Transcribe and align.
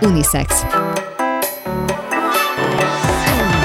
Unisex. 0.00 0.66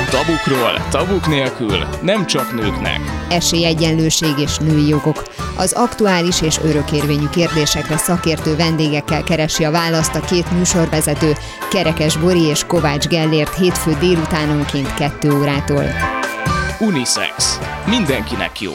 Tabukról, 0.10 0.88
tabuk 0.90 1.28
nélkül, 1.28 1.86
nem 2.02 2.26
csak 2.26 2.54
nőknek. 2.54 3.00
Esélyegyenlőség 3.30 4.38
és 4.38 4.58
női 4.58 4.88
jogok. 4.88 5.24
Az 5.58 5.72
aktuális 5.72 6.42
és 6.42 6.60
örökérvényű 6.64 7.28
kérdésekre 7.32 7.98
szakértő 7.98 8.56
vendégekkel 8.56 9.24
keresi 9.24 9.64
a 9.64 9.72
választ 9.72 10.16
a 10.16 10.20
két 10.20 10.52
műsorvezető, 10.52 11.34
Kerekes 11.70 12.18
Bori 12.18 12.42
és 12.42 12.64
Kovács 12.68 13.08
Gellért 13.08 13.56
hétfő 13.56 13.98
délutánonként 14.00 14.94
2 14.94 15.32
órától. 15.32 15.84
Unisex. 16.80 17.60
Mindenkinek 17.90 18.62
jó. 18.62 18.72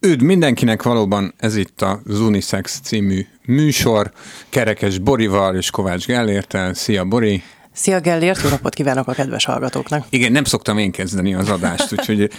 Üdv 0.00 0.24
mindenkinek, 0.24 0.82
valóban 0.82 1.34
ez 1.36 1.56
itt 1.56 1.82
az 1.82 2.20
Unisex 2.20 2.80
című 2.80 3.26
műsor, 3.46 4.10
Kerekes 4.48 4.98
Borival 4.98 5.56
és 5.56 5.70
Kovács 5.70 6.06
Gellértel. 6.06 6.74
Szia 6.74 7.04
Bori! 7.04 7.42
Szia 7.76 8.00
Gellért, 8.00 8.42
jó 8.42 8.48
napot 8.48 8.74
kívánok 8.74 9.08
a 9.08 9.12
kedves 9.12 9.44
hallgatóknak! 9.44 10.06
Igen, 10.10 10.32
nem 10.32 10.44
szoktam 10.44 10.78
én 10.78 10.90
kezdeni 10.90 11.34
az 11.34 11.48
adást, 11.48 11.92
úgyhogy 11.92 12.30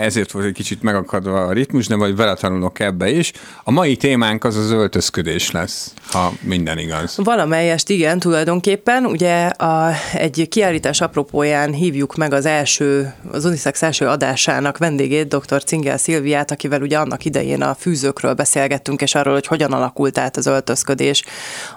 ezért 0.00 0.30
volt 0.30 0.46
egy 0.46 0.52
kicsit 0.52 0.82
megakadva 0.82 1.40
a 1.40 1.52
ritmus, 1.52 1.86
de 1.86 1.96
majd 1.96 2.16
vele 2.16 2.34
tanulok 2.34 2.80
ebbe 2.80 3.10
is. 3.10 3.32
A 3.64 3.70
mai 3.70 3.96
témánk 3.96 4.44
az 4.44 4.56
az 4.56 4.70
öltözködés 4.70 5.50
lesz, 5.50 5.94
ha 6.10 6.32
minden 6.40 6.78
igaz. 6.78 7.16
Valamelyest 7.16 7.88
igen, 7.88 8.18
tulajdonképpen. 8.18 9.06
Ugye 9.06 9.46
a, 9.46 9.92
egy 10.14 10.46
kiállítás 10.48 11.00
apropóján 11.00 11.72
hívjuk 11.72 12.16
meg 12.16 12.32
az 12.32 12.46
első, 12.46 13.14
az 13.30 13.44
Unisex 13.44 13.82
első 13.82 14.06
adásának 14.06 14.78
vendégét, 14.78 15.36
dr. 15.36 15.64
Cingel 15.64 15.98
Szilviát, 15.98 16.50
akivel 16.50 16.82
ugye 16.82 16.98
annak 16.98 17.24
idején 17.24 17.62
a 17.62 17.74
fűzőkről 17.74 18.34
beszélgettünk, 18.34 19.02
és 19.02 19.14
arról, 19.14 19.34
hogy 19.34 19.46
hogyan 19.46 19.72
alakult 19.72 20.18
át 20.18 20.36
az 20.36 20.46
öltözködés 20.46 21.24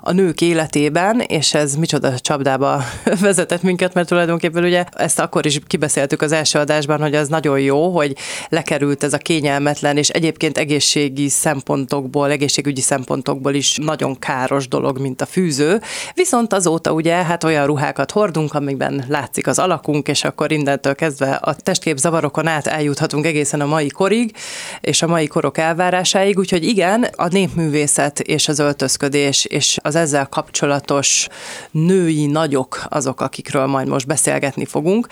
a 0.01 0.11
nők 0.11 0.41
életében, 0.41 1.19
és 1.19 1.53
ez 1.53 1.75
micsoda 1.75 2.19
csapdába 2.19 2.83
vezetett 3.21 3.61
minket, 3.61 3.93
mert 3.93 4.07
tulajdonképpen 4.07 4.63
ugye 4.63 4.85
ezt 4.91 5.19
akkor 5.19 5.45
is 5.45 5.59
kibeszéltük 5.67 6.21
az 6.21 6.31
első 6.31 6.59
adásban, 6.59 7.01
hogy 7.01 7.15
az 7.15 7.27
nagyon 7.27 7.59
jó, 7.59 7.89
hogy 7.89 8.15
lekerült 8.49 9.03
ez 9.03 9.13
a 9.13 9.17
kényelmetlen, 9.17 9.97
és 9.97 10.09
egyébként 10.09 10.57
egészségi 10.57 11.29
szempontokból, 11.29 12.31
egészségügyi 12.31 12.81
szempontokból 12.81 13.53
is 13.53 13.77
nagyon 13.81 14.19
káros 14.19 14.67
dolog, 14.67 14.99
mint 14.99 15.21
a 15.21 15.25
fűző. 15.25 15.81
Viszont 16.13 16.53
azóta 16.53 16.91
ugye 16.91 17.13
hát 17.13 17.43
olyan 17.43 17.65
ruhákat 17.65 18.11
hordunk, 18.11 18.53
amikben 18.53 19.05
látszik 19.07 19.47
az 19.47 19.59
alakunk, 19.59 20.07
és 20.07 20.23
akkor 20.23 20.51
innentől 20.51 20.95
kezdve 20.95 21.31
a 21.31 21.53
testkép 21.53 21.97
zavarokon 21.97 22.47
át 22.47 22.67
eljuthatunk 22.67 23.25
egészen 23.25 23.61
a 23.61 23.65
mai 23.65 23.87
korig, 23.87 24.35
és 24.81 25.01
a 25.01 25.07
mai 25.07 25.27
korok 25.27 25.57
elvárásáig, 25.57 26.37
úgyhogy 26.37 26.63
igen, 26.63 27.07
a 27.15 27.27
népművészet 27.27 28.19
és 28.19 28.47
az 28.47 28.59
öltözködés, 28.59 29.45
és 29.45 29.77
az 29.81 29.95
ezzel 29.95 30.27
kapcsolatos 30.27 31.27
női 31.71 32.25
nagyok 32.25 32.84
azok, 32.89 33.21
akikről 33.21 33.65
majd 33.65 33.87
most 33.87 34.07
beszélgetni 34.07 34.65
fogunk. 34.65 35.07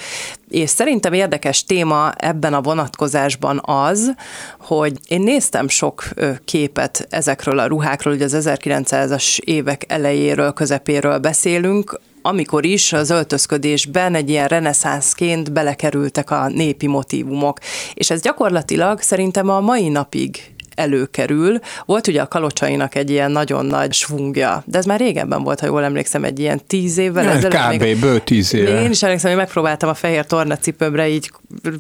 És 0.50 0.70
szerintem 0.70 1.14
érdekes 1.14 1.64
téma 1.64 2.12
ebben 2.18 2.54
a 2.54 2.62
vonatkozásban 2.62 3.62
az, 3.66 4.14
hogy 4.60 5.00
én 5.08 5.22
néztem 5.22 5.68
sok 5.68 6.04
képet 6.46 7.08
ezekről 7.10 7.60
a 7.60 7.66
ruhákról, 7.66 8.14
ugye 8.14 8.24
az 8.24 8.38
1900-as 8.40 9.40
évek 9.40 9.86
elejéről, 9.88 10.54
közepéről 10.54 11.18
beszélünk, 11.18 12.00
amikor 12.26 12.66
is 12.66 12.94
az 12.94 13.10
öltözködésben 13.10 14.16
egy 14.16 14.30
ilyen 14.30 14.48
reneszánszként 14.48 15.52
belekerültek 15.52 16.32
a 16.32 16.48
népi 16.48 16.88
motívumok. 16.88 17.60
És 17.94 18.10
ez 18.10 18.22
gyakorlatilag 18.22 19.02
szerintem 19.02 19.50
a 19.50 19.60
mai 19.60 19.90
napig 19.90 20.53
előkerül. 20.76 21.60
Volt 21.86 22.08
ugye 22.08 22.22
a 22.22 22.28
kalocsainak 22.28 22.96
egy 22.96 23.10
ilyen 23.10 23.32
nagyon 23.32 23.66
nagy 23.66 23.94
svungja, 23.94 24.64
de 24.66 24.78
ez 24.78 24.86
már 24.86 25.00
régebben 25.00 25.44
volt, 25.44 25.60
ha 25.60 25.66
jól 25.66 25.84
emlékszem, 25.84 26.24
egy 26.24 26.40
ilyen 26.40 26.62
tíz 26.68 26.98
évvel 26.98 27.30
ezelőtt. 27.30 27.76
Kb. 27.76 27.82
Még, 27.82 28.00
bő 28.00 28.20
tíz 28.20 28.54
éve. 28.54 28.82
Én 28.82 28.90
is 28.90 29.04
emlékszem, 29.04 29.30
hogy 29.30 29.40
megpróbáltam 29.40 29.90
a 29.90 29.94
fehér 29.94 30.26
tornacipőmre 30.26 31.08
így 31.08 31.32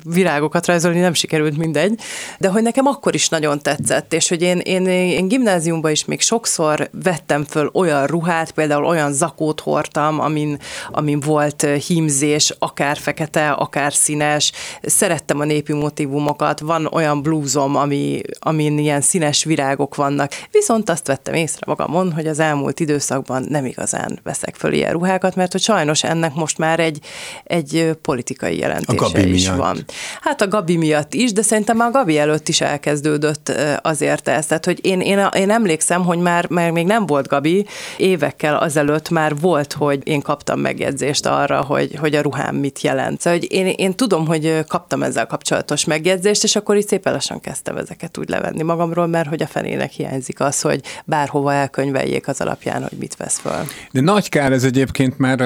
virágokat 0.03 0.65
rajzolni, 0.65 0.99
nem 0.99 1.13
sikerült 1.13 1.57
mindegy, 1.57 1.99
de 2.39 2.47
hogy 2.47 2.61
nekem 2.61 2.85
akkor 2.85 3.13
is 3.13 3.29
nagyon 3.29 3.59
tetszett, 3.59 4.13
és 4.13 4.29
hogy 4.29 4.41
én, 4.41 4.57
én, 4.57 4.87
én 4.87 5.27
gimnáziumban 5.27 5.91
is 5.91 6.05
még 6.05 6.21
sokszor 6.21 6.89
vettem 7.03 7.43
föl 7.43 7.69
olyan 7.73 8.05
ruhát, 8.05 8.51
például 8.51 8.85
olyan 8.85 9.13
zakót 9.13 9.59
hordtam, 9.59 10.19
amin, 10.19 10.57
amin 10.91 11.19
volt 11.19 11.67
hímzés, 11.87 12.55
akár 12.59 12.97
fekete, 12.97 13.51
akár 13.51 13.93
színes, 13.93 14.51
szerettem 14.81 15.39
a 15.39 15.43
népi 15.43 15.73
motivumokat, 15.73 16.59
van 16.59 16.85
olyan 16.85 17.21
blúzom, 17.21 17.75
ami, 17.75 18.21
amin 18.39 18.77
ilyen 18.77 19.01
színes 19.01 19.43
virágok 19.43 19.95
vannak. 19.95 20.31
Viszont 20.51 20.89
azt 20.89 21.07
vettem 21.07 21.33
észre 21.33 21.63
magamon, 21.65 22.11
hogy 22.11 22.27
az 22.27 22.39
elmúlt 22.39 22.79
időszakban 22.79 23.45
nem 23.49 23.65
igazán 23.65 24.19
veszek 24.23 24.55
föl 24.55 24.73
ilyen 24.73 24.91
ruhákat, 24.91 25.35
mert 25.35 25.51
hogy 25.51 25.61
sajnos 25.61 26.03
ennek 26.03 26.33
most 26.33 26.57
már 26.57 26.79
egy, 26.79 26.99
egy 27.43 27.97
politikai 28.01 28.57
jelentése 28.57 29.27
is 29.27 29.45
miatt. 29.45 29.57
Van. 29.63 29.85
Hát 30.21 30.41
a 30.41 30.47
Gabi 30.47 30.77
miatt 30.77 31.13
is, 31.13 31.31
de 31.33 31.41
szerintem 31.41 31.77
már 31.77 31.87
a 31.87 31.91
Gabi 31.91 32.17
előtt 32.17 32.47
is 32.47 32.61
elkezdődött 32.61 33.51
azért 33.81 34.27
ez. 34.27 34.45
Tehát, 34.45 34.65
hogy 34.65 34.79
én, 34.85 35.01
én, 35.01 35.27
én 35.35 35.49
emlékszem, 35.49 36.03
hogy 36.03 36.17
már, 36.17 36.49
már 36.49 36.71
még 36.71 36.85
nem 36.85 37.05
volt 37.05 37.27
Gabi, 37.27 37.65
évekkel 37.97 38.55
azelőtt 38.55 39.09
már 39.09 39.35
volt, 39.39 39.73
hogy 39.73 40.01
én 40.03 40.21
kaptam 40.21 40.59
megjegyzést 40.59 41.25
arra, 41.25 41.61
hogy, 41.61 41.95
hogy 41.99 42.15
a 42.15 42.21
ruhám 42.21 42.55
mit 42.55 42.81
jelent. 42.81 43.21
Szóval, 43.21 43.39
hogy 43.39 43.51
én, 43.51 43.67
én 43.67 43.95
tudom, 43.95 44.27
hogy 44.27 44.65
kaptam 44.67 45.03
ezzel 45.03 45.27
kapcsolatos 45.27 45.85
megjegyzést, 45.85 46.43
és 46.43 46.55
akkor 46.55 46.77
így 46.77 46.87
szépen 46.87 47.13
lassan 47.13 47.39
kezdtem 47.39 47.77
ezeket 47.77 48.17
úgy 48.17 48.29
levenni 48.29 48.63
magamról, 48.63 49.07
mert 49.07 49.29
hogy 49.29 49.41
a 49.41 49.47
fenének 49.47 49.91
hiányzik 49.91 50.39
az, 50.39 50.61
hogy 50.61 50.81
bárhova 51.05 51.53
elkönyveljék 51.53 52.27
az 52.27 52.41
alapján, 52.41 52.81
hogy 52.81 52.97
mit 52.97 53.15
vesz 53.15 53.39
föl. 53.39 53.67
De 53.91 54.01
nagy 54.01 54.29
kár 54.29 54.51
ez 54.51 54.63
egyébként, 54.63 55.17
mert 55.17 55.41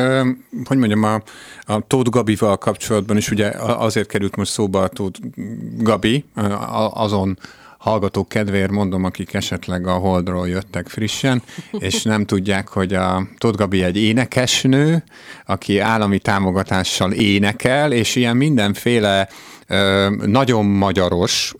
hogy 0.65 0.77
mondjam, 0.77 1.03
a, 1.03 1.21
a 1.73 1.87
Tóth 1.87 2.09
Gabival 2.09 2.57
kapcsolatban 2.57 3.17
is 3.17 3.31
ugye 3.31 3.49
azért 3.59 4.06
került 4.07 4.35
most 4.35 4.51
szóba 4.51 4.87
Tóth 4.87 5.19
Gabi, 5.77 6.25
azon 6.93 7.37
hallgatók 7.77 8.29
kedvéért 8.29 8.71
mondom, 8.71 9.03
akik 9.03 9.33
esetleg 9.33 9.87
a 9.87 9.93
Holdról 9.93 10.47
jöttek 10.47 10.87
frissen, 10.87 11.41
és 11.71 12.03
nem 12.03 12.25
tudják, 12.25 12.67
hogy 12.67 12.93
a 12.93 13.27
Tóth 13.37 13.57
Gabi 13.57 13.83
egy 13.83 13.97
énekesnő, 13.97 15.03
aki 15.45 15.79
állami 15.79 16.19
támogatással 16.19 17.11
énekel, 17.11 17.91
és 17.91 18.15
ilyen 18.15 18.37
mindenféle 18.37 19.29
nagyon 20.25 20.65
magyaros, 20.65 21.53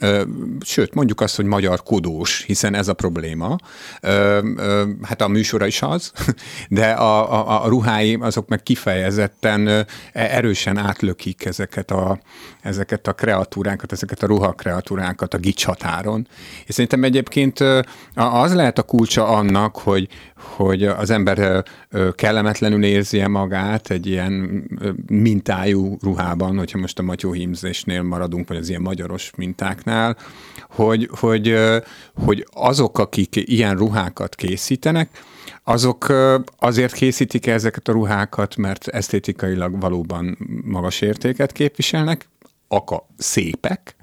sőt, 0.59 0.93
mondjuk 0.93 1.21
azt, 1.21 1.35
hogy 1.35 1.45
magyar 1.45 1.83
kodós, 1.83 2.43
hiszen 2.43 2.75
ez 2.75 2.87
a 2.87 2.93
probléma. 2.93 3.55
Hát 5.01 5.21
a 5.21 5.27
műsora 5.27 5.65
is 5.65 5.81
az, 5.81 6.11
de 6.69 6.91
a, 6.91 7.33
a, 7.33 7.63
a 7.63 7.67
ruhái 7.67 8.17
azok 8.21 8.47
meg 8.47 8.63
kifejezetten 8.63 9.67
e, 9.67 9.85
erősen 10.11 10.77
átlökik 10.77 11.45
ezeket 11.45 11.91
a, 11.91 12.19
ezeket 12.61 13.07
a 13.07 13.13
kreatúrákat, 13.13 13.91
ezeket 13.91 14.23
a 14.23 14.27
ruhakreatúrákat 14.27 15.33
a 15.33 15.37
gics 15.37 15.65
határon. 15.65 16.27
És 16.65 16.73
szerintem 16.73 17.03
egyébként 17.03 17.59
az 18.13 18.53
lehet 18.53 18.77
a 18.77 18.83
kulcsa 18.83 19.27
annak, 19.27 19.75
hogy, 19.75 20.07
hogy 20.35 20.83
az 20.83 21.09
ember 21.09 21.63
kellemetlenül 22.15 22.83
érzi 22.83 23.19
-e 23.19 23.27
magát 23.27 23.89
egy 23.89 24.07
ilyen 24.07 24.63
mintájú 25.07 25.97
ruhában, 26.01 26.57
hogyha 26.57 26.79
most 26.79 26.99
a 26.99 27.03
matyóhímzésnél 27.03 28.01
maradunk, 28.01 28.47
vagy 28.47 28.57
az 28.57 28.69
ilyen 28.69 28.81
magyaros 28.81 29.31
mintáknál, 29.35 30.17
hogy, 30.69 31.09
hogy, 31.19 31.55
hogy 32.23 32.47
azok, 32.53 32.99
akik 32.99 33.35
ilyen 33.35 33.75
ruhákat 33.75 34.35
készítenek, 34.35 35.09
azok 35.63 36.13
azért 36.59 36.93
készítik 36.93 37.47
ezeket 37.47 37.87
a 37.87 37.91
ruhákat, 37.91 38.55
mert 38.55 38.87
esztétikailag 38.87 39.79
valóban 39.79 40.37
magas 40.63 41.01
értéket 41.01 41.51
képviselnek, 41.51 42.29
aka 42.67 43.07
szépek 43.17 43.95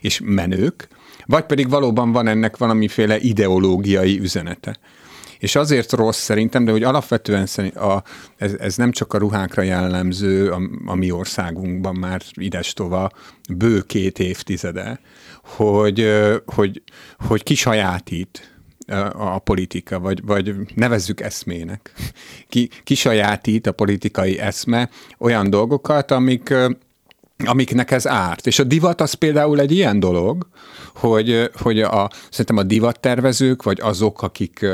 és 0.00 0.20
menők, 0.24 0.88
vagy 1.26 1.44
pedig 1.44 1.68
valóban 1.68 2.12
van 2.12 2.26
ennek 2.26 2.56
valamiféle 2.56 3.18
ideológiai 3.18 4.18
üzenete. 4.18 4.76
És 5.42 5.54
azért 5.54 5.92
rossz 5.92 6.20
szerintem, 6.20 6.64
de 6.64 6.70
hogy 6.70 6.82
alapvetően 6.82 7.46
a, 7.74 8.02
ez, 8.36 8.54
ez 8.58 8.76
nem 8.76 8.90
csak 8.90 9.12
a 9.12 9.18
ruhákra 9.18 9.62
jellemző 9.62 10.50
a, 10.50 10.60
a 10.86 10.94
mi 10.94 11.10
országunkban 11.10 11.96
már 11.96 12.22
idestova 12.34 13.10
bő 13.56 13.80
két 13.80 14.18
évtizede, 14.18 15.00
hogy, 15.42 16.12
hogy, 16.46 16.82
hogy 17.18 17.42
kisajátít 17.42 18.56
a 19.12 19.38
politika, 19.38 20.00
vagy, 20.00 20.24
vagy 20.24 20.54
nevezzük 20.74 21.20
eszmének. 21.20 21.92
Ki, 22.48 22.68
kisajátít 22.84 23.66
a 23.66 23.72
politikai 23.72 24.38
eszme 24.38 24.90
olyan 25.18 25.50
dolgokat, 25.50 26.10
amik 26.10 26.54
amiknek 27.44 27.90
ez 27.90 28.06
árt. 28.06 28.46
És 28.46 28.58
a 28.58 28.64
divat 28.64 29.00
az 29.00 29.12
például 29.12 29.60
egy 29.60 29.72
ilyen 29.72 30.00
dolog, 30.00 30.46
hogy, 30.94 31.50
hogy 31.54 31.80
a, 31.80 32.10
szerintem 32.30 32.56
a 32.56 32.62
divattervezők, 32.62 33.62
vagy 33.62 33.80
azok, 33.80 34.22
akik, 34.22 34.66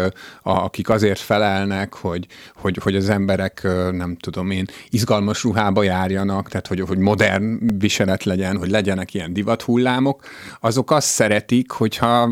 a, 0.43 0.51
akik 0.51 0.89
azért 0.89 1.19
felelnek, 1.19 1.95
hogy, 1.95 2.27
hogy, 2.61 2.79
hogy 2.83 2.97
az 2.97 3.09
emberek, 3.09 3.63
nem 3.93 4.17
tudom 4.17 4.51
én, 4.51 4.65
izgalmas 4.91 5.43
ruhába 5.43 5.83
járjanak, 5.83 6.49
tehát 6.49 6.67
hogy, 6.67 6.81
hogy 6.81 6.99
modern 6.99 7.79
viselet 7.79 8.25
legyen, 8.25 8.57
hogy 8.57 8.71
legyenek 8.71 9.15
ilyen 9.15 9.33
divathullámok, 9.33 10.23
azok 10.61 10.91
azt 10.91 11.07
szeretik, 11.07 11.71
hogyha 11.71 12.27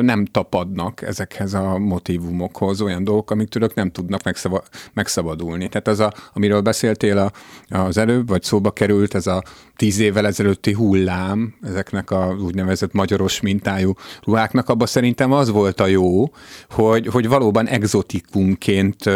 nem 0.00 0.24
tapadnak 0.24 1.02
ezekhez 1.02 1.54
a 1.54 1.78
motivumokhoz, 1.78 2.80
olyan 2.80 3.04
dolgok, 3.04 3.30
amik 3.30 3.48
tőlük 3.48 3.74
nem 3.74 3.90
tudnak 3.90 4.22
megszava, 4.22 4.62
megszabadulni. 4.92 5.68
Tehát 5.68 5.88
az, 5.88 6.00
a, 6.00 6.12
amiről 6.32 6.60
beszéltél 6.60 7.18
a, 7.18 7.32
az 7.78 7.96
előbb, 7.96 8.28
vagy 8.28 8.42
szóba 8.42 8.70
került, 8.70 9.14
ez 9.14 9.26
a 9.26 9.42
tíz 9.76 9.98
évvel 9.98 10.26
ezelőtti 10.26 10.72
hullám, 10.72 11.54
ezeknek 11.62 12.10
a 12.10 12.36
úgynevezett 12.40 12.92
magyaros 12.92 13.40
mintájú 13.40 13.94
ruháknak, 14.24 14.68
abban 14.68 14.86
szerintem 14.86 15.32
az 15.32 15.50
volt 15.50 15.80
a 15.80 15.86
jó, 15.86 16.30
hogy, 16.70 17.06
hogy 17.06 17.28
valóban 17.28 17.66
exotikumként 17.66 19.10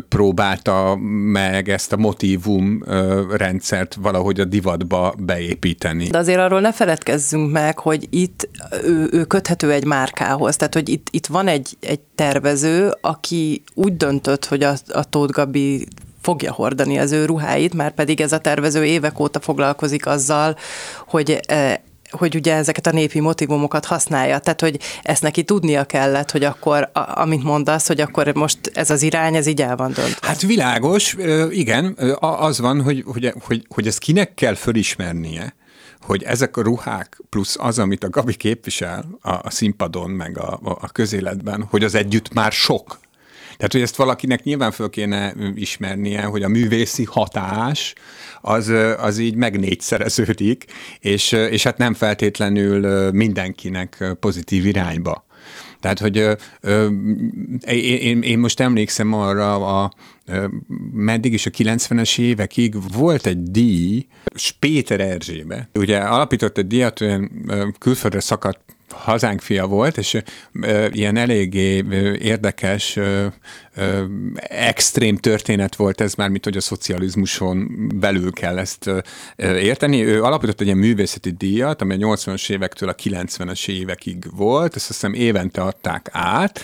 próbálta 0.00 0.96
meg 1.32 1.68
ezt 1.68 1.92
a 1.92 1.96
motivum 1.96 2.82
rendszert 3.36 3.94
valahogy 4.00 4.40
a 4.40 4.44
divatba 4.44 5.14
beépíteni. 5.18 6.06
De 6.06 6.18
azért 6.18 6.38
arról 6.38 6.60
ne 6.60 6.72
feledkezzünk 6.72 7.52
meg, 7.52 7.78
hogy 7.78 8.06
itt 8.10 8.48
ő, 8.84 9.08
ő 9.12 9.24
köthető 9.24 9.72
egy 9.72 9.84
márkához, 9.84 10.56
tehát 10.56 10.74
hogy 10.74 10.88
itt, 10.88 11.06
itt 11.10 11.26
van 11.26 11.48
egy, 11.48 11.76
egy 11.80 12.00
tervező, 12.14 12.94
aki 13.00 13.62
úgy 13.74 13.96
döntött, 13.96 14.44
hogy 14.44 14.62
a, 14.62 14.74
a 14.88 15.04
Tóth 15.04 15.32
Gabi 15.32 15.86
fogja 16.20 16.52
hordani 16.52 16.98
az 16.98 17.12
ő 17.12 17.24
ruháit, 17.24 17.74
már 17.74 17.94
pedig 17.94 18.20
ez 18.20 18.32
a 18.32 18.38
tervező 18.38 18.84
évek 18.84 19.20
óta 19.20 19.40
foglalkozik 19.40 20.06
azzal, 20.06 20.56
hogy 21.06 21.40
e, 21.46 21.82
hogy 22.18 22.34
ugye 22.34 22.54
ezeket 22.54 22.86
a 22.86 22.90
népi 22.90 23.20
motivumokat 23.20 23.84
használja. 23.84 24.38
Tehát, 24.38 24.60
hogy 24.60 24.78
ezt 25.02 25.22
neki 25.22 25.42
tudnia 25.42 25.84
kellett, 25.84 26.30
hogy 26.30 26.44
akkor, 26.44 26.90
amit 27.14 27.42
mondasz, 27.42 27.86
hogy 27.86 28.00
akkor 28.00 28.34
most 28.34 28.58
ez 28.74 28.90
az 28.90 29.02
irány, 29.02 29.34
ez 29.34 29.46
így 29.46 29.62
el 29.62 29.76
van 29.76 29.92
döntve. 29.92 30.26
Hát 30.26 30.42
világos, 30.42 31.16
igen, 31.50 31.98
az 32.20 32.58
van, 32.58 32.82
hogy, 32.82 33.02
hogy, 33.06 33.32
hogy, 33.40 33.66
hogy 33.68 33.86
ezt 33.86 33.98
kinek 33.98 34.34
kell 34.34 34.54
fölismernie, 34.54 35.54
hogy 36.00 36.22
ezek 36.22 36.56
a 36.56 36.62
ruhák 36.62 37.20
plusz 37.28 37.56
az, 37.58 37.78
amit 37.78 38.04
a 38.04 38.10
Gabi 38.10 38.34
képvisel 38.34 39.04
a, 39.20 39.30
a 39.30 39.50
színpadon, 39.50 40.10
meg 40.10 40.38
a, 40.38 40.58
a 40.62 40.88
közéletben, 40.88 41.66
hogy 41.70 41.84
az 41.84 41.94
együtt 41.94 42.32
már 42.32 42.52
sok. 42.52 42.98
Tehát, 43.56 43.72
hogy 43.72 43.80
ezt 43.80 43.96
valakinek 43.96 44.42
nyilván 44.42 44.70
föl 44.70 44.90
kéne 44.90 45.34
ismernie, 45.54 46.22
hogy 46.22 46.42
a 46.42 46.48
művészi 46.48 47.04
hatás 47.04 47.94
az, 48.40 48.72
az 48.98 49.18
így 49.18 49.34
meg 49.34 49.58
és, 51.00 51.32
és 51.32 51.62
hát 51.62 51.78
nem 51.78 51.94
feltétlenül 51.94 53.10
mindenkinek 53.10 54.04
pozitív 54.20 54.66
irányba. 54.66 55.24
Tehát, 55.80 55.98
hogy 55.98 56.18
ö, 56.18 56.32
ö, 56.60 56.88
én, 57.66 58.22
én 58.22 58.38
most 58.38 58.60
emlékszem 58.60 59.12
arra, 59.12 59.80
a, 59.80 59.92
ö, 60.26 60.46
meddig 60.92 61.32
is 61.32 61.46
a 61.46 61.50
90-es 61.50 62.18
évekig 62.18 62.92
volt 62.92 63.26
egy 63.26 63.42
díj, 63.42 64.06
Spéter 64.34 65.00
Erzsébe. 65.00 65.68
Ugye 65.74 65.98
alapított 65.98 66.58
egy 66.58 66.66
díjat, 66.66 67.00
olyan 67.00 67.74
külföldre 67.78 68.20
szakadt 68.20 68.73
hazánk 68.96 69.40
fia 69.40 69.66
volt, 69.66 69.96
és 69.96 70.22
ilyen 70.90 71.16
eléggé 71.16 71.84
érdekes, 72.20 72.96
ö, 72.96 73.26
extrém 74.48 75.16
történet 75.16 75.76
volt 75.76 76.00
ez 76.00 76.14
már, 76.14 76.28
mint 76.28 76.44
hogy 76.44 76.56
a 76.56 76.60
szocializmuson 76.60 77.88
belül 77.94 78.32
kell 78.32 78.58
ezt 78.58 78.90
érteni. 79.38 80.04
Ő 80.04 80.22
alapított 80.22 80.60
egy 80.60 80.66
ilyen 80.66 80.78
művészeti 80.78 81.30
díjat, 81.30 81.82
ami 81.82 81.94
a 81.94 82.06
80-as 82.06 82.50
évektől 82.50 82.88
a 82.88 82.94
90-es 82.94 83.68
évekig 83.68 84.36
volt, 84.36 84.76
ezt 84.76 84.90
azt 84.90 85.00
hiszem 85.00 85.14
évente 85.14 85.60
adták 85.60 86.08
át, 86.12 86.60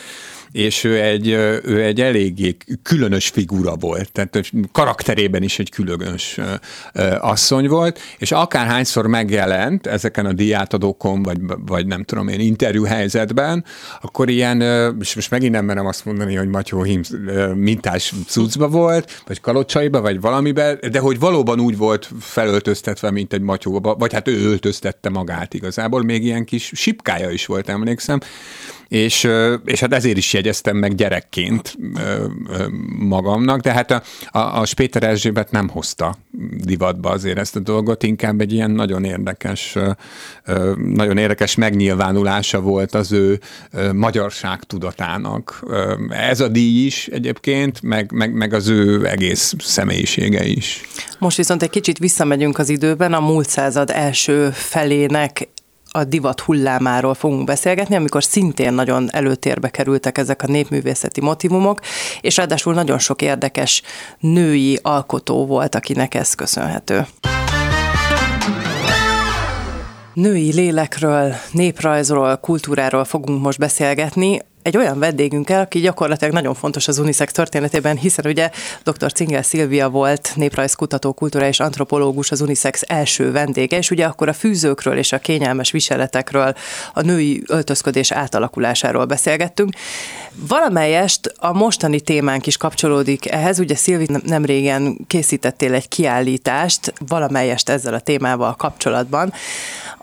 és 0.53 0.85
ő 0.85 1.01
egy, 1.01 1.29
ő 1.65 1.83
egy 1.83 2.01
eléggé 2.01 2.57
különös 2.83 3.29
figura 3.29 3.77
volt, 3.77 4.13
tehát 4.13 4.53
karakterében 4.73 5.43
is 5.43 5.59
egy 5.59 5.71
különös 5.71 6.39
asszony 7.21 7.69
volt, 7.69 7.99
és 8.19 8.33
akárhányszor 8.33 9.07
megjelent 9.07 9.87
ezeken 9.87 10.27
a 10.27 10.33
diátadókon, 10.33 11.23
vagy, 11.23 11.39
vagy 11.67 11.87
nem 11.87 12.05
tudom 12.05 12.29
én, 12.29 12.41
interjú 12.41 12.85
helyzetben, 12.85 13.65
akkor 14.01 14.29
ilyen, 14.29 14.61
és 15.01 15.15
most 15.15 15.31
megint 15.31 15.53
nem 15.53 15.65
merem 15.65 15.87
azt 15.87 16.05
mondani, 16.05 16.35
hogy 16.35 16.49
Matyó 16.49 16.83
Hím 16.83 17.01
mintás 17.55 18.13
cuccba 18.27 18.69
volt, 18.69 19.23
vagy 19.27 19.41
kalocsaiba, 19.41 20.01
vagy 20.01 20.21
valamiben, 20.21 20.79
de 20.91 20.99
hogy 20.99 21.19
valóban 21.19 21.61
úgy 21.61 21.77
volt 21.77 22.11
felöltöztetve, 22.21 23.11
mint 23.11 23.33
egy 23.33 23.41
matyóba, 23.41 23.95
vagy 23.95 24.13
hát 24.13 24.29
ő 24.29 24.45
öltöztette 24.45 25.09
magát 25.11 25.55
igazából, 25.55 26.03
még 26.03 26.25
ilyen 26.25 26.45
kis 26.45 26.71
sipkája 26.75 27.31
is 27.31 27.47
volt, 27.47 27.69
emlékszem, 27.69 28.21
és, 28.91 29.29
és 29.65 29.81
hát 29.81 29.93
ezért 29.93 30.17
is 30.17 30.33
jegyeztem 30.33 30.77
meg 30.77 30.95
gyerekként 30.95 31.77
magamnak, 32.99 33.61
de 33.61 33.73
hát 33.73 33.91
a, 33.91 34.03
a, 34.31 34.61
a 34.61 34.65
Spéter 34.65 35.03
Erzsébet 35.03 35.51
nem 35.51 35.69
hozta 35.69 36.17
divatba 36.65 37.11
azért 37.11 37.39
ezt 37.39 37.57
a 37.57 37.61
dolgot, 37.61 38.03
inkább 38.03 38.41
egy 38.41 38.53
ilyen 38.53 38.71
nagyon 38.71 39.05
érdekes, 39.05 39.77
nagyon 40.77 41.17
érdekes 41.17 41.55
megnyilvánulása 41.55 42.61
volt 42.61 42.95
az 42.95 43.13
ő 43.13 43.41
magyarság 43.93 44.63
tudatának. 44.63 45.65
Ez 46.09 46.41
a 46.41 46.49
díj 46.49 46.85
is 46.85 47.07
egyébként, 47.07 47.83
meg, 47.83 48.13
meg, 48.13 48.33
meg 48.33 48.53
az 48.53 48.69
ő 48.69 49.07
egész 49.07 49.55
személyisége 49.59 50.45
is. 50.45 50.81
Most 51.19 51.37
viszont 51.37 51.63
egy 51.63 51.71
kicsit 51.71 51.99
visszamegyünk 51.99 52.59
az 52.59 52.69
időben, 52.69 53.13
a 53.13 53.21
múlt 53.21 53.49
század 53.49 53.91
első 53.91 54.51
felének 54.53 55.49
a 55.91 56.05
divat 56.05 56.41
hullámáról 56.41 57.15
fogunk 57.15 57.45
beszélgetni, 57.45 57.97
amikor 57.97 58.25
szintén 58.25 58.73
nagyon 58.73 59.09
előtérbe 59.13 59.69
kerültek 59.69 60.19
ezek 60.19 60.43
a 60.43 60.47
népművészeti 60.47 61.21
motivumok, 61.21 61.81
és 62.21 62.37
ráadásul 62.37 62.75
nagyon 62.75 62.99
sok 62.99 63.23
érdekes 63.23 63.83
női 64.19 64.79
alkotó 64.83 65.47
volt, 65.47 65.75
akinek 65.75 66.15
ez 66.15 66.35
köszönhető. 66.35 67.07
Női 70.15 70.53
lélekről, 70.53 71.35
néprajzról, 71.53 72.37
kultúráról 72.37 73.05
fogunk 73.05 73.43
most 73.43 73.59
beszélgetni 73.59 74.41
egy 74.63 74.77
olyan 74.77 74.99
vendégünkkel, 74.99 75.61
aki 75.61 75.81
gyakorlatilag 75.81 76.33
nagyon 76.33 76.55
fontos 76.55 76.89
az 76.89 76.99
Unisex 76.99 77.33
történetében, 77.33 77.97
hiszen 77.97 78.27
ugye 78.27 78.51
dr. 78.85 79.13
Cingel 79.13 79.43
Szilvia 79.43 79.89
volt 79.89 80.33
néprajzkutató, 80.35 81.13
kultúra 81.13 81.47
és 81.47 81.61
antropológus 81.61 82.31
az 82.31 82.41
Unisex 82.41 82.83
első 82.87 83.33
vendége, 83.33 83.77
és 83.77 83.91
ugye 83.91 84.05
akkor 84.05 84.29
a 84.29 84.33
fűzőkről 84.33 84.97
és 84.97 85.13
a 85.13 85.19
kényelmes 85.19 85.71
viseletekről, 85.71 86.55
a 86.95 87.01
női 87.01 87.43
öltözködés 87.47 88.11
átalakulásáról 88.11 89.05
beszélgettünk. 89.05 89.75
Valamelyest 90.49 91.35
a 91.37 91.53
mostani 91.53 92.01
témánk 92.01 92.47
is 92.47 92.57
kapcsolódik 92.57 93.31
ehhez, 93.31 93.59
ugye 93.59 93.75
Szilvi 93.75 94.07
nem 94.25 94.45
régen 94.45 94.97
készítettél 95.07 95.75
egy 95.75 95.89
kiállítást, 95.89 96.93
valamelyest 97.07 97.69
ezzel 97.69 97.95
a 97.95 98.01
témával 98.01 98.55
kapcsolatban, 98.55 99.33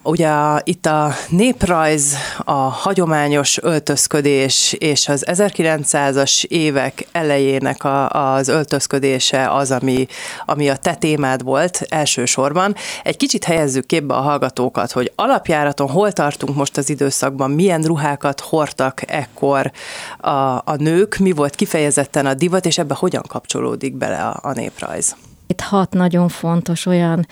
Ugye 0.08 0.32
itt 0.64 0.86
a 0.86 1.14
néprajz, 1.30 2.16
a 2.38 2.52
hagyományos 2.52 3.58
öltözködés 3.62 4.47
és 4.78 5.08
az 5.08 5.26
1900-as 5.28 6.44
évek 6.44 7.08
elejének 7.12 7.84
a, 7.84 8.10
az 8.10 8.48
öltözködése 8.48 9.52
az, 9.52 9.72
ami, 9.72 10.08
ami 10.46 10.70
a 10.70 10.76
te 10.76 10.96
témád 10.96 11.44
volt 11.44 11.82
elsősorban. 11.90 12.76
Egy 13.04 13.18
kicsit 13.18 13.44
helyezzük 13.44 13.86
képbe 13.86 14.14
a 14.14 14.22
hallgatókat, 14.22 14.92
hogy 14.92 15.12
alapjáraton 15.16 15.90
hol 15.90 16.12
tartunk 16.12 16.56
most 16.56 16.78
az 16.78 16.90
időszakban, 16.90 17.52
milyen 17.52 17.82
ruhákat 17.82 18.40
hordtak 18.40 19.02
ekkor 19.12 19.72
a, 20.18 20.30
a 20.56 20.76
nők, 20.78 21.18
mi 21.18 21.32
volt 21.32 21.56
kifejezetten 21.56 22.26
a 22.26 22.34
divat, 22.34 22.66
és 22.66 22.78
ebbe 22.78 22.94
hogyan 22.94 23.24
kapcsolódik 23.28 23.96
bele 23.96 24.24
a, 24.24 24.40
a 24.42 24.54
néprajz. 24.54 25.16
Hat 25.62 25.94
nagyon 25.94 26.28
fontos 26.28 26.86
olyan 26.86 27.28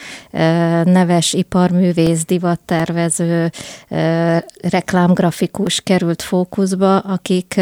neves 0.83 1.33
iparművész, 1.33 2.25
divattervező, 2.25 3.51
reklámgrafikus 4.61 5.81
került 5.81 6.21
fókuszba, 6.21 6.97
akik 6.97 7.61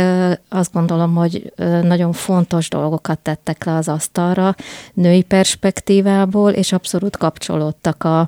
azt 0.50 0.74
gondolom, 0.74 1.16
hogy 1.16 1.54
nagyon 1.82 2.12
fontos 2.12 2.70
dolgokat 2.70 3.20
tettek 3.20 3.64
le 3.64 3.76
az 3.76 3.88
asztalra 3.88 4.56
női 4.94 5.22
perspektívából, 5.22 6.52
és 6.52 6.72
abszolút 6.72 7.18
kapcsolódtak 7.18 8.04
a, 8.04 8.28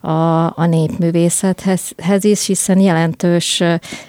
a, 0.00 0.44
a 0.58 0.66
népművészethez 0.66 2.24
is, 2.24 2.46
hiszen 2.46 2.78
jelentős 2.78 3.62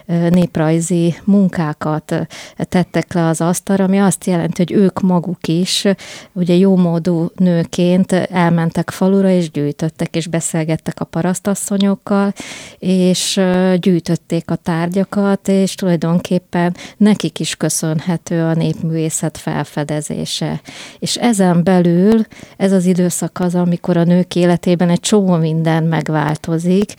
néprajzi 0.06 1.14
munkákat 1.24 2.26
tettek 2.56 3.12
le 3.12 3.26
az 3.26 3.40
asztalra, 3.40 3.84
ami 3.84 3.98
azt 3.98 4.26
jelenti, 4.26 4.62
hogy 4.62 4.72
ők 4.72 5.00
maguk 5.00 5.46
is 5.46 5.84
ugye 6.32 6.54
jómódú 6.54 7.30
nőként 7.36 8.12
elmentek 8.12 8.90
falura, 8.90 9.30
és 9.30 9.50
gyűjtöttek, 9.50 10.16
és 10.16 10.26
beszélgettek 10.26 11.00
a 11.00 11.04
parasztasszonyokkal, 11.04 12.32
és 12.78 13.40
gyűjtötték 13.76 14.50
a 14.50 14.56
tárgyakat, 14.56 15.48
és 15.48 15.74
tulajdonképpen 15.74 16.76
nekik 16.96 17.40
is 17.40 17.56
köszönhető 17.56 18.42
a 18.42 18.54
népművészet 18.54 19.38
felfedezése. 19.38 20.60
És 20.98 21.16
ezen 21.16 21.64
belül 21.64 22.26
ez 22.56 22.72
az 22.72 22.84
időszak 22.84 23.38
az, 23.40 23.54
amikor 23.54 23.96
a 23.96 24.04
nők 24.04 24.36
életében 24.36 24.90
egy 24.90 25.00
csomó 25.00 25.36
minden 25.36 25.81
megváltozik, 25.84 26.94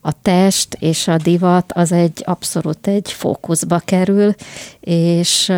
a 0.00 0.12
test 0.22 0.76
és 0.80 1.08
a 1.08 1.16
divat 1.16 1.72
az 1.72 1.92
egy 1.92 2.22
abszolút 2.24 2.86
egy 2.86 3.12
fókuszba 3.12 3.78
kerül, 3.84 4.34
és 4.80 5.52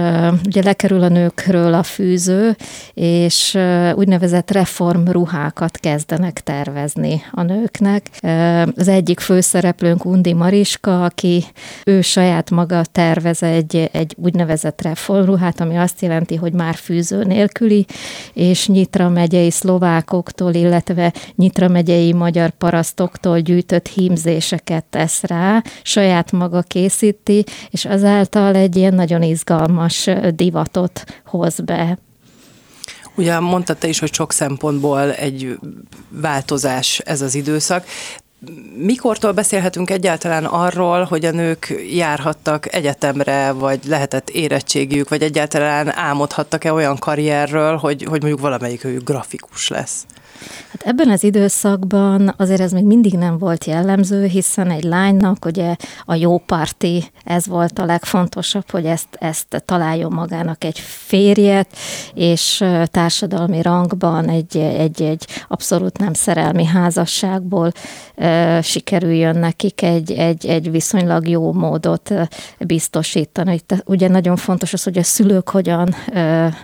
ugye 0.46 0.62
lekerül 0.62 1.02
a 1.02 1.08
nőkről 1.08 1.74
a 1.74 1.82
fűző, 1.82 2.56
és 2.94 3.58
úgynevezett 3.94 4.50
reformruhákat 4.50 5.76
kezdenek 5.76 6.40
tervezni 6.40 7.22
a 7.30 7.42
nőknek. 7.42 8.10
Az 8.76 8.88
egyik 8.88 9.20
főszereplőnk 9.20 10.04
Undi 10.04 10.32
Mariska, 10.32 11.04
aki 11.04 11.44
ő 11.84 12.00
saját 12.00 12.50
maga 12.50 12.84
tervez 12.84 13.42
egy, 13.42 13.88
egy 13.92 14.16
úgynevezett 14.18 14.82
reformruhát, 14.82 15.60
ami 15.60 15.76
azt 15.76 16.02
jelenti, 16.02 16.36
hogy 16.36 16.52
már 16.52 16.74
fűző 16.74 17.24
nélküli, 17.24 17.86
és 18.32 18.68
Nyitra 18.68 19.08
megyei 19.08 19.50
szlovákoktól, 19.50 20.54
illetve 20.54 21.12
Nyitra 21.36 21.68
megyei 21.68 22.12
magyar 22.12 22.50
parasztoktól 22.50 23.38
gyűjtött 23.38 23.88
hímzés 23.88 24.39
festéseket 24.40 24.84
tesz 24.84 25.22
rá, 25.22 25.62
saját 25.82 26.32
maga 26.32 26.62
készíti, 26.62 27.44
és 27.70 27.84
azáltal 27.84 28.54
egy 28.54 28.76
ilyen 28.76 28.94
nagyon 28.94 29.22
izgalmas 29.22 30.08
divatot 30.34 31.04
hoz 31.24 31.60
be. 31.60 31.98
Ugye 33.14 33.40
mondtad 33.40 33.76
te 33.76 33.88
is, 33.88 33.98
hogy 33.98 34.12
sok 34.14 34.32
szempontból 34.32 35.12
egy 35.12 35.58
változás 36.08 36.98
ez 36.98 37.20
az 37.20 37.34
időszak. 37.34 37.84
Mikortól 38.76 39.32
beszélhetünk 39.32 39.90
egyáltalán 39.90 40.44
arról, 40.44 41.04
hogy 41.04 41.24
a 41.24 41.30
nők 41.30 41.74
járhattak 41.92 42.74
egyetemre, 42.74 43.52
vagy 43.52 43.80
lehetett 43.86 44.30
érettségiük, 44.30 45.08
vagy 45.08 45.22
egyáltalán 45.22 45.96
álmodhattak-e 45.96 46.72
olyan 46.72 46.98
karrierről, 46.98 47.76
hogy, 47.76 48.02
hogy 48.02 48.20
mondjuk 48.20 48.40
valamelyik 48.40 48.84
őjük 48.84 49.04
grafikus 49.04 49.68
lesz? 49.68 50.06
Hát 50.70 50.82
ebben 50.82 51.10
az 51.10 51.24
időszakban 51.24 52.34
azért 52.36 52.60
ez 52.60 52.72
még 52.72 52.84
mindig 52.84 53.12
nem 53.12 53.38
volt 53.38 53.64
jellemző, 53.64 54.24
hiszen 54.24 54.70
egy 54.70 54.82
lánynak 54.82 55.44
ugye 55.44 55.76
a 56.04 56.14
jó 56.14 56.38
parti, 56.38 57.10
ez 57.24 57.46
volt 57.46 57.78
a 57.78 57.84
legfontosabb, 57.84 58.70
hogy 58.70 58.84
ezt, 58.84 59.08
ezt 59.18 59.62
találjon 59.64 60.12
magának 60.12 60.64
egy 60.64 60.78
férjet, 60.78 61.76
és 62.14 62.64
társadalmi 62.84 63.62
rangban 63.62 64.28
egy, 64.28 64.56
egy, 64.56 65.02
egy 65.02 65.26
abszolút 65.48 65.98
nem 65.98 66.12
szerelmi 66.12 66.64
házasságból 66.64 67.72
e, 68.14 68.62
sikerüljön 68.62 69.38
nekik 69.38 69.82
egy, 69.82 70.12
egy, 70.12 70.46
egy 70.46 70.70
viszonylag 70.70 71.28
jó 71.28 71.52
módot 71.52 72.14
biztosítani. 72.58 73.54
Itt 73.54 73.82
ugye 73.84 74.08
nagyon 74.08 74.36
fontos 74.36 74.72
az, 74.72 74.82
hogy 74.82 74.98
a 74.98 75.02
szülők 75.02 75.48
hogyan 75.48 75.94
e, 76.12 76.54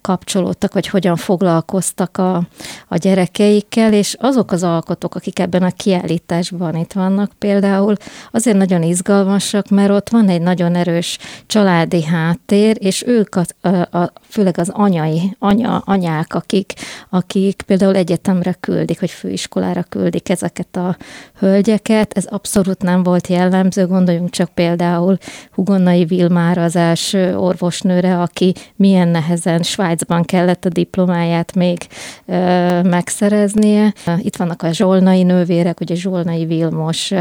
kapcsolódtak, 0.00 0.72
vagy 0.72 0.86
hogyan 0.86 1.16
foglalkoztak 1.16 2.18
a, 2.18 2.42
a 2.88 2.96
gyerek 2.96 3.21
gyerekeikkel, 3.22 3.92
és 3.92 4.16
azok 4.18 4.52
az 4.52 4.62
alkotók, 4.62 5.14
akik 5.14 5.38
ebben 5.38 5.62
a 5.62 5.70
kiállításban 5.70 6.76
itt 6.76 6.92
vannak 6.92 7.32
például, 7.38 7.94
azért 8.30 8.56
nagyon 8.56 8.82
izgalmasak, 8.82 9.68
mert 9.68 9.90
ott 9.90 10.08
van 10.08 10.28
egy 10.28 10.42
nagyon 10.42 10.74
erős 10.74 11.18
családi 11.46 12.04
háttér, 12.04 12.76
és 12.80 13.06
ők 13.06 13.34
a, 13.34 13.44
a, 13.60 13.98
a, 13.98 14.12
főleg 14.28 14.58
az 14.58 14.70
anyai, 14.72 15.36
anya, 15.38 15.82
anyák, 15.84 16.34
akik, 16.34 16.72
akik 17.10 17.62
például 17.66 17.96
egyetemre 17.96 18.52
küldik, 18.52 19.00
vagy 19.00 19.10
főiskolára 19.10 19.82
küldik 19.82 20.28
ezeket 20.28 20.76
a 20.76 20.96
hölgyeket, 21.38 22.12
ez 22.12 22.24
abszolút 22.24 22.82
nem 22.82 23.02
volt 23.02 23.26
jellemző, 23.26 23.86
gondoljunk 23.86 24.30
csak 24.30 24.48
például 24.48 25.18
Hugonnai 25.52 26.04
Vilmára, 26.04 26.62
az 26.62 26.76
első 26.76 27.36
orvosnőre, 27.36 28.20
aki 28.20 28.54
milyen 28.76 29.08
nehezen 29.08 29.62
Svájcban 29.62 30.22
kellett 30.22 30.64
a 30.64 30.68
diplomáját 30.68 31.54
még 31.54 31.86
ö, 32.26 32.82
megszereznie. 33.20 33.92
Itt 34.18 34.36
vannak 34.36 34.62
a 34.62 34.72
zsolnai 34.72 35.22
nővérek, 35.22 35.80
ugye 35.80 35.94
Zsolnai 35.94 36.46
Vilmos 36.46 37.12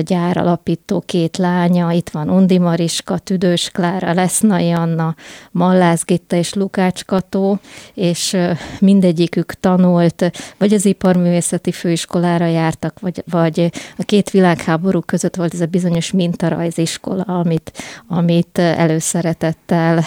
gyáralapító 0.00 1.02
két 1.06 1.36
lánya, 1.36 1.92
itt 1.92 2.08
van 2.08 2.30
Undi 2.30 2.58
Mariska, 2.58 3.18
Tüdős 3.18 3.70
Klára, 3.70 4.12
Lesznai 4.12 4.70
Anna, 4.70 5.14
Mallász 5.50 6.04
Gitta 6.04 6.36
és 6.36 6.52
Lukács 6.54 7.04
Kató, 7.04 7.58
és 7.94 8.36
mindegyikük 8.80 9.52
tanult, 9.52 10.30
vagy 10.58 10.72
az 10.72 10.84
iparművészeti 10.84 11.72
főiskolára 11.72 12.46
jártak, 12.46 13.00
vagy, 13.00 13.22
vagy 13.30 13.70
a 13.96 14.02
két 14.02 14.30
világháború 14.30 15.00
között 15.00 15.36
volt 15.36 15.54
ez 15.54 15.60
a 15.60 15.66
bizonyos 15.66 16.12
mintarajziskola, 16.12 17.22
amit, 17.22 17.72
amit 18.06 18.58
előszeretettel 18.58 20.04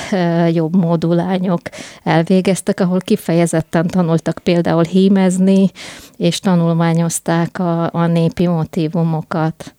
jobb 0.54 0.76
modulányok 0.76 1.62
elvégeztek, 2.04 2.80
ahol 2.80 3.00
kifejezetten 3.00 3.88
tanultak 3.88 4.40
például 4.44 4.84
hímezni, 5.02 5.72
és 6.18 6.40
tanulmányozták 6.40 7.60
a, 7.60 7.94
a 7.94 8.06
népi 8.06 8.48
motivumokat. 8.48 9.76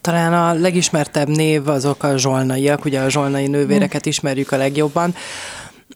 Talán 0.00 0.32
a 0.32 0.60
legismertebb 0.60 1.28
név 1.28 1.68
azok 1.68 2.02
a 2.02 2.18
zsolnaiak, 2.18 2.84
ugye 2.84 3.00
a 3.00 3.08
zsolnai 3.08 3.46
nővéreket 3.46 4.06
ismerjük 4.06 4.52
a 4.52 4.56
legjobban 4.56 5.14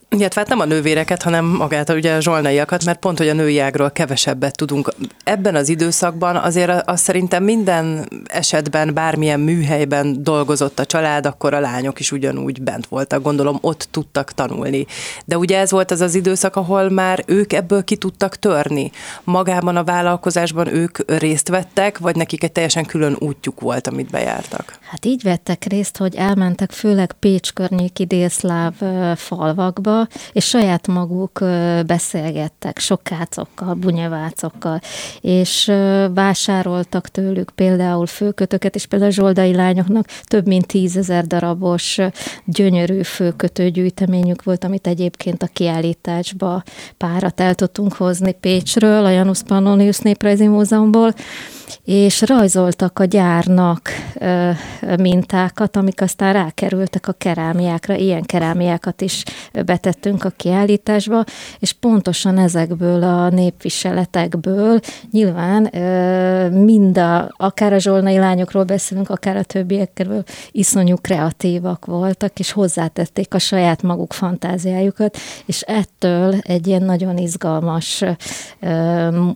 illetve 0.09 0.41
hát 0.41 0.49
nem 0.49 0.59
a 0.59 0.65
nővéreket, 0.65 1.21
hanem 1.21 1.45
magát 1.45 1.89
ugye 1.89 2.15
a 2.15 2.21
zsolnaiakat, 2.21 2.85
mert 2.85 2.99
pont, 2.99 3.17
hogy 3.17 3.27
a 3.27 3.33
női 3.33 3.59
ágról 3.59 3.91
kevesebbet 3.91 4.57
tudunk. 4.57 4.93
Ebben 5.23 5.55
az 5.55 5.69
időszakban 5.69 6.35
azért 6.35 6.89
azt 6.89 7.03
szerintem 7.03 7.43
minden 7.43 8.09
esetben, 8.25 8.93
bármilyen 8.93 9.39
műhelyben 9.39 10.23
dolgozott 10.23 10.79
a 10.79 10.85
család, 10.85 11.25
akkor 11.25 11.53
a 11.53 11.59
lányok 11.59 11.99
is 11.99 12.11
ugyanúgy 12.11 12.61
bent 12.61 12.87
voltak, 12.87 13.21
gondolom 13.21 13.57
ott 13.61 13.87
tudtak 13.91 14.31
tanulni. 14.31 14.85
De 15.25 15.37
ugye 15.37 15.59
ez 15.59 15.71
volt 15.71 15.91
az 15.91 16.01
az 16.01 16.15
időszak, 16.15 16.55
ahol 16.55 16.89
már 16.89 17.23
ők 17.25 17.53
ebből 17.53 17.83
ki 17.83 17.95
tudtak 17.95 18.35
törni. 18.35 18.91
Magában 19.23 19.75
a 19.75 19.83
vállalkozásban 19.83 20.73
ők 20.73 21.19
részt 21.19 21.49
vettek, 21.49 21.97
vagy 21.97 22.15
nekik 22.15 22.43
egy 22.43 22.51
teljesen 22.51 22.85
külön 22.85 23.15
útjuk 23.19 23.59
volt, 23.59 23.87
amit 23.87 24.09
bejártak? 24.09 24.79
Hát 24.89 25.05
így 25.05 25.23
vettek 25.23 25.63
részt, 25.63 25.97
hogy 25.97 26.15
elmentek 26.15 26.71
főleg 26.71 27.11
Pécs 27.19 27.53
környéki 27.53 28.05
délszláv 28.05 28.73
falvakba, 29.15 29.94
és 30.31 30.45
saját 30.45 30.87
maguk 30.87 31.39
beszélgettek 31.85 32.79
sokácokkal, 32.79 33.73
bunyevácokkal, 33.73 34.79
és 35.21 35.71
vásároltak 36.13 37.07
tőlük 37.07 37.51
például 37.55 38.05
főkötöket, 38.05 38.75
és 38.75 38.85
például 38.85 39.11
a 39.11 39.13
zsoldai 39.13 39.55
lányoknak 39.55 40.05
több 40.23 40.47
mint 40.47 40.67
tízezer 40.67 41.27
darabos 41.27 41.99
gyönyörű 42.45 43.01
főkötő 43.01 43.69
gyűjteményük 43.69 44.43
volt, 44.43 44.63
amit 44.63 44.87
egyébként 44.87 45.43
a 45.43 45.49
kiállításba 45.53 46.63
párat 46.97 47.39
el 47.39 47.55
tudtunk 47.55 47.93
hozni 47.93 48.31
Pécsről, 48.31 49.05
a 49.05 49.09
Janus 49.09 49.43
Pannonius 49.43 49.99
Néprajzi 49.99 50.47
Múzeumból, 50.47 51.13
és 51.83 52.21
rajzoltak 52.21 52.99
a 52.99 53.05
gyárnak 53.05 53.89
mintákat, 54.97 55.75
amik 55.75 56.01
aztán 56.01 56.33
rákerültek 56.33 57.07
a 57.07 57.11
kerámiákra, 57.11 57.95
ilyen 57.95 58.23
kerámiákat 58.23 59.01
is 59.01 59.23
betettünk 59.85 60.23
a 60.23 60.29
kiállításba, 60.29 61.23
és 61.59 61.71
pontosan 61.71 62.37
ezekből 62.37 63.03
a 63.03 63.29
népviseletekből 63.29 64.79
nyilván 65.11 65.63
mind 66.51 66.97
a, 66.97 67.33
akár 67.37 67.73
a 67.73 67.79
zsolnai 67.79 68.17
lányokról 68.17 68.63
beszélünk, 68.63 69.09
akár 69.09 69.37
a 69.37 69.43
többiekről 69.43 70.23
iszonyú 70.51 70.95
kreatívak 70.95 71.85
voltak, 71.85 72.39
és 72.39 72.51
hozzátették 72.51 73.33
a 73.33 73.39
saját 73.39 73.81
maguk 73.81 74.13
fantáziájukat, 74.13 75.17
és 75.45 75.61
ettől 75.61 76.35
egy 76.41 76.67
ilyen 76.67 76.83
nagyon 76.83 77.17
izgalmas 77.17 78.03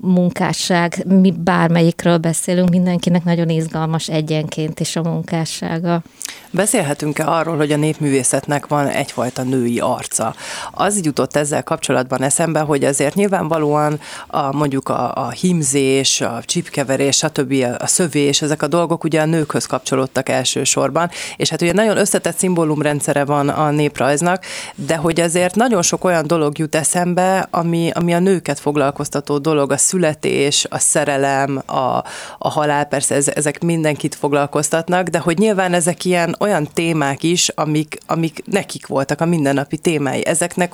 munkásság, 0.02 1.06
mi 1.08 1.32
bármelyikről 1.32 2.18
beszélünk, 2.18 2.70
mindenkinek 2.70 3.24
nagyon 3.24 3.50
izgalmas 3.50 4.10
egyenként 4.10 4.80
is 4.80 4.96
a 4.96 5.04
munkássága. 5.04 6.04
Beszélhetünk-e 6.52 7.28
arról, 7.28 7.58
hogy 7.58 7.72
a 7.72 7.78
népművészetnek 7.78 8.68
van 8.68 8.88
egyfajta 8.88 9.44
női 9.44 9.80
arca? 9.80 10.36
Az 10.72 11.00
jutott 11.04 11.36
ezzel 11.36 11.64
kapcsolatban 11.64 12.22
eszembe, 12.22 12.60
hogy 12.60 12.84
azért 12.84 13.16
nyilvánvalóan 13.16 14.00
a, 14.28 14.56
mondjuk 14.56 14.90
a, 14.90 15.16
a 15.16 15.30
himzés, 15.30 16.22
a 16.22 16.42
csipkeverés, 16.46 17.18
stb. 17.18 17.66
a 17.78 17.88
szövés, 17.88 18.42
ezek 18.42 18.62
a 18.62 18.68
dolgok 18.68 19.04
ugye 19.04 19.22
a 19.22 19.26
nőkhöz 19.26 19.66
kapcsolódtak 19.66 20.30
elsősorban, 20.30 21.10
és 21.36 21.50
hát 21.50 21.62
ugye 21.62 21.74
nagyon 21.74 21.98
összetett 21.98 22.38
szimbólumrendszere 22.38 23.26
van 23.26 23.50
a 23.50 23.70
néprajznak, 23.70 24.44
de 24.76 24.96
hogy 24.96 25.20
azért 25.20 25.56
nagyon 25.56 25.82
sok 25.82 26.04
olyan 26.04 26.28
dolog 26.28 26.58
jut 26.58 26.76
eszembe, 26.76 27.48
ami, 27.52 27.92
ami 27.94 28.14
a 28.14 28.20
nőket 28.20 28.60
foglalkoztató 28.60 29.38
dolog, 29.38 29.72
a 29.72 29.78
születés, 29.78 30.66
a 30.70 30.80
szerelem, 30.80 31.62
a, 31.66 32.04
a 32.38 32.50
halál, 32.50 32.86
persze 32.86 33.16
ezek 33.34 33.62
mindenkit 33.62 34.16
foglalkoztatnak, 34.16 35.08
de 35.08 35.20
hogy 35.20 35.38
nyilván 35.38 35.74
ezek 35.74 36.06
ilyen 36.06 36.19
olyan 36.40 36.68
témák 36.74 37.24
is, 37.24 37.50
amik, 37.50 37.98
amik 38.06 38.44
nekik 38.46 38.88
voltak 38.88 39.22
a 39.22 39.26
mindennapi 39.26 39.78
témái. 39.78 40.26
Ezeknek 40.26 40.74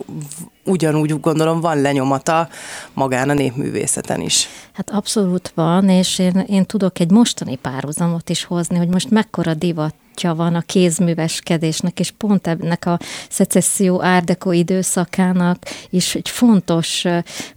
ugyanúgy 0.66 1.20
gondolom 1.20 1.60
van 1.62 1.82
lenyomata 1.82 2.50
magán 2.94 3.30
a 3.30 3.34
népművészeten 3.34 4.22
is. 4.22 4.48
Hát 4.74 4.90
abszolút 4.90 5.52
van, 5.56 5.90
és 5.90 6.20
én, 6.20 6.44
én 6.48 6.66
tudok 6.66 7.00
egy 7.00 7.12
mostani 7.12 7.56
párhuzamot 7.56 8.30
is 8.30 8.44
hozni, 8.44 8.78
hogy 8.78 8.90
most 8.90 9.10
mekkora 9.10 9.54
divat 9.54 9.94
múltja 10.16 10.44
van 10.44 10.56
a 10.56 10.62
kézműveskedésnek, 10.62 12.00
és 12.00 12.12
pont 12.12 12.48
ennek 12.48 12.86
a 12.86 13.00
szecesszió 13.30 14.04
árdekó 14.04 14.52
időszakának 14.52 15.58
is 15.90 16.16
egy 16.16 16.30
fontos, 16.30 17.06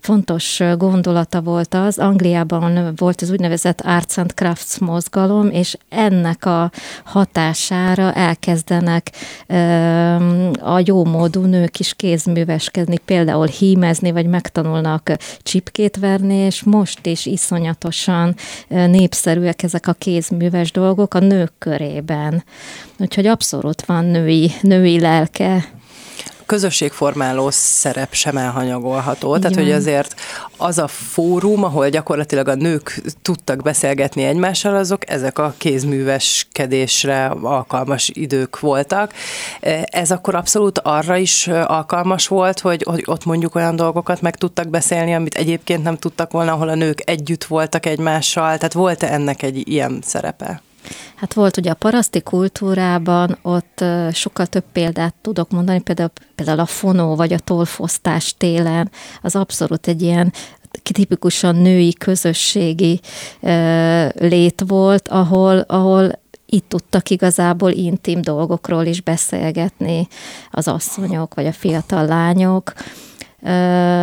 fontos 0.01 0.63
gondolata 0.77 1.41
volt 1.41 1.75
az. 1.75 1.99
Angliában 1.99 2.93
volt 2.97 3.23
az 3.23 3.31
úgynevezett 3.31 3.81
Arts 3.81 4.17
and 4.17 4.31
Crafts 4.31 4.79
mozgalom, 4.79 5.51
és 5.51 5.77
ennek 5.89 6.45
a 6.45 6.71
hatására 7.05 8.13
elkezdenek 8.13 9.11
a 10.61 10.83
jómódú 10.85 11.41
nők 11.45 11.79
is 11.79 11.95
kézműveskedni, 11.95 12.99
például 12.99 13.47
hímezni, 13.47 14.11
vagy 14.11 14.27
megtanulnak 14.27 15.13
csipkét 15.43 15.97
verni, 15.97 16.35
és 16.35 16.63
most 16.63 17.07
is 17.07 17.27
iszonyatosan 17.27 18.35
népszerűek 18.69 19.63
ezek 19.63 19.87
a 19.87 19.93
kézműves 19.93 20.73
dolgok 20.73 21.15
a 21.15 21.19
nők 21.19 21.53
körében. 21.59 22.45
Úgyhogy 22.99 23.27
abszolút 23.27 23.85
van 23.85 24.05
női, 24.05 24.53
női 24.63 25.01
lelke 25.01 25.69
közösségformáló 26.49 27.51
szerep 27.51 28.15
sem 28.15 28.37
elhanyagolható. 28.37 29.39
Tehát, 29.39 29.57
hogy 29.57 29.71
azért 29.71 30.15
az 30.57 30.79
a 30.79 30.87
fórum, 30.87 31.65
ahol 31.65 31.89
gyakorlatilag 31.89 32.49
a 32.49 32.55
nők 32.55 33.03
tudtak 33.23 33.63
beszélgetni 33.63 34.23
egymással, 34.23 34.77
azok 34.77 35.11
ezek 35.11 35.39
a 35.39 35.55
kézműveskedésre 35.57 37.27
alkalmas 37.27 38.11
idők 38.15 38.61
voltak. 38.61 39.13
Ez 39.85 40.11
akkor 40.11 40.35
abszolút 40.35 40.79
arra 40.79 41.17
is 41.17 41.47
alkalmas 41.47 42.27
volt, 42.27 42.61
hogy, 42.61 42.83
hogy 42.83 43.03
ott 43.07 43.25
mondjuk 43.25 43.55
olyan 43.55 43.77
dolgokat 43.77 44.21
meg 44.21 44.37
tudtak 44.37 44.69
beszélni, 44.69 45.15
amit 45.15 45.35
egyébként 45.35 45.83
nem 45.83 45.97
tudtak 45.97 46.33
volna, 46.33 46.53
ahol 46.53 46.69
a 46.69 46.75
nők 46.75 47.11
együtt 47.11 47.45
voltak 47.45 47.87
egymással. 47.87 48.57
Tehát 48.57 48.73
volt-e 48.73 49.13
ennek 49.13 49.43
egy 49.43 49.69
ilyen 49.69 49.99
szerepe? 50.03 50.63
Hát 51.19 51.35
volt 51.35 51.57
ugye 51.57 51.71
a 51.71 51.75
paraszti 51.75 52.23
kultúrában, 52.23 53.39
ott 53.43 53.85
sokkal 54.13 54.47
több 54.47 54.65
példát 54.73 55.15
tudok 55.21 55.51
mondani, 55.51 55.81
például, 55.81 56.11
például 56.35 56.61
a 56.61 56.67
fonó 56.67 57.15
vagy 57.15 57.33
a 57.33 57.39
tolfosztás 57.39 58.35
télen, 58.37 58.91
az 59.23 59.37
abszolút 59.37 59.87
egy 59.87 60.03
ilyen 60.03 60.33
tipikusan 60.93 61.57
női 61.57 61.93
közösségi 61.93 63.01
lét 64.13 64.63
volt, 64.67 65.09
ahol, 65.09 65.59
ahol 65.59 66.21
itt 66.47 66.69
tudtak 66.69 67.11
igazából 67.11 67.71
intim 67.71 68.21
dolgokról 68.21 68.85
is 68.85 69.01
beszélgetni 69.01 70.09
az 70.51 70.69
asszonyok 70.69 71.35
vagy 71.35 71.47
a 71.47 71.53
fiatal 71.53 72.07
lányok. 72.07 72.73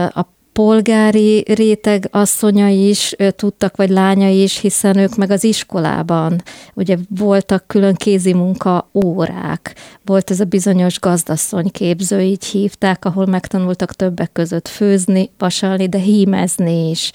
A 0.10 0.35
polgári 0.56 1.44
réteg 1.48 2.08
asszonya 2.12 2.68
is 2.68 3.16
tudtak, 3.30 3.76
vagy 3.76 3.90
lánya 3.90 4.30
is, 4.30 4.60
hiszen 4.60 4.98
ők 4.98 5.16
meg 5.16 5.32
az 5.32 5.44
iskolában, 5.44 6.42
ugye 6.74 6.98
voltak 7.10 7.68
külön 7.68 7.94
kézi 7.94 8.34
munka 8.34 8.90
órák, 8.94 9.76
volt 10.06 10.32
ez 10.32 10.40
a 10.40 10.44
bizonyos 10.46 11.00
gazdasszony 11.00 11.72
képző, 11.72 12.22
így 12.22 12.46
hívták, 12.46 13.06
ahol 13.06 13.26
megtanultak 13.26 13.94
többek 13.94 14.32
között 14.32 14.68
főzni, 14.68 15.30
vasalni, 15.38 15.88
de 15.88 15.98
hímezni 15.98 16.90
is, 16.90 17.12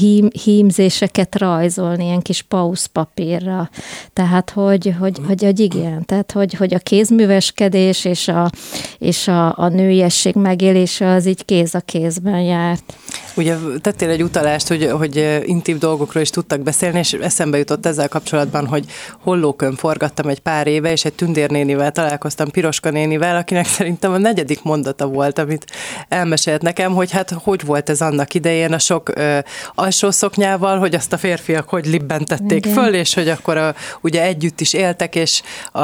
hím, 0.00 0.28
hímzéseket 0.44 1.38
rajzolni, 1.38 2.04
ilyen 2.04 2.20
kis 2.20 2.42
pauszpapírra. 2.42 3.70
Tehát, 4.12 4.50
hogy, 4.50 4.94
hogy, 4.98 5.18
hogy, 5.26 5.42
hogy 5.42 5.60
igen, 5.60 6.04
tehát, 6.04 6.32
hogy, 6.32 6.54
hogy 6.54 6.74
a 6.74 6.78
kézműveskedés 6.78 8.04
és 8.04 8.28
a, 8.28 8.50
és 8.98 9.28
a, 9.28 9.58
a 9.58 9.68
nőiesség 9.68 10.34
megélése 10.34 11.08
az 11.08 11.26
így 11.26 11.44
kéz 11.44 11.74
a 11.74 11.80
kézben 11.80 12.33
járt. 12.40 12.94
Ugye 13.36 13.56
tettél 13.80 14.08
egy 14.08 14.22
utalást, 14.22 14.68
hogy, 14.68 14.90
hogy 14.90 15.42
intim 15.44 15.78
dolgokról 15.78 16.22
is 16.22 16.30
tudtak 16.30 16.60
beszélni, 16.60 16.98
és 16.98 17.12
eszembe 17.12 17.58
jutott 17.58 17.86
ezzel 17.86 18.08
kapcsolatban, 18.08 18.66
hogy 18.66 18.84
hollókön 19.20 19.76
forgattam 19.76 20.28
egy 20.28 20.40
pár 20.40 20.66
éve, 20.66 20.92
és 20.92 21.04
egy 21.04 21.12
tündérnénivel 21.12 21.92
találkoztam, 21.92 22.50
Piroska 22.50 22.90
nénivel, 22.90 23.36
akinek 23.36 23.66
szerintem 23.76 24.12
a 24.12 24.18
negyedik 24.18 24.62
mondata 24.62 25.06
volt, 25.06 25.38
amit 25.38 25.66
elmesélt 26.08 26.62
nekem, 26.62 26.92
hogy 26.94 27.10
hát 27.10 27.30
hogy 27.42 27.64
volt 27.64 27.90
ez 27.90 28.00
annak 28.00 28.34
idején 28.34 28.72
a 28.72 28.78
sok 28.78 29.08
ö, 29.14 29.38
alsó 29.74 30.10
szoknyával, 30.10 30.78
hogy 30.78 30.94
azt 30.94 31.12
a 31.12 31.18
férfiak 31.18 31.68
hogy 31.68 31.86
libbentették 31.86 32.66
Igen. 32.66 32.72
föl, 32.72 32.94
és 32.94 33.14
hogy 33.14 33.28
akkor 33.28 33.56
a, 33.56 33.74
ugye 34.00 34.22
együtt 34.22 34.60
is 34.60 34.72
éltek, 34.72 35.14
és 35.14 35.42
a, 35.72 35.80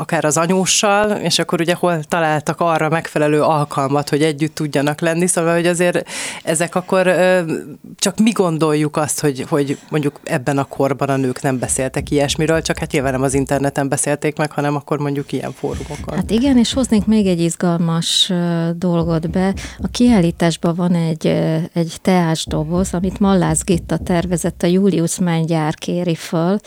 akár 0.00 0.24
az 0.24 0.36
anyóssal, 0.36 1.10
és 1.10 1.38
akkor 1.38 1.60
ugye 1.60 1.74
hol 1.74 2.02
találtak 2.08 2.60
arra 2.60 2.88
megfelelő 2.88 3.42
alkalmat, 3.42 4.08
hogy 4.08 4.22
együtt 4.22 4.54
tudjanak 4.54 5.00
lenni, 5.00 5.26
szóval, 5.26 5.54
hogy 5.54 5.66
azért 5.66 6.08
ezek 6.42 6.74
akkor 6.74 6.93
ö, 7.02 7.52
csak 7.96 8.18
mi 8.18 8.30
gondoljuk 8.30 8.96
azt, 8.96 9.20
hogy, 9.20 9.44
hogy 9.48 9.78
mondjuk 9.90 10.20
ebben 10.22 10.58
a 10.58 10.64
korban 10.64 11.08
a 11.08 11.16
nők 11.16 11.42
nem 11.42 11.58
beszéltek 11.58 12.10
ilyesmiről, 12.10 12.62
csak 12.62 12.78
hát 12.78 12.92
nyilván 12.92 13.12
nem 13.12 13.22
az 13.22 13.34
interneten 13.34 13.88
beszélték 13.88 14.36
meg, 14.36 14.50
hanem 14.50 14.74
akkor 14.74 14.98
mondjuk 14.98 15.32
ilyen 15.32 15.52
fórumokon. 15.52 16.14
Hát 16.16 16.30
igen, 16.30 16.58
és 16.58 16.72
hoznék 16.72 17.06
még 17.06 17.26
egy 17.26 17.40
izgalmas 17.40 18.32
dolgot 18.76 19.30
be. 19.30 19.54
A 19.78 19.88
kiállításban 19.90 20.74
van 20.74 20.94
egy, 20.94 21.26
egy 21.72 21.96
teásdoboz, 22.02 22.94
amit 22.94 23.20
Mallász 23.20 23.64
Gitta 23.64 23.98
tervezett, 23.98 24.62
a 24.62 24.66
Julius 24.66 25.18
Mengyár 25.18 25.74
kéri 25.74 26.14
föl, 26.14 26.58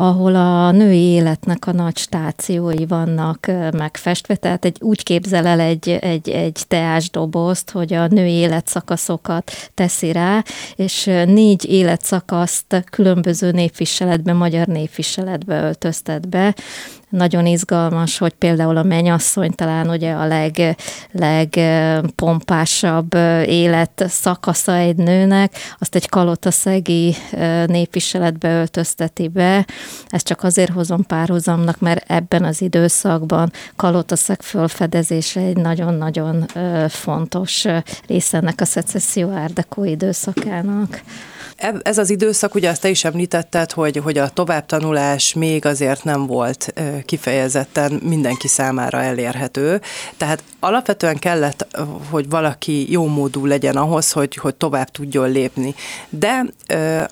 ahol 0.00 0.34
a 0.34 0.70
női 0.70 1.02
életnek 1.02 1.66
a 1.66 1.72
nagy 1.72 1.96
stációi 1.96 2.86
vannak 2.86 3.46
megfestve, 3.72 4.36
tehát 4.36 4.64
egy, 4.64 4.76
úgy 4.80 5.02
képzel 5.02 5.46
el 5.46 5.60
egy, 5.60 5.88
egy, 5.88 6.28
egy 6.28 6.62
teásdobozt, 6.68 7.70
hogy 7.70 7.92
a 7.92 8.06
női 8.06 8.32
életszakaszokat 8.32 9.52
teszi 9.74 10.12
rá, 10.12 10.44
és 10.74 11.04
négy 11.26 11.64
életszakaszt 11.70 12.84
különböző 12.90 13.50
népviseletbe, 13.50 14.32
magyar 14.32 14.66
népviseletbe 14.66 15.62
öltöztet 15.62 16.28
be, 16.28 16.54
nagyon 17.10 17.46
izgalmas, 17.46 18.18
hogy 18.18 18.32
például 18.32 18.76
a 18.76 18.82
mennyasszony 18.82 19.50
talán 19.50 19.90
ugye 19.90 20.12
a 20.12 20.26
leg, 20.26 20.76
legpompásabb 21.12 23.14
élet 23.44 24.04
szakasza 24.08 24.74
egy 24.74 24.96
nőnek, 24.96 25.52
azt 25.78 25.94
egy 25.94 26.08
kalotaszegi 26.08 27.14
népviseletbe 27.66 28.52
öltözteti 28.52 29.28
be. 29.28 29.66
Ezt 30.08 30.26
csak 30.26 30.42
azért 30.42 30.72
hozom 30.72 31.02
párhuzamnak, 31.02 31.80
mert 31.80 32.10
ebben 32.10 32.44
az 32.44 32.60
időszakban 32.60 33.52
kalotaszeg 33.76 34.42
fölfedezése 34.42 35.40
egy 35.40 35.56
nagyon-nagyon 35.56 36.46
fontos 36.88 37.64
része 38.06 38.36
ennek 38.36 38.60
a 38.60 38.64
szecesszió 38.64 39.30
árdekó 39.30 39.84
időszakának 39.84 41.02
ez 41.82 41.98
az 41.98 42.10
időszak, 42.10 42.54
ugye 42.54 42.70
azt 42.70 42.80
te 42.80 42.88
is 42.88 43.04
említetted, 43.04 43.72
hogy, 43.72 43.96
hogy 43.96 44.18
a 44.18 44.28
továbbtanulás 44.28 45.34
még 45.34 45.66
azért 45.66 46.04
nem 46.04 46.26
volt 46.26 46.74
kifejezetten 47.04 48.00
mindenki 48.04 48.48
számára 48.48 49.02
elérhető. 49.02 49.80
Tehát 50.16 50.42
alapvetően 50.60 51.18
kellett, 51.18 51.66
hogy 52.10 52.28
valaki 52.28 52.92
jó 52.92 53.06
módú 53.06 53.46
legyen 53.46 53.76
ahhoz, 53.76 54.12
hogy, 54.12 54.34
hogy 54.34 54.54
tovább 54.54 54.90
tudjon 54.90 55.30
lépni. 55.30 55.74
De 56.08 56.44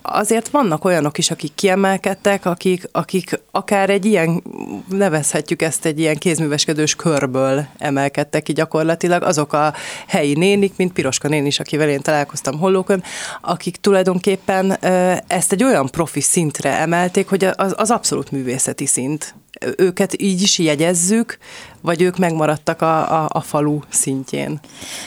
azért 0.03 0.49
vannak 0.49 0.85
olyanok 0.85 1.19
is, 1.19 1.31
akik 1.31 1.55
kiemelkedtek, 1.55 2.47
akik, 2.47 2.89
akik 2.93 3.41
akár 3.51 3.91
egy 3.91 4.05
ilyen, 4.05 4.43
nevezhetjük 4.89 5.63
ezt 5.63 5.85
egy 5.85 5.99
ilyen 5.99 6.17
kézműveskedős 6.17 6.95
körből 6.95 7.67
emelkedtek 7.79 8.43
ki 8.43 8.53
gyakorlatilag, 8.53 9.23
azok 9.23 9.53
a 9.53 9.75
helyi 10.07 10.35
nénik, 10.35 10.73
mint 10.77 10.93
Piroska 10.93 11.29
nén 11.29 11.47
is, 11.47 11.61
akivel 11.61 11.89
én 11.89 12.01
találkoztam 12.01 12.59
hollókön, 12.59 13.03
akik 13.41 13.77
tulajdonképpen 13.77 14.18
tulajdonképpen 14.21 15.25
ezt 15.27 15.53
egy 15.53 15.65
olyan 15.65 15.87
profi 15.87 16.21
szintre 16.21 16.79
emelték, 16.79 17.29
hogy 17.29 17.45
az, 17.45 17.75
az 17.77 17.91
abszolút 17.91 18.31
művészeti 18.31 18.87
szint. 18.87 19.35
Őket 19.77 20.21
így 20.23 20.43
is 20.43 20.59
jegyezzük, 20.59 21.39
vagy 21.81 22.03
ők 22.03 22.19
megmaradtak 22.19 22.83
a, 22.83 23.23
a, 23.23 23.29
a 23.33 23.41
falu 23.41 23.79
szintjén? 23.89 24.61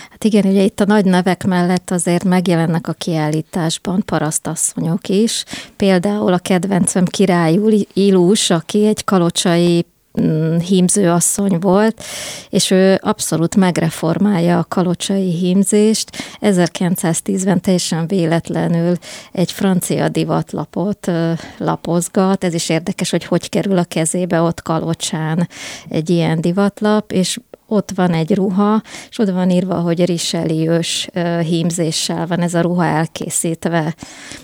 Hát 0.09 0.23
igen, 0.23 0.45
ugye 0.45 0.61
itt 0.61 0.79
a 0.79 0.85
nagy 0.85 1.05
nevek 1.05 1.45
mellett 1.45 1.91
azért 1.91 2.23
megjelennek 2.23 2.87
a 2.87 2.93
kiállításban 2.93 4.03
parasztasszonyok 4.05 5.07
is. 5.07 5.43
Például 5.75 6.33
a 6.33 6.37
kedvencem 6.37 7.05
király 7.05 7.59
Ilus, 7.93 8.49
aki 8.49 8.85
egy 8.85 9.03
kalocsai 9.03 9.85
mm, 10.21 10.57
hímzőasszony 10.57 11.59
volt, 11.59 12.03
és 12.49 12.71
ő 12.71 12.99
abszolút 13.01 13.55
megreformálja 13.55 14.57
a 14.57 14.65
kalocsai 14.67 15.31
hímzést. 15.31 16.09
1910-ben 16.41 17.61
teljesen 17.61 18.07
véletlenül 18.07 18.95
egy 19.31 19.51
francia 19.51 20.09
divatlapot 20.09 21.11
lapozgat, 21.57 22.43
ez 22.43 22.53
is 22.53 22.69
érdekes, 22.69 23.09
hogy 23.09 23.25
hogy 23.25 23.49
kerül 23.49 23.77
a 23.77 23.83
kezébe 23.83 24.41
ott 24.41 24.61
kalocsán 24.61 25.47
egy 25.89 26.09
ilyen 26.09 26.41
divatlap, 26.41 27.11
és 27.11 27.39
ott 27.71 27.91
van 27.95 28.13
egy 28.13 28.35
ruha, 28.35 28.81
és 29.09 29.19
oda 29.19 29.33
van 29.33 29.49
írva, 29.49 29.75
hogy 29.75 30.05
riseliős 30.05 31.09
hímzéssel 31.43 32.27
van 32.27 32.39
ez 32.39 32.53
a 32.53 32.61
ruha 32.61 32.85
elkészítve. 32.85 33.95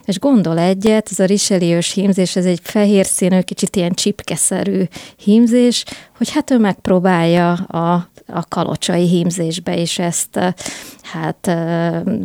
És 0.06 0.20
gondol 0.20 0.60
egyet, 0.60 1.08
ez 1.12 1.20
a 1.20 1.26
riseliős 1.26 1.92
hímzés, 1.92 2.36
ez 2.36 2.46
egy 2.46 2.60
fehér 2.64 3.06
színű, 3.06 3.40
kicsit 3.40 3.76
ilyen 3.76 3.94
csipkeszerű 3.94 4.84
hímzés, 5.18 5.84
hogy 6.18 6.32
hát 6.32 6.52
ő 6.52 6.58
megpróbálja 6.58 7.54
a, 7.54 8.10
a 8.28 8.46
kalocsai 8.48 9.08
hímzésbe 9.08 9.78
is 9.78 10.00
ezt 10.00 10.40
hát 11.12 11.52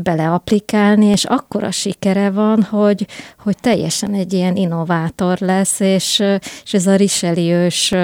beleaplikálni, 0.03 1.07
és 1.07 1.25
akkora 1.25 1.71
sikere 1.71 2.31
van, 2.31 2.63
hogy, 2.63 3.07
hogy 3.39 3.57
teljesen 3.61 4.15
egy 4.15 4.33
ilyen 4.33 4.57
innovátor 4.57 5.39
lesz, 5.39 5.81
és, 5.81 6.23
és 6.65 6.75
ez 6.75 6.87
a 6.87 6.97
riseliős 6.97 7.95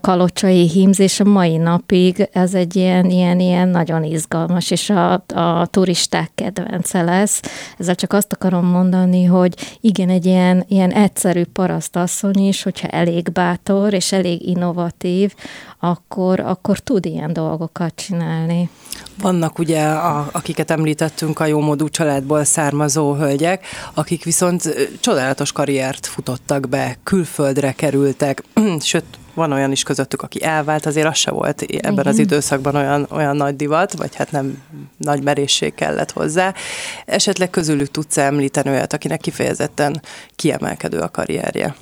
kalocsai 0.00 0.68
hímzés 0.68 1.20
a 1.20 1.24
mai 1.24 1.56
napig, 1.56 2.28
ez 2.32 2.54
egy 2.54 2.76
ilyen, 2.76 3.10
ilyen, 3.10 3.40
ilyen 3.40 3.68
nagyon 3.68 4.04
izgalmas, 4.04 4.70
és 4.70 4.90
a, 4.90 5.12
a 5.34 5.66
turisták 5.66 6.30
kedvence 6.34 7.02
lesz. 7.02 7.40
Ezzel 7.78 7.94
csak 7.94 8.12
azt 8.12 8.32
akarom 8.32 8.66
mondani, 8.66 9.24
hogy 9.24 9.78
igen, 9.80 10.08
egy 10.08 10.26
ilyen, 10.26 10.64
ilyen 10.68 10.90
egyszerű 10.90 11.44
parasztasszony 11.44 12.46
is, 12.46 12.62
hogyha 12.62 12.88
elég 12.88 13.32
bátor 13.32 13.92
és 13.92 14.12
elég 14.12 14.48
innovatív, 14.48 15.34
akkor, 15.78 16.40
akkor 16.40 16.78
tud 16.78 17.06
ilyen 17.06 17.32
dolgokat 17.32 17.94
csinálni. 17.94 18.70
Vannak 19.20 19.58
ugye, 19.58 19.84
a, 19.84 20.28
akiket 20.32 20.70
említettünk, 20.70 21.40
a 21.40 21.46
jómódú 21.46 21.88
családból 21.88 22.44
származó 22.44 23.14
hölgyek, 23.14 23.66
akik 23.94 24.24
viszont 24.24 24.88
csodálatos 25.00 25.52
karriert 25.52 26.06
futottak 26.06 26.68
be, 26.68 26.96
külföldre 27.02 27.72
kerültek, 27.72 28.44
sőt, 28.80 29.04
van 29.34 29.52
olyan 29.52 29.72
is 29.72 29.82
közöttük, 29.82 30.22
aki 30.22 30.42
elvált, 30.42 30.86
azért 30.86 31.06
az 31.06 31.16
se 31.16 31.30
volt 31.30 31.62
ebben 31.62 31.92
Igen. 31.92 32.06
az 32.06 32.18
időszakban 32.18 32.74
olyan, 32.74 33.06
olyan 33.10 33.36
nagy 33.36 33.56
divat, 33.56 33.92
vagy 33.92 34.14
hát 34.14 34.30
nem 34.30 34.62
nagy 34.96 35.22
merészség 35.22 35.74
kellett 35.74 36.12
hozzá. 36.12 36.54
Esetleg 37.04 37.50
közülük 37.50 37.90
tudsz 37.90 38.16
említeni 38.16 38.70
olyat, 38.70 38.92
akinek 38.92 39.20
kifejezetten 39.20 40.02
kiemelkedő 40.36 40.98
a 40.98 41.08
karrierje? 41.08 41.74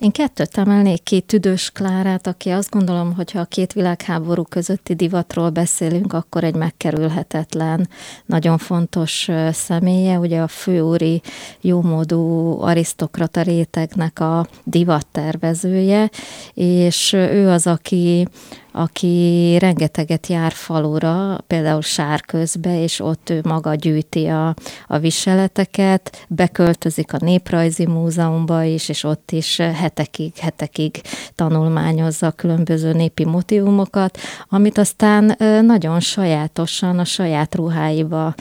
Én 0.00 0.10
kettőt 0.10 0.58
emelnék 0.58 1.02
ki, 1.02 1.20
Tüdős 1.20 1.70
Klárát, 1.70 2.26
aki 2.26 2.50
azt 2.50 2.70
gondolom, 2.70 3.14
hogy 3.14 3.30
ha 3.30 3.40
a 3.40 3.44
két 3.44 3.72
világháború 3.72 4.42
közötti 4.42 4.94
divatról 4.94 5.50
beszélünk, 5.50 6.12
akkor 6.12 6.44
egy 6.44 6.54
megkerülhetetlen, 6.54 7.88
nagyon 8.26 8.58
fontos 8.58 9.28
személye, 9.50 10.18
ugye 10.18 10.40
a 10.40 10.48
főúri 10.48 11.22
jómódú 11.60 12.56
arisztokrata 12.60 13.42
rétegnek 13.42 14.20
a 14.20 14.46
divattervezője, 14.64 16.10
és 16.54 17.12
ő 17.12 17.48
az, 17.48 17.66
aki 17.66 18.28
aki 18.72 19.56
rengeteget 19.58 20.26
jár 20.26 20.52
falura, 20.52 21.38
például 21.46 21.82
Sárközbe, 21.82 22.82
és 22.82 23.00
ott 23.00 23.30
ő 23.30 23.40
maga 23.44 23.74
gyűjti 23.74 24.26
a, 24.26 24.54
a 24.86 24.98
viseleteket, 24.98 26.26
beköltözik 26.28 27.12
a 27.12 27.18
Néprajzi 27.20 27.86
Múzeumba 27.86 28.62
is, 28.62 28.88
és 28.88 29.04
ott 29.04 29.30
is 29.30 29.56
hetekig, 29.56 30.36
hetekig 30.36 31.00
tanulmányozza 31.34 32.26
a 32.26 32.30
különböző 32.30 32.92
népi 32.92 33.24
motivumokat, 33.24 34.18
amit 34.48 34.78
aztán 34.78 35.36
nagyon 35.64 36.00
sajátosan 36.00 36.98
a 36.98 37.04
saját 37.04 37.54
ruháiba 37.54 38.34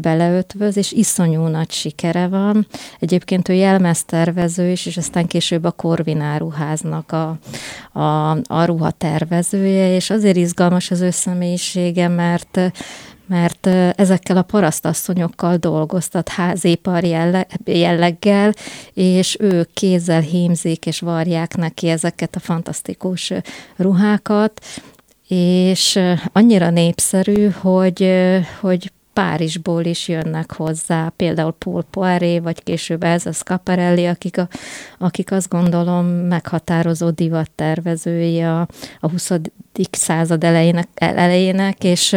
beleötvöz, 0.00 0.76
és 0.76 0.92
iszonyú 0.92 1.42
nagy 1.42 1.70
sikere 1.70 2.26
van. 2.26 2.66
Egyébként 2.98 3.48
ő 3.48 3.52
jelmeztervező 3.52 4.70
is, 4.70 4.86
és 4.86 4.96
aztán 4.96 5.26
később 5.26 5.64
a 5.64 5.70
Korvináruháznak 5.70 7.12
a, 7.12 7.38
a, 7.98 8.30
a 8.30 8.64
ruhatervező, 8.64 9.51
szerzője, 9.52 9.94
és 9.94 10.10
azért 10.10 10.36
izgalmas 10.36 10.90
az 10.90 11.00
ő 11.00 11.10
személyisége, 11.10 12.08
mert 12.08 12.60
mert 13.26 13.66
ezekkel 13.96 14.36
a 14.36 14.42
parasztasszonyokkal 14.42 15.56
dolgoztat 15.56 16.28
házépar 16.28 17.04
jelleggel, 17.64 18.52
és 18.94 19.36
ők 19.40 19.72
kézzel 19.72 20.20
hímzik 20.20 20.86
és 20.86 21.00
varják 21.00 21.56
neki 21.56 21.88
ezeket 21.88 22.36
a 22.36 22.40
fantasztikus 22.40 23.32
ruhákat, 23.76 24.64
és 25.28 25.98
annyira 26.32 26.70
népszerű, 26.70 27.50
hogy, 27.50 28.10
hogy 28.60 28.92
Párizsból 29.12 29.84
is 29.84 30.08
jönnek 30.08 30.52
hozzá, 30.52 31.08
például 31.16 31.52
Paul 31.52 31.82
Poiré, 31.90 32.38
vagy 32.38 32.62
később 32.62 33.02
Elza 33.02 33.32
Scaparelli, 33.32 34.06
akik, 34.06 34.38
a, 34.38 34.48
akik 34.98 35.32
azt 35.32 35.48
gondolom 35.48 36.06
meghatározó 36.06 37.10
divattervezői 37.10 38.40
a, 38.40 38.60
a 39.00 39.10
20 39.10 39.30
század 39.90 40.44
elejének, 40.44 40.88
elejének, 40.94 41.84
és, 41.84 42.16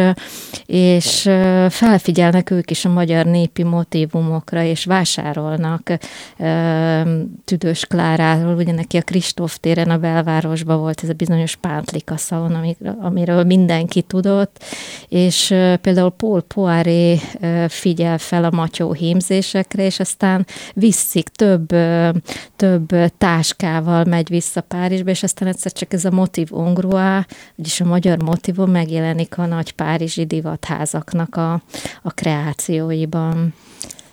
és 0.66 1.30
felfigyelnek 1.68 2.50
ők 2.50 2.70
is 2.70 2.84
a 2.84 2.88
magyar 2.88 3.24
népi 3.24 3.62
motívumokra, 3.62 4.62
és 4.62 4.84
vásárolnak 4.84 5.92
Tüdős 7.44 7.84
Kláráról, 7.84 8.54
ugye 8.54 8.72
neki 8.72 8.96
a 8.96 9.02
Kristóf 9.02 9.56
téren 9.56 9.90
a 9.90 9.98
belvárosban 9.98 10.78
volt 10.78 11.02
ez 11.02 11.08
a 11.08 11.12
bizonyos 11.12 11.56
pántlika 11.56 12.16
szalon, 12.16 12.76
amiről 13.00 13.44
mindenki 13.44 14.02
tudott, 14.02 14.64
és 15.08 15.46
például 15.80 16.10
Paul 16.10 16.42
Poiré 16.42 17.20
figyel 17.68 18.18
fel 18.18 18.44
a 18.44 18.50
matyó 18.50 18.92
hímzésekre, 18.92 19.84
és 19.84 20.00
aztán 20.00 20.46
viszik 20.74 21.28
több, 21.28 21.66
több 22.56 22.88
táskával 23.18 24.04
megy 24.04 24.28
vissza 24.28 24.60
Párizsba, 24.60 25.10
és 25.10 25.22
aztán 25.22 25.48
egyszer 25.48 25.72
csak 25.72 25.92
ez 25.92 26.04
a 26.04 26.10
motív 26.10 26.48
ongrua, 26.50 27.26
vagyis 27.56 27.80
a 27.80 27.84
magyar 27.84 28.22
motivum 28.22 28.70
megjelenik 28.70 29.38
a 29.38 29.46
nagy 29.46 29.72
párizsi 29.72 30.24
divatházaknak 30.24 31.36
a, 31.36 31.52
a 32.02 32.10
kreációiban. 32.10 33.54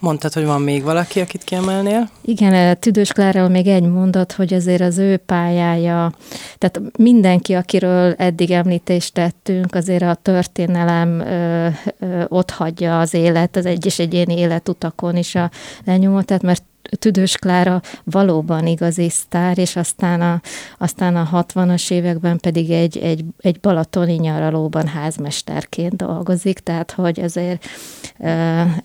Mondtad, 0.04 0.34
hogy 0.34 0.46
van 0.46 0.62
még 0.62 0.84
valaki, 0.84 1.20
akit 1.20 1.44
kiemelnél? 1.44 2.10
Igen, 2.22 2.54
eh, 2.54 2.74
Tüdős 2.74 3.12
Kláról 3.12 3.48
még 3.48 3.68
egy 3.68 3.84
mondat, 3.84 4.32
hogy 4.32 4.54
azért 4.54 4.82
az 4.82 4.98
ő 4.98 5.18
pályája, 5.18 6.12
tehát 6.58 6.82
mindenki, 6.98 7.54
akiről 7.54 8.14
eddig 8.18 8.52
említést 8.52 9.14
tettünk, 9.14 9.76
azért 9.76 10.04
a 10.04 10.18
történelem 10.22 11.20
ö, 11.20 11.68
ö, 12.00 12.24
ott 12.28 12.52
hagyja 12.52 13.00
az 13.00 13.14
élet, 13.14 13.56
az 13.56 13.66
egyes 13.66 14.00
egyéni 14.00 14.38
életutakon 14.38 15.18
is 15.18 15.36
a 15.36 15.52
lenyomotát, 15.86 16.42
mert 16.42 16.64
Tüdős 17.00 17.38
Klára 17.38 17.82
valóban 18.04 18.68
igazi 18.68 19.10
sztár, 19.10 19.58
és 19.58 19.76
aztán 19.76 20.22
a, 20.22 20.42
aztán 20.78 21.16
a 21.16 21.30
60-as 21.32 21.92
években 21.92 22.38
pedig 22.38 22.72
egy, 22.72 22.98
egy, 22.98 23.26
egy 23.38 23.60
balatoni 23.60 24.14
nyaralóban 24.14 24.88
házmesterként 24.88 25.96
dolgozik, 25.96 26.60
tehát 26.60 26.92
hogy 26.92 27.20
ezért 27.20 27.66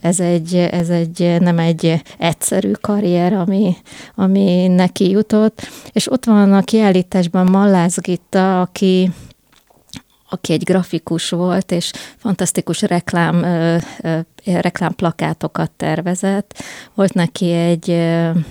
ez 0.01 0.21
egy, 0.21 0.55
ez 0.55 0.89
egy 0.89 1.37
nem 1.39 1.59
egy 1.59 2.03
egyszerű 2.19 2.71
karrier, 2.71 3.33
ami, 3.33 3.77
ami 4.15 4.67
neki 4.67 5.11
jutott. 5.11 5.69
És 5.93 6.11
ott 6.11 6.25
van 6.25 6.53
a 6.53 6.63
kiállításban 6.63 7.47
Mallász 7.47 8.01
Gitta, 8.01 8.61
aki 8.61 9.11
aki 10.31 10.53
egy 10.53 10.63
grafikus 10.65 11.31
volt, 11.31 11.73
és 11.73 11.93
fantasztikus 12.17 12.83
reklám, 12.83 13.45
reklámplakátokat 14.45 15.71
tervezett. 15.71 16.63
Volt 16.95 17.15
neki 17.15 17.53
egy, 17.53 17.91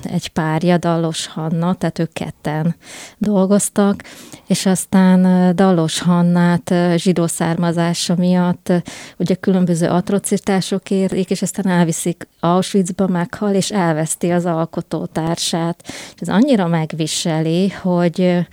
egy 0.03 0.27
párja, 0.33 0.77
Dallos 0.77 1.27
Hanna, 1.27 1.73
tehát 1.73 1.99
ők 1.99 2.13
ketten 2.13 2.75
dolgoztak, 3.17 4.03
és 4.47 4.65
aztán 4.65 5.55
Dallos 5.55 5.99
Hannát 5.99 6.73
zsidó 6.95 7.27
származása 7.27 8.15
miatt 8.15 8.73
ugye 9.17 9.35
különböző 9.35 9.87
atrocitások 9.87 10.91
érik, 10.91 11.29
és 11.29 11.41
aztán 11.41 11.67
elviszik 11.67 12.27
Auschwitzba, 12.39 13.07
meghal, 13.07 13.53
és 13.53 13.71
elveszti 13.71 14.31
az 14.31 14.45
alkotótársát. 14.45 15.83
És 15.87 16.21
ez 16.21 16.29
annyira 16.29 16.67
megviseli, 16.67 17.69
hogy, 17.69 18.47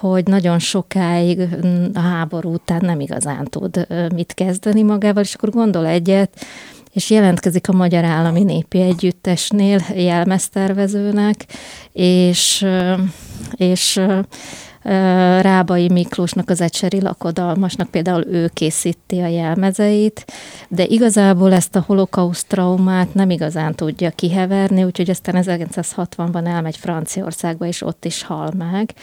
hogy 0.00 0.24
nagyon 0.24 0.58
sokáig 0.58 1.38
mm, 1.66 1.84
a 1.94 2.00
háború 2.00 2.52
után 2.52 2.80
nem 2.82 3.00
igazán 3.00 3.44
tud 3.44 3.86
mit 4.14 4.34
kezdeni 4.34 4.82
magával, 4.82 5.22
és 5.22 5.34
akkor 5.34 5.50
gondol 5.50 5.86
egyet, 5.86 6.46
és 6.92 7.10
jelentkezik 7.10 7.68
a 7.68 7.72
Magyar 7.72 8.04
Állami 8.04 8.42
Népi 8.42 8.80
Együttesnél 8.80 9.80
jelmeztervezőnek, 9.94 11.46
és, 11.92 12.66
és 13.56 14.00
Rábai 15.40 15.88
Miklósnak, 15.88 16.50
az 16.50 16.60
Ecseri 16.60 17.00
lakodalmasnak 17.00 17.90
például 17.90 18.26
ő 18.26 18.50
készíti 18.54 19.18
a 19.20 19.26
jelmezeit, 19.26 20.24
de 20.68 20.84
igazából 20.84 21.52
ezt 21.52 21.76
a 21.76 21.84
holokauszt 21.86 22.48
traumát 22.48 23.14
nem 23.14 23.30
igazán 23.30 23.74
tudja 23.74 24.10
kiheverni, 24.10 24.84
úgyhogy 24.84 25.10
aztán 25.10 25.44
1960-ban 25.46 26.46
elmegy 26.46 26.76
Franciaországba, 26.76 27.66
és 27.66 27.82
ott 27.82 28.04
is 28.04 28.22
hal 28.22 28.52
meg. 28.58 28.94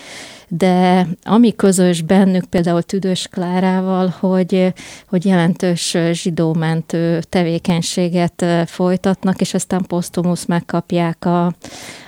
De 0.47 1.07
ami 1.23 1.55
közös 1.55 2.01
bennük, 2.01 2.45
például 2.45 2.83
Tüdős 2.83 3.27
Klárával, 3.27 4.13
hogy, 4.19 4.73
hogy 5.09 5.25
jelentős 5.25 5.97
zsidómentő 6.11 7.21
tevékenységet 7.29 8.45
folytatnak, 8.65 9.41
és 9.41 9.53
aztán 9.53 9.83
posztumusz 9.87 10.45
megkapják 10.45 11.25
a, 11.25 11.53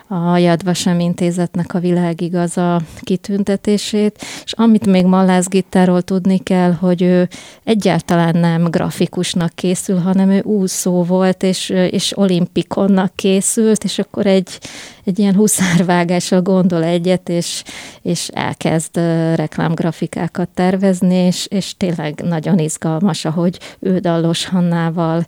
a 0.07 0.37
Yad 0.37 0.63
Vashem 0.63 0.99
intézetnek 0.99 1.73
a 1.73 1.79
világigaza 1.79 2.81
kitüntetését, 3.01 4.25
és 4.43 4.53
amit 4.53 4.85
még 4.85 5.05
Mallász 5.05 5.47
Gittáról 5.47 6.01
tudni 6.01 6.37
kell, 6.37 6.71
hogy 6.71 7.01
ő 7.01 7.27
egyáltalán 7.63 8.37
nem 8.37 8.63
grafikusnak 8.63 9.51
készül, 9.55 9.97
hanem 9.97 10.29
ő 10.29 10.41
úszó 10.41 11.03
volt, 11.03 11.43
és, 11.43 11.69
és 11.69 12.17
olimpikonnak 12.17 13.15
készült, 13.15 13.83
és 13.83 13.99
akkor 13.99 14.25
egy, 14.25 14.59
egy 15.03 15.19
ilyen 15.19 15.35
huszárvágással 15.35 16.41
gondol 16.41 16.83
egyet, 16.83 17.29
és, 17.29 17.63
és 18.01 18.27
elkezd 18.27 18.95
reklámgrafikákat 19.35 20.49
tervezni, 20.49 21.15
és, 21.15 21.45
és 21.49 21.77
tényleg 21.77 22.21
nagyon 22.23 22.59
izgalmas, 22.59 23.25
ahogy 23.25 23.59
ő 23.79 23.99
Dallos 23.99 24.45
Hannával 24.45 25.25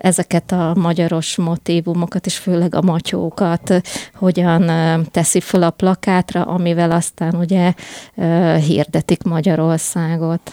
ezeket 0.00 0.52
a 0.52 0.74
magyaros 0.76 1.36
motivumokat, 1.36 2.26
és 2.26 2.36
főleg 2.36 2.74
a 2.74 2.82
matyókat 2.82 3.82
hogyan 4.14 4.70
teszi 5.10 5.40
fel 5.40 5.62
a 5.62 5.70
plakátra, 5.70 6.42
amivel 6.42 6.90
aztán 6.90 7.34
ugye 7.34 7.72
hirdetik 8.58 9.22
Magyarországot. 9.22 10.52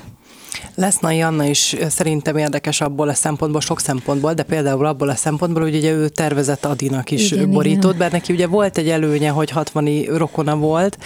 Leszna 0.75 1.25
Anna 1.25 1.43
is 1.43 1.75
szerintem 1.89 2.37
érdekes 2.37 2.81
abból 2.81 3.09
a 3.09 3.13
szempontból, 3.13 3.61
sok 3.61 3.79
szempontból, 3.79 4.33
de 4.33 4.43
például 4.43 4.85
abból 4.85 5.09
a 5.09 5.15
szempontból, 5.15 5.61
hogy 5.61 5.75
ugye 5.75 5.91
ő 5.91 6.07
tervezett 6.07 6.65
Adinak 6.65 7.11
is 7.11 7.31
igen, 7.31 7.51
borítót, 7.51 7.83
igen. 7.83 7.97
bár 7.97 8.11
neki 8.11 8.33
ugye 8.33 8.47
volt 8.47 8.77
egy 8.77 8.89
előnye, 8.89 9.29
hogy 9.29 9.49
60 9.49 10.03
rokona 10.17 10.55
volt, 10.55 10.97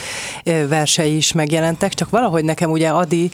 versei 0.68 1.16
is 1.16 1.32
megjelentek, 1.32 1.94
csak 1.94 2.10
valahogy 2.10 2.44
nekem 2.44 2.72
ugye 2.72 2.90
Adi 2.90 3.32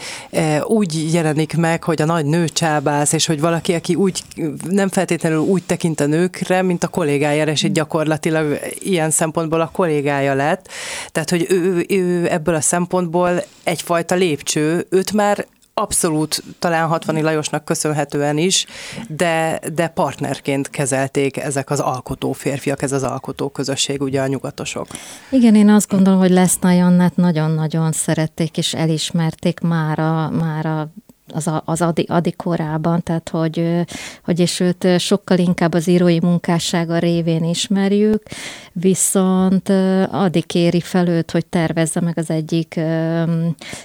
úgy 0.63 1.13
jelenik 1.13 1.57
meg, 1.57 1.83
hogy 1.83 2.01
a 2.01 2.05
nagy 2.05 2.25
nő 2.25 2.47
csábász, 2.47 3.13
és 3.13 3.25
hogy 3.25 3.39
valaki, 3.39 3.73
aki 3.73 3.95
úgy 3.95 4.23
nem 4.69 4.89
feltétlenül 4.89 5.39
úgy 5.39 5.63
tekint 5.63 5.99
a 5.99 6.05
nőkre, 6.05 6.61
mint 6.61 6.83
a 6.83 6.87
kollégájára, 6.87 7.51
és 7.51 7.63
így 7.63 7.71
gyakorlatilag 7.71 8.59
ilyen 8.79 9.11
szempontból 9.11 9.61
a 9.61 9.69
kollégája 9.73 10.33
lett. 10.33 10.69
Tehát, 11.11 11.29
hogy 11.29 11.45
ő, 11.49 11.85
ő 11.89 12.31
ebből 12.31 12.55
a 12.55 12.61
szempontból 12.61 13.43
egyfajta 13.63 14.15
lépcső, 14.15 14.85
őt 14.89 15.11
már 15.13 15.45
abszolút 15.79 16.43
talán 16.59 16.87
60 16.87 17.21
Lajosnak 17.21 17.65
köszönhetően 17.65 18.37
is, 18.37 18.65
de, 19.07 19.59
de 19.73 19.87
partnerként 19.87 20.69
kezelték 20.69 21.37
ezek 21.37 21.69
az 21.69 21.79
alkotó 21.79 22.31
férfiak, 22.31 22.81
ez 22.81 22.91
az 22.91 23.03
alkotó 23.03 23.49
közösség, 23.49 24.01
ugye 24.01 24.21
a 24.21 24.27
nyugatosok. 24.27 24.87
Igen, 25.29 25.55
én 25.55 25.69
azt 25.69 25.89
gondolom, 25.89 26.19
hogy 26.19 26.31
Leszna 26.31 26.71
Jannát 26.71 27.15
nagyon-nagyon 27.15 27.91
szerették 27.91 28.57
és 28.57 28.73
elismerték 28.73 29.59
már 29.59 29.99
a, 29.99 30.29
már 30.29 30.65
a 30.65 30.89
az, 31.33 31.51
az 31.65 31.81
adi, 31.81 32.05
adi 32.09 32.31
korában, 32.31 33.03
tehát 33.03 33.29
hogy, 33.29 33.85
hogy 34.23 34.39
és 34.39 34.59
őt 34.59 34.99
sokkal 34.99 35.37
inkább 35.37 35.73
az 35.73 35.87
írói 35.87 36.19
munkássága 36.21 36.97
révén 36.97 37.43
ismerjük, 37.43 38.23
viszont 38.71 39.69
Adi 40.11 40.41
kéri 40.41 40.81
fel 40.81 41.07
őt, 41.07 41.31
hogy 41.31 41.45
tervezze 41.45 42.01
meg 42.01 42.17
az 42.17 42.29
egyik 42.29 42.79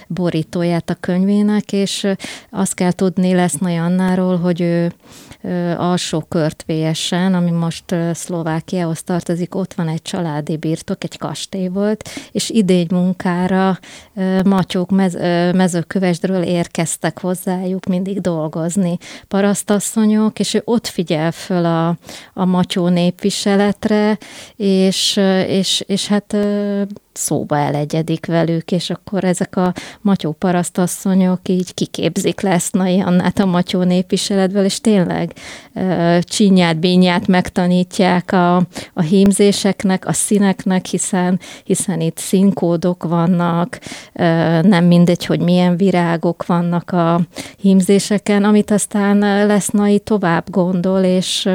borítóját 0.07 0.89
a 0.89 0.97
könyvének, 0.99 1.71
és 1.71 2.07
azt 2.49 2.73
kell 2.73 2.91
tudni 2.91 3.33
lesz 3.33 3.61
Annáról, 3.61 4.37
hogy 4.37 4.61
ő 4.61 4.93
alsó 5.77 6.19
körtvélyesen, 6.19 7.33
ami 7.33 7.51
most 7.51 7.95
Szlovákiához 8.13 9.03
tartozik, 9.03 9.55
ott 9.55 9.73
van 9.73 9.87
egy 9.87 10.01
családi 10.01 10.57
birtok, 10.57 11.03
egy 11.03 11.17
kastély 11.17 11.67
volt, 11.67 12.09
és 12.31 12.49
idény 12.49 12.87
munkára 12.91 13.79
matyók 14.45 14.89
mez, 14.89 15.13
mezőkövesdről 15.53 16.43
érkeztek 16.43 17.19
hozzájuk 17.19 17.85
mindig 17.85 18.21
dolgozni. 18.21 18.97
Parasztasszonyok, 19.27 20.39
és 20.39 20.53
ő 20.53 20.61
ott 20.65 20.87
figyel 20.87 21.31
föl 21.31 21.65
a, 21.65 21.97
a 22.33 22.45
matyó 22.45 22.87
népviseletre, 22.87 24.17
és, 24.55 25.19
és, 25.47 25.83
és 25.87 26.07
hát 26.07 26.37
szóba 27.13 27.57
elegyedik 27.57 28.25
velük, 28.25 28.71
és 28.71 28.89
akkor 28.89 29.23
ezek 29.23 29.55
a 29.55 29.73
matyó 30.01 30.31
parasztasszonyok 30.31 31.39
így 31.49 31.73
kiképzik 31.73 32.41
Lesznai 32.41 32.99
Annát 32.99 33.39
a 33.39 33.45
matyó 33.45 33.83
népviseletből, 33.83 34.63
és 34.63 34.81
tényleg 34.81 35.33
csinyát, 36.19 36.79
bínyát 36.79 37.27
megtanítják 37.27 38.31
a, 38.31 38.55
a 38.93 39.01
hímzéseknek, 39.01 40.07
a 40.07 40.13
színeknek, 40.13 40.85
hiszen, 40.85 41.39
hiszen 41.63 42.01
itt 42.01 42.17
színkódok 42.17 43.03
vannak, 43.03 43.79
nem 44.61 44.85
mindegy, 44.85 45.25
hogy 45.25 45.39
milyen 45.39 45.77
virágok 45.77 46.45
vannak 46.45 46.91
a 46.91 47.21
hímzéseken, 47.57 48.43
amit 48.43 48.71
aztán 48.71 49.17
Lesznai 49.47 49.99
tovább 49.99 50.49
gondol, 50.49 51.03
és, 51.03 51.49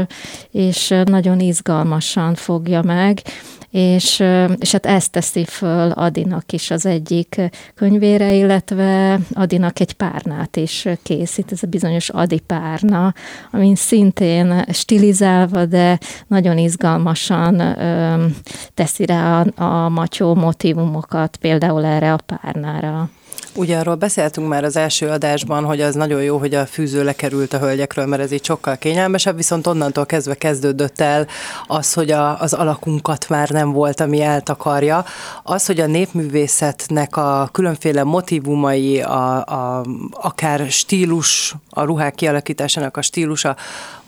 és 0.51 0.95
nagyon 1.05 1.41
izgalmasan 1.41 2.35
fogja 2.35 2.83
meg 2.83 3.23
és, 3.71 4.25
és 4.59 4.73
hát 4.73 4.87
ezt 4.87 5.11
teszi 5.13 5.45
föl 5.45 5.91
Adinak 5.91 6.53
is 6.53 6.71
az 6.71 6.87
egyik 6.87 7.41
könyvére, 7.75 8.35
illetve 8.35 9.21
Adinak 9.33 9.81
egy 9.81 9.93
párnát 9.93 10.57
is 10.57 10.89
készít, 11.03 11.53
ez 11.53 11.63
a 11.63 11.67
bizonyos 11.67 12.09
Adi 12.09 12.41
párna, 12.41 13.15
amin 13.51 13.75
szintén 13.75 14.65
stilizálva, 14.73 15.65
de 15.65 15.99
nagyon 16.27 16.59
izgalmasan 16.59 17.61
ö, 17.61 18.27
teszi 18.75 19.07
rá 19.07 19.41
a, 19.41 19.63
a 19.63 19.89
matyó 19.89 20.35
motivumokat 20.35 21.37
például 21.37 21.85
erre 21.85 22.13
a 22.13 22.19
párnára. 22.27 23.11
Ugye 23.55 23.79
arról 23.79 23.95
beszéltünk 23.95 24.49
már 24.49 24.65
az 24.65 24.77
első 24.77 25.09
adásban, 25.09 25.65
hogy 25.65 25.81
az 25.81 25.95
nagyon 25.95 26.23
jó, 26.23 26.39
hogy 26.39 26.55
a 26.55 26.67
fűző 26.67 27.05
lekerült 27.05 27.53
a 27.53 27.59
hölgyekről, 27.59 28.07
mert 28.07 28.23
ez 28.23 28.33
így 28.33 28.45
sokkal 28.45 28.77
kényelmesebb, 28.77 29.37
viszont 29.37 29.67
onnantól 29.67 30.07
kezdve 30.07 30.35
kezdődött 30.35 31.01
el 31.01 31.27
az, 31.67 31.93
hogy 31.93 32.11
a, 32.11 32.41
az 32.41 32.53
alakunkat 32.53 33.29
már 33.29 33.49
nem 33.49 33.73
volt, 33.73 34.01
ami 34.01 34.21
eltakarja. 34.21 35.05
Az, 35.43 35.67
hogy 35.67 35.81
a 35.81 35.87
népművészetnek 35.87 37.17
a 37.17 37.49
különféle 37.53 38.03
motivumai, 38.05 39.01
a, 39.01 39.45
a, 39.47 39.85
akár 40.11 40.71
stílus, 40.71 41.55
a 41.71 41.83
ruhák 41.83 42.15
kialakításának 42.15 42.97
a 42.97 43.03
stílusa, 43.03 43.57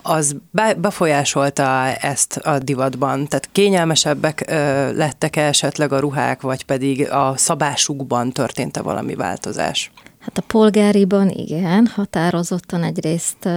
az 0.03 0.37
befolyásolta 0.77 1.87
ezt 2.01 2.37
a 2.37 2.59
divatban? 2.59 3.29
Tehát 3.29 3.49
kényelmesebbek 3.53 4.51
lettek 4.95 5.37
esetleg 5.37 5.93
a 5.93 5.99
ruhák, 5.99 6.41
vagy 6.41 6.65
pedig 6.65 7.11
a 7.11 7.37
szabásukban 7.37 8.33
történt-e 8.33 8.83
valami 8.83 9.15
változás? 9.15 9.91
Hát 10.21 10.39
a 10.39 10.43
polgáriban 10.47 11.29
igen, 11.29 11.87
határozottan 11.87 12.83
egyrészt 12.83 13.49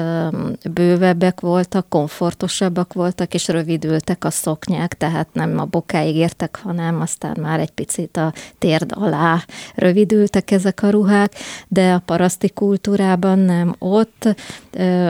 bővebbek 0.73 1.39
voltak, 1.39 1.89
komfortosabbak 1.89 2.93
voltak, 2.93 3.33
és 3.33 3.47
rövidültek 3.47 4.25
a 4.25 4.29
szoknyák, 4.29 4.93
tehát 4.93 5.27
nem 5.33 5.59
a 5.59 5.65
bokáig 5.65 6.15
értek, 6.15 6.59
hanem 6.63 7.01
aztán 7.01 7.37
már 7.41 7.59
egy 7.59 7.71
picit 7.71 8.17
a 8.17 8.33
térd 8.57 8.91
alá 8.95 9.43
rövidültek 9.75 10.51
ezek 10.51 10.83
a 10.83 10.89
ruhák, 10.89 11.33
de 11.67 11.93
a 11.93 12.01
paraszti 12.05 12.49
kultúrában 12.49 13.39
nem. 13.39 13.75
Ott 13.79 14.35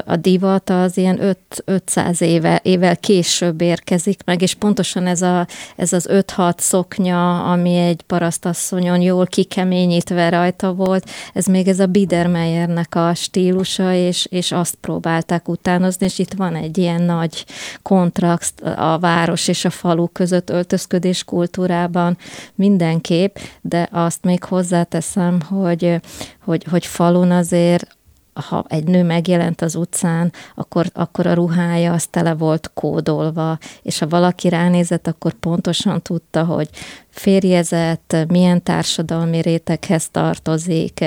a 0.06 0.16
divat 0.16 0.70
az 0.70 0.98
ilyen 0.98 1.36
500 1.66 2.22
éve, 2.22 2.60
évvel 2.64 2.98
később 2.98 3.62
érkezik 3.62 4.24
meg, 4.26 4.42
és 4.42 4.54
pontosan 4.54 5.08
ez, 5.08 5.22
a, 5.22 5.48
ez 5.76 5.94
az 5.94 6.08
5-6 6.12 6.58
szoknya, 6.58 7.52
ami 7.52 7.76
egy 7.76 8.02
parasztasszonyon 8.02 9.02
jól 9.02 9.26
kikeményítve 9.26 10.30
rajta 10.30 10.74
volt, 10.74 11.10
ez 11.34 11.43
még 11.46 11.68
ez 11.68 11.80
a 11.80 11.86
Biedermeyernek 11.86 12.96
a 12.96 13.14
stílusa, 13.14 13.94
és, 13.94 14.26
és 14.30 14.52
azt 14.52 14.76
próbálták 14.76 15.48
utánozni, 15.48 16.06
és 16.06 16.20
itt 16.20 16.34
van 16.34 16.56
egy 16.56 16.78
ilyen 16.78 17.02
nagy 17.02 17.46
kontraszt 17.82 18.62
a 18.62 18.98
város 19.00 19.48
és 19.48 19.66
a 19.66 19.70
falu 19.70 20.08
között 20.08 20.50
öltözködés 20.50 21.24
kultúrában 21.24 22.18
mindenképp, 22.56 23.36
de 23.62 23.88
azt 23.92 24.24
még 24.24 24.44
hozzáteszem, 24.44 25.42
hogy, 25.42 25.96
hogy, 26.44 26.64
hogy 26.64 26.86
falun 26.86 27.32
azért 27.32 27.98
ha 28.34 28.66
egy 28.68 28.84
nő 28.84 29.04
megjelent 29.04 29.62
az 29.62 29.76
utcán, 29.76 30.32
akkor, 30.56 30.86
akkor 30.94 31.28
a 31.28 31.34
ruhája 31.34 31.94
az 31.94 32.08
tele 32.08 32.34
volt 32.34 32.72
kódolva, 32.74 33.58
és 33.82 34.00
ha 34.00 34.08
valaki 34.08 34.50
ránézett, 34.50 35.08
akkor 35.08 35.34
pontosan 35.34 36.02
tudta, 36.02 36.44
hogy 36.44 36.70
férjezett, 37.10 38.16
milyen 38.28 38.64
társadalmi 38.64 39.42
réteghez 39.42 40.10
tartozik, 40.10 41.06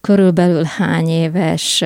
körülbelül 0.00 0.64
hány 0.64 1.08
éves, 1.08 1.84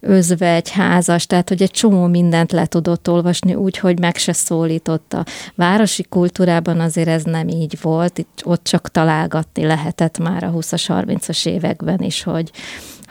özvegy, 0.00 0.70
házas, 0.70 1.26
tehát 1.26 1.48
hogy 1.48 1.62
egy 1.62 1.70
csomó 1.70 2.06
mindent 2.06 2.52
le 2.52 2.66
tudott 2.66 3.08
olvasni 3.08 3.54
úgy, 3.54 3.78
hogy 3.78 3.98
meg 3.98 4.16
se 4.16 4.32
szólította. 4.32 5.24
Városi 5.54 6.02
kultúrában 6.02 6.80
azért 6.80 7.08
ez 7.08 7.22
nem 7.22 7.48
így 7.48 7.78
volt, 7.80 8.18
itt, 8.18 8.42
ott 8.44 8.64
csak 8.64 8.90
találgatni 8.90 9.64
lehetett 9.66 10.18
már 10.18 10.44
a 10.44 10.50
20-as, 10.50 10.84
30-as 10.88 11.46
években 11.46 12.00
is, 12.00 12.22
hogy, 12.22 12.50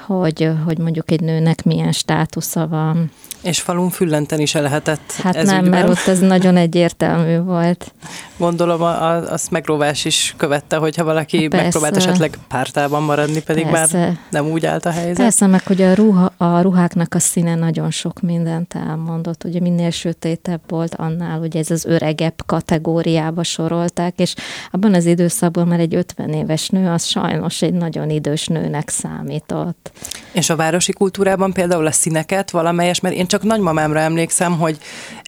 hogy, 0.06 0.50
hogy 0.66 0.78
mondjuk 0.78 1.12
egy 1.12 1.22
nőnek 1.22 1.64
milyen 1.64 1.92
státusza 1.92 2.68
van. 2.68 3.12
És 3.42 3.62
falun 3.62 3.90
füllenten 3.90 4.40
is 4.40 4.54
lehetett 4.54 5.12
Hát 5.24 5.36
ez 5.36 5.48
nem, 5.48 5.64
ügyben. 5.64 5.80
mert 5.80 5.90
ott 5.90 6.08
ez 6.08 6.20
nagyon 6.20 6.58
egyértelmű 6.58 7.40
volt. 7.40 7.94
Gondolom 8.38 8.82
a, 8.82 9.10
a, 9.10 9.32
azt 9.32 9.52
megrovás 9.52 10.06
is 10.06 10.34
követte, 10.38 10.76
hogyha 10.78 11.04
valaki 11.04 11.38
Hát 11.38 11.48
Persze. 11.48 11.64
megpróbált 11.64 11.96
esetleg 11.96 12.38
pártában 12.48 13.04
maradni, 13.04 13.42
pedig 13.42 13.68
Persze. 13.68 13.98
már 13.98 14.18
nem 14.30 14.46
úgy 14.46 14.66
állt 14.66 14.86
a 14.86 14.90
helyzet. 14.92 15.16
Persze, 15.16 15.48
meg 15.48 15.68
hogy 15.68 15.82
a, 15.82 15.94
ruha, 15.94 16.34
a 16.38 16.62
ruháknak 16.62 17.16
a 17.16 17.20
színe 17.20 17.56
nagyon 17.56 17.92
sok 17.92 18.22
mindent 18.22 18.74
elmondott. 18.88 19.44
Ugye 19.44 19.60
minél 19.60 19.90
sötétebb 19.92 20.62
volt, 20.68 20.96
annál 20.96 21.40
ugye 21.40 21.60
ez 21.60 21.72
az 21.72 21.86
öregebb 21.86 22.44
kategóriába 22.46 23.44
sorolták, 23.44 24.20
és 24.20 24.36
abban 24.72 24.94
az 24.94 25.06
időszakban 25.06 25.68
már 25.68 25.80
egy 25.80 25.96
50 25.96 26.30
éves 26.30 26.70
nő, 26.70 26.90
az 26.90 27.04
sajnos 27.06 27.62
egy 27.62 27.74
nagyon 27.74 28.10
idős 28.10 28.48
nőnek 28.48 28.90
számított. 28.90 29.92
És 30.32 30.50
a 30.50 30.56
városi 30.56 30.92
kultúrában 30.92 31.54
például 31.54 31.86
a 31.86 31.92
színeket 31.92 32.52
valamelyes, 32.52 33.00
mert 33.00 33.16
én 33.16 33.28
csak 33.28 33.44
nagymamámra 33.44 34.00
emlékszem, 34.00 34.58
hogy 34.58 34.78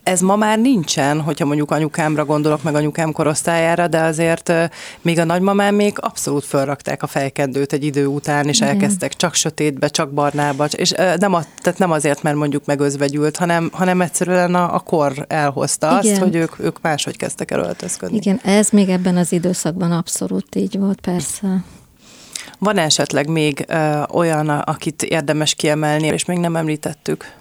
ez 0.03 0.21
ma 0.21 0.35
már 0.35 0.59
nincsen, 0.59 1.21
hogyha 1.21 1.45
mondjuk 1.45 1.71
anyukámra 1.71 2.25
gondolok, 2.25 2.63
meg 2.63 2.75
anyukám 2.75 3.11
korosztályára, 3.11 3.87
de 3.87 4.01
azért 4.01 4.51
még 5.01 5.19
a 5.19 5.23
nagymamám 5.23 5.75
még 5.75 5.93
abszolút 5.99 6.45
felrakták 6.45 7.03
a 7.03 7.07
fejkendőt 7.07 7.73
egy 7.73 7.83
idő 7.83 8.05
után, 8.05 8.47
és 8.47 8.57
Igen. 8.57 8.69
elkezdtek 8.69 9.13
csak 9.13 9.33
sötétbe, 9.33 9.87
csak 9.87 10.11
barnába, 10.11 10.65
és 10.65 10.93
nem, 11.17 11.33
a, 11.33 11.43
tehát 11.61 11.79
nem 11.79 11.91
azért, 11.91 12.23
mert 12.23 12.35
mondjuk 12.35 12.65
megözvegyült, 12.65 13.37
hanem, 13.37 13.69
hanem 13.73 14.01
egyszerűen 14.01 14.55
a, 14.55 14.73
a 14.73 14.79
kor 14.79 15.25
elhozta 15.27 15.97
azt, 15.97 16.05
Igen. 16.05 16.19
hogy 16.19 16.35
ők, 16.35 16.59
ők 16.59 16.81
máshogy 16.81 17.17
kezdtek 17.17 17.51
el 17.51 17.59
öltözködni. 17.59 18.17
Igen, 18.17 18.39
ez 18.43 18.69
még 18.69 18.89
ebben 18.89 19.17
az 19.17 19.31
időszakban 19.31 19.91
abszolút 19.91 20.55
így 20.55 20.77
volt, 20.79 21.01
persze. 21.01 21.63
Van 22.59 22.77
esetleg 22.77 23.29
még 23.29 23.65
ö, 23.67 24.01
olyan, 24.11 24.49
akit 24.49 25.03
érdemes 25.03 25.55
kiemelni, 25.55 26.07
és 26.07 26.25
még 26.25 26.37
nem 26.37 26.55
említettük? 26.55 27.33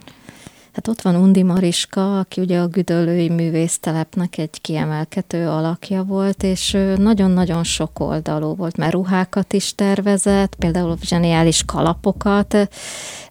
Hát 0.74 0.88
ott 0.88 1.02
van 1.02 1.16
Undi 1.16 1.42
Mariska, 1.42 2.18
aki 2.18 2.40
ugye 2.40 2.58
a 2.58 2.66
Güdöllői 2.66 3.28
Művésztelepnek 3.28 4.38
egy 4.38 4.60
kiemelkedő 4.60 5.48
alakja 5.48 6.02
volt, 6.02 6.42
és 6.42 6.76
nagyon-nagyon 6.96 7.64
sok 7.64 8.00
oldalú 8.00 8.54
volt, 8.54 8.76
mert 8.76 8.92
ruhákat 8.92 9.52
is 9.52 9.74
tervezett, 9.74 10.54
például 10.54 10.96
zseniális 11.00 11.64
kalapokat, 11.64 12.68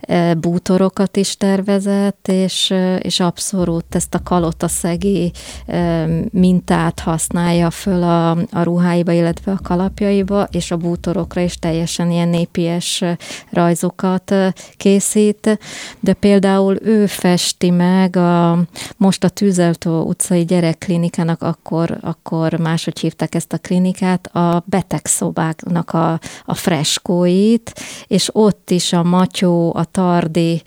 eh, 0.01 0.33
bútorokat 0.33 1.17
is 1.17 1.37
tervezett, 1.37 2.27
és, 2.27 2.71
eh, 2.71 2.97
és 3.01 3.19
abszolút 3.19 3.95
ezt 3.95 4.13
a 4.13 4.23
kalotaszegi 4.23 5.31
eh, 5.65 6.07
mintát 6.31 6.99
használja 6.99 7.69
föl 7.69 8.03
a, 8.03 8.31
a 8.31 8.63
ruháiba, 8.63 9.11
illetve 9.11 9.51
a 9.51 9.59
kalapjaiba, 9.63 10.47
és 10.51 10.71
a 10.71 10.77
bútorokra 10.77 11.41
is 11.41 11.59
teljesen 11.59 12.11
ilyen 12.11 12.29
népies 12.29 13.03
rajzokat 13.51 14.33
készít, 14.77 15.59
de 15.99 16.13
például 16.13 16.77
ő 16.81 17.05
festi 17.33 17.69
meg 17.69 18.15
a, 18.15 18.59
most 18.97 19.23
a 19.23 19.29
Tűzeltó 19.29 20.01
utcai 20.01 20.45
gyerekklinikának, 20.45 21.41
akkor, 21.41 21.97
akkor 22.01 22.53
máshogy 22.53 22.99
hívták 22.99 23.35
ezt 23.35 23.53
a 23.53 23.57
klinikát, 23.57 24.27
a 24.35 24.63
betegszobáknak 24.65 25.91
a, 25.91 26.19
a 26.45 26.53
freskóit, 26.53 27.73
és 28.07 28.29
ott 28.31 28.69
is 28.69 28.93
a 28.93 29.03
Matyó, 29.03 29.73
a 29.75 29.83
Tardi, 29.83 30.61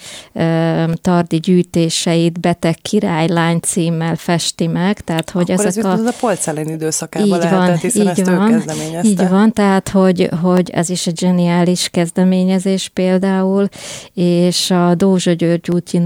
Tardi 0.95 1.37
gyűjtéseit 1.37 2.41
beteg 2.41 2.75
királylány 2.83 3.59
címmel 3.61 4.17
festi 4.17 4.67
meg, 4.67 5.01
tehát 5.01 5.31
hogy 5.31 5.51
Akkor 5.51 5.67
ezek 5.67 5.85
ez 5.85 6.01
a... 6.01 6.07
a... 6.07 6.13
polcelén 6.21 6.69
időszakában 6.69 7.29
Így 7.29 7.35
lehetett, 7.35 7.59
van, 7.59 7.77
hiszen 7.77 8.03
így 8.03 8.09
ezt 8.09 8.27
van, 8.27 8.53
ő 8.53 8.57
kezdeményezte. 8.57 9.09
így 9.09 9.29
van, 9.29 9.53
tehát 9.53 9.89
hogy, 9.89 10.29
hogy 10.43 10.71
ez 10.71 10.91
is 10.91 11.07
egy 11.07 11.19
zseniális 11.19 11.89
kezdeményezés 11.89 12.89
például, 12.89 13.69
és 14.15 14.71
a 14.71 14.95
Dózsa 14.95 15.33
György 15.33 15.71
úti 15.71 15.99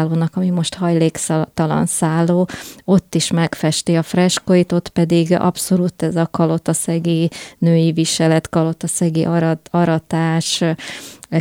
népszállónak, 0.00 0.36
ami 0.36 0.50
most 0.50 0.74
hajléktalan 0.74 1.86
szálló, 1.86 2.48
ott 2.84 3.14
is 3.14 3.30
megfesti 3.30 3.96
a 3.96 4.02
freskóit, 4.02 4.72
ott 4.72 4.88
pedig 4.88 5.32
abszolút 5.32 6.02
ez 6.02 6.16
a 6.16 6.28
kalotaszegi 6.30 7.30
női 7.58 7.92
viselet, 7.92 8.48
kalotaszegi 8.48 9.24
arat, 9.24 9.68
aratás, 9.70 10.64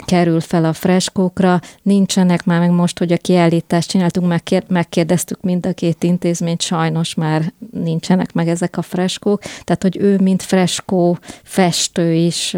kerül 0.06 0.40
fel 0.40 0.66
a 0.66 0.74
freskókra. 0.74 1.60
Nincsenek 1.82 2.46
már 2.46 2.60
meg 2.60 2.72
most, 2.72 2.98
hogy 2.98 3.12
a 3.12 3.18
kiállítást 3.18 3.90
csináltunk, 3.90 4.28
megkér, 4.28 4.64
megkérdeztük 4.68 5.42
mind 5.42 5.66
a 5.66 5.74
két 5.74 6.04
intézményt, 6.04 6.62
sajnos 6.62 7.14
már 7.14 7.54
nincsenek 7.72 8.34
meg 8.34 8.48
ezek 8.48 8.78
a 8.78 8.82
freskók. 8.82 9.42
Tehát, 9.42 9.82
hogy 9.82 9.98
ő, 9.98 10.18
mint 10.18 10.44
freskó 10.44 11.18
festő 11.44 12.14
is 12.14 12.52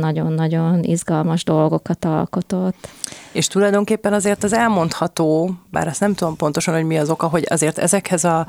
nagyon-nagyon 0.00 0.84
izgalmas 0.84 1.44
dolgokat 1.44 2.04
alkotott. 2.04 2.88
És 3.32 3.46
tulajdonképpen 3.46 4.12
azért 4.12 4.44
az 4.44 4.52
elmondható, 4.52 5.50
bár 5.70 5.86
azt 5.86 6.00
nem 6.00 6.14
tudom 6.14 6.36
pontosan, 6.36 6.74
hogy 6.74 6.84
mi 6.84 6.98
az 6.98 7.10
oka, 7.10 7.26
hogy 7.26 7.46
azért 7.48 7.78
ezekhez 7.78 8.24
a 8.24 8.46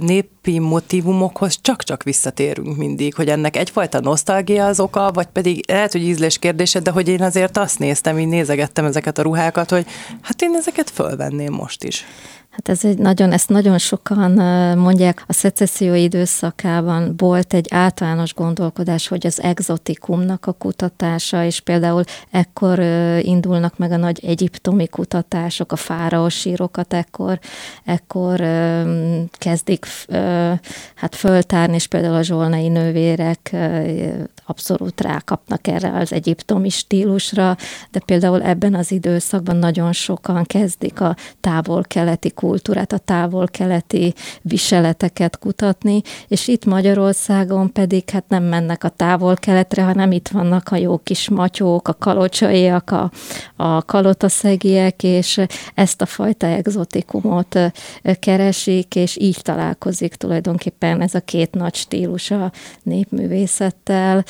népi 0.00 0.58
motivumokhoz 0.58 1.58
csak-csak 1.60 2.02
visszatérünk 2.02 2.76
mindig, 2.76 3.14
hogy 3.14 3.28
ennek 3.28 3.56
egyfajta 3.56 4.00
nosztalgia 4.00 4.66
az 4.66 4.80
oka, 4.80 5.10
vagy 5.12 5.26
pedig 5.26 5.64
lehet, 5.68 5.92
hogy 5.92 6.02
ízlés 6.02 6.38
kérdése, 6.38 6.80
de 6.80 6.90
hogy 6.90 7.08
én 7.08 7.22
azért 7.22 7.56
azt 7.56 7.78
néztem, 7.78 8.18
így 8.18 8.28
nézegettem 8.28 8.84
ezeket 8.84 9.18
a 9.18 9.22
ruhákat, 9.22 9.70
hogy 9.70 9.86
hát 10.22 10.42
én 10.42 10.54
ezeket 10.54 10.90
fölvenném 10.90 11.52
most 11.52 11.84
is. 11.84 12.04
Hát 12.52 12.68
ez 12.68 12.84
egy 12.84 12.98
nagyon, 12.98 13.32
ezt 13.32 13.48
nagyon 13.48 13.78
sokan 13.78 14.30
mondják, 14.78 15.24
a 15.26 15.32
szecesszió 15.32 15.94
időszakában 15.94 17.14
volt 17.16 17.54
egy 17.54 17.66
általános 17.70 18.34
gondolkodás, 18.34 19.08
hogy 19.08 19.26
az 19.26 19.42
exotikumnak 19.42 20.46
a 20.46 20.52
kutatása, 20.52 21.44
és 21.44 21.60
például 21.60 22.04
ekkor 22.30 22.78
indulnak 23.20 23.78
meg 23.78 23.92
a 23.92 23.96
nagy 23.96 24.24
egyiptomi 24.24 24.88
kutatások, 24.88 25.72
a 25.72 25.76
fáraosírokat 25.76 26.92
ekkor, 26.92 27.38
ekkor 27.84 28.40
kezdik 29.30 29.86
hát 30.94 31.14
föltárni, 31.14 31.74
és 31.74 31.86
például 31.86 32.14
a 32.14 32.22
zsolnai 32.22 32.68
nővérek 32.68 33.56
abszolút 34.52 35.00
rákapnak 35.00 35.66
erre 35.66 35.92
az 35.98 36.12
egyiptomi 36.12 36.68
stílusra, 36.68 37.56
de 37.90 38.00
például 38.00 38.42
ebben 38.42 38.74
az 38.74 38.90
időszakban 38.90 39.56
nagyon 39.56 39.92
sokan 39.92 40.44
kezdik 40.44 41.00
a 41.00 41.16
távol-keleti 41.40 42.30
kultúrát, 42.30 42.92
a 42.92 42.98
távol-keleti 42.98 44.14
viseleteket 44.42 45.38
kutatni, 45.38 46.02
és 46.28 46.48
itt 46.48 46.64
Magyarországon 46.64 47.72
pedig 47.72 48.10
hát 48.10 48.24
nem 48.28 48.42
mennek 48.42 48.84
a 48.84 48.88
távol-keletre, 48.88 49.82
hanem 49.82 50.12
itt 50.12 50.28
vannak 50.28 50.68
a 50.68 50.76
jó 50.76 50.98
kis 50.98 51.28
matyók, 51.28 51.88
a 51.88 51.94
kalocsaiak, 51.94 52.90
a, 52.90 53.10
a 53.56 53.82
kalotaszegiek, 53.84 55.02
és 55.02 55.40
ezt 55.74 56.00
a 56.00 56.06
fajta 56.06 56.46
exotikumot 56.46 57.58
keresik, 58.20 58.94
és 58.94 59.16
így 59.16 59.38
találkozik 59.42 60.14
tulajdonképpen 60.14 61.00
ez 61.00 61.14
a 61.14 61.20
két 61.20 61.54
nagy 61.54 61.74
stílus 61.74 62.30
a 62.30 62.52
népművészettel, 62.82 64.24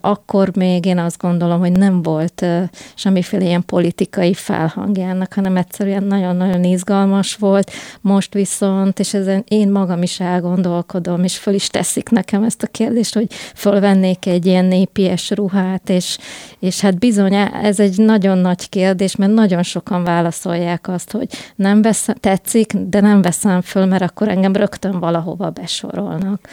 akkor 0.00 0.56
még 0.56 0.84
én 0.84 0.98
azt 0.98 1.18
gondolom, 1.18 1.58
hogy 1.58 1.72
nem 1.72 2.02
volt 2.02 2.46
semmiféle 2.94 3.44
ilyen 3.44 3.64
politikai 3.64 4.34
felhangjának, 4.34 5.32
hanem 5.32 5.56
egyszerűen 5.56 6.02
nagyon-nagyon 6.02 6.64
izgalmas 6.64 7.34
volt. 7.34 7.70
Most 8.00 8.34
viszont, 8.34 8.98
és 8.98 9.14
ezen 9.14 9.44
én 9.48 9.70
magam 9.70 10.02
is 10.02 10.20
elgondolkodom, 10.20 11.24
és 11.24 11.38
föl 11.38 11.54
is 11.54 11.66
teszik 11.66 12.08
nekem 12.08 12.42
ezt 12.42 12.62
a 12.62 12.66
kérdést, 12.66 13.14
hogy 13.14 13.26
fölvennék 13.54 14.26
egy 14.26 14.46
ilyen 14.46 14.64
népies 14.64 15.30
ruhát, 15.30 15.88
és, 15.88 16.18
és 16.58 16.80
hát 16.80 16.98
bizony 16.98 17.34
ez 17.62 17.80
egy 17.80 17.98
nagyon 17.98 18.38
nagy 18.38 18.68
kérdés, 18.68 19.16
mert 19.16 19.32
nagyon 19.32 19.62
sokan 19.62 20.04
válaszolják 20.04 20.88
azt, 20.88 21.10
hogy 21.10 21.28
nem 21.56 21.82
veszem, 21.82 22.14
tetszik, 22.20 22.72
de 22.72 23.00
nem 23.00 23.22
veszem 23.22 23.60
föl, 23.60 23.86
mert 23.86 24.02
akkor 24.02 24.28
engem 24.28 24.52
rögtön 24.52 24.98
valahova 24.98 25.50
besorolnak. 25.50 26.48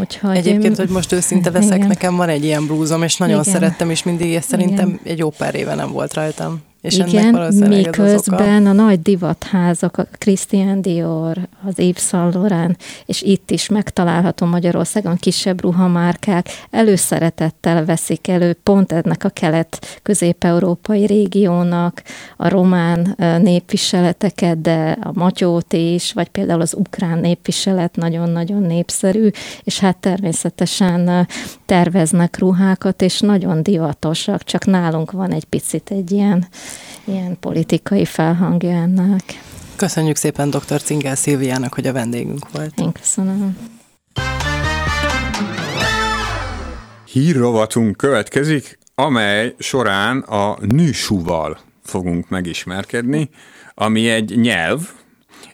Úgyhogy 0.00 0.36
Egyébként, 0.36 0.76
hogy 0.76 0.88
most 0.88 1.12
őszinte 1.12 1.50
leszek, 1.50 1.76
Igen. 1.76 1.88
nekem 1.88 2.16
van 2.16 2.28
egy 2.28 2.44
ilyen 2.44 2.66
blúzom, 2.66 3.02
és 3.02 3.16
nagyon 3.16 3.40
Igen. 3.40 3.52
szerettem, 3.52 3.90
és 3.90 4.02
mindig, 4.02 4.28
és 4.28 4.44
szerintem 4.44 4.88
Igen. 4.88 5.00
egy 5.04 5.18
jó 5.18 5.30
pár 5.30 5.54
éve 5.54 5.74
nem 5.74 5.92
volt 5.92 6.14
rajtam. 6.14 6.62
És 6.86 6.98
Igen, 6.98 7.52
miközben 7.68 8.66
a 8.66 8.72
nagy 8.72 9.02
divatházak, 9.02 9.96
a 9.98 10.06
Christian 10.18 10.80
Dior, 10.82 11.36
az 11.66 11.78
Yves 11.78 12.02
Saint 12.02 12.34
Laurent, 12.34 12.82
és 13.06 13.22
itt 13.22 13.50
is 13.50 13.68
megtalálható 13.68 14.46
Magyarországon 14.46 15.16
kisebb 15.16 15.62
ruhamárkák, 15.62 16.48
előszeretettel 16.70 17.84
veszik 17.84 18.28
elő 18.28 18.52
pont 18.62 18.92
ennek 18.92 19.24
a 19.24 19.28
kelet-közép-európai 19.28 21.06
régiónak 21.06 22.02
a 22.36 22.48
román 22.48 23.16
népviseleteket, 23.42 24.60
de 24.60 24.98
a 25.02 25.10
matyót 25.14 25.72
is, 25.72 26.12
vagy 26.12 26.28
például 26.28 26.60
az 26.60 26.74
ukrán 26.74 27.18
népviselet 27.18 27.96
nagyon-nagyon 27.96 28.62
népszerű, 28.62 29.28
és 29.64 29.78
hát 29.78 29.96
természetesen 29.96 31.26
terveznek 31.66 32.38
ruhákat, 32.38 33.02
és 33.02 33.20
nagyon 33.20 33.62
divatosak, 33.62 34.44
csak 34.44 34.64
nálunk 34.64 35.10
van 35.10 35.32
egy 35.32 35.44
picit 35.44 35.90
egy 35.90 36.12
ilyen, 36.12 36.46
ilyen 37.04 37.36
politikai 37.40 38.04
felhangja 38.04 38.70
ennek. 38.70 39.22
Köszönjük 39.76 40.16
szépen 40.16 40.50
dr. 40.50 40.82
Cingel 40.82 41.14
Szilviának, 41.14 41.74
hogy 41.74 41.86
a 41.86 41.92
vendégünk 41.92 42.50
volt. 42.52 42.80
Én 42.80 42.92
köszönöm. 42.92 43.56
Hírrovatunk 47.12 47.96
következik, 47.96 48.78
amely 48.94 49.54
során 49.58 50.18
a 50.18 50.56
nűsúval 50.60 51.58
fogunk 51.82 52.28
megismerkedni, 52.28 53.30
ami 53.74 54.08
egy 54.08 54.40
nyelv, 54.40 54.80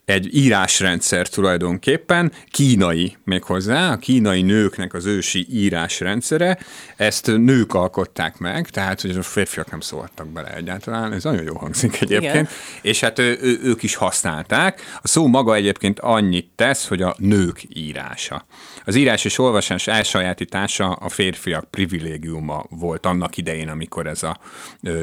egy 0.04 0.36
írásrendszer 0.36 1.28
tulajdonképpen, 1.28 2.32
kínai 2.50 3.16
méghozzá, 3.24 3.92
a 3.92 3.96
kínai 3.96 4.42
nőknek 4.42 4.94
az 4.94 5.06
ősi 5.06 5.46
írásrendszere, 5.50 6.58
ezt 6.96 7.26
nők 7.26 7.74
alkották 7.74 8.38
meg, 8.38 8.68
tehát 8.68 9.00
hogy 9.00 9.16
a 9.16 9.22
férfiak 9.22 9.70
nem 9.70 9.80
szóltak 9.80 10.28
bele 10.28 10.54
egyáltalán, 10.54 11.12
ez 11.12 11.24
nagyon 11.24 11.42
jó 11.42 11.56
hangzik 11.56 12.00
egyébként, 12.00 12.34
Igen. 12.34 12.48
és 12.82 13.00
hát 13.00 13.18
ő, 13.18 13.38
ő, 13.42 13.58
ők 13.62 13.82
is 13.82 13.94
használták. 13.94 14.80
A 15.02 15.08
szó 15.08 15.26
maga 15.26 15.54
egyébként 15.54 16.00
annyit 16.00 16.50
tesz, 16.56 16.88
hogy 16.88 17.02
a 17.02 17.14
nők 17.18 17.62
írása. 17.68 18.46
Az 18.84 18.94
írás 18.94 19.24
és 19.24 19.38
olvasás 19.38 19.86
elsajátítása 19.86 20.92
a 20.92 21.08
férfiak 21.08 21.70
privilégiuma 21.70 22.64
volt 22.70 23.06
annak 23.06 23.36
idején, 23.36 23.68
amikor 23.68 24.06
ez 24.06 24.22
a 24.22 24.38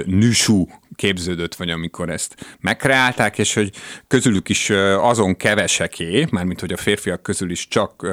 nüsú 0.05 0.67
képződött, 0.99 1.55
vagy 1.55 1.69
amikor 1.69 2.09
ezt 2.09 2.57
megkreálták, 2.59 3.37
és 3.37 3.53
hogy 3.53 3.71
közülük 4.07 4.49
is 4.49 4.69
azon 4.99 5.37
keveseké, 5.37 6.27
mármint 6.29 6.59
hogy 6.59 6.73
a 6.73 6.77
férfiak 6.77 7.21
közül 7.21 7.51
is 7.51 7.67
csak, 7.67 8.07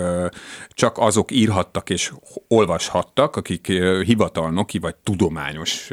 csak 0.68 0.98
azok 0.98 1.30
írhattak 1.30 1.90
és 1.90 2.12
olvashattak, 2.48 3.36
akik 3.36 3.66
hivatalnoki 4.04 4.78
vagy 4.78 4.94
tudományos 4.94 5.88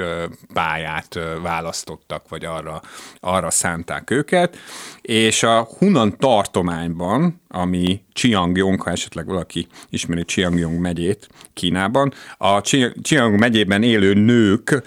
pályát 0.54 1.20
választottak, 1.42 2.30
vagy 2.30 2.46
arra, 2.46 2.82
arra 3.20 3.50
szánták 3.50 4.10
őket, 4.10 4.58
és 5.02 5.44
a 5.44 5.68
Hunan 5.78 6.18
tartományban, 6.18 7.42
ami 7.48 8.02
Chiangyong, 8.14 8.82
ha 8.82 8.92
esetleg 8.92 9.26
valaki 9.26 9.68
ismeri 9.90 10.24
Chiangyong 10.24 10.80
megyét 10.80 11.28
Kínában, 11.54 12.14
a 12.38 12.62
Chiangyong 12.62 13.40
megyében 13.40 13.84
élő 13.84 14.14
nők 14.14 14.84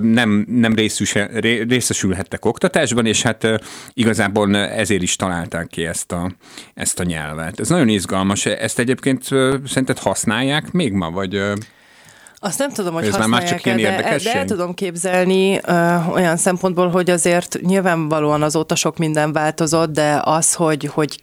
nem, 0.00 0.46
nem 0.48 0.74
részesülhettek 1.68 2.44
oktatásban, 2.44 3.06
és 3.06 3.22
hát 3.22 3.46
igazából 3.92 4.56
ezért 4.56 5.02
is 5.02 5.16
találták 5.16 5.66
ki 5.66 5.86
ezt 5.86 6.12
a, 6.12 6.32
ezt 6.74 7.00
a 7.00 7.04
nyelvet. 7.04 7.60
Ez 7.60 7.68
nagyon 7.68 7.88
izgalmas. 7.88 8.46
Ezt 8.46 8.78
egyébként 8.78 9.22
szerinted 9.66 9.98
használják 9.98 10.72
még 10.72 10.92
ma, 10.92 11.10
vagy... 11.10 11.42
Azt 12.38 12.58
nem 12.58 12.70
tudom, 12.70 12.94
hogy 12.94 13.04
Ez 13.04 13.16
használják 13.16 13.50
már 13.50 13.50
csak 13.50 13.66
ilyen 13.66 13.96
de, 13.96 14.18
de 14.22 14.32
el 14.32 14.44
tudom 14.44 14.74
képzelni 14.74 15.60
ö, 15.66 15.96
olyan 16.12 16.36
szempontból, 16.36 16.88
hogy 16.88 17.10
azért 17.10 17.58
nyilvánvalóan 17.60 18.42
azóta 18.42 18.74
sok 18.74 18.96
minden 18.96 19.32
változott, 19.32 19.92
de 19.92 20.20
az, 20.24 20.54
hogy, 20.54 20.84
hogy 20.84 21.20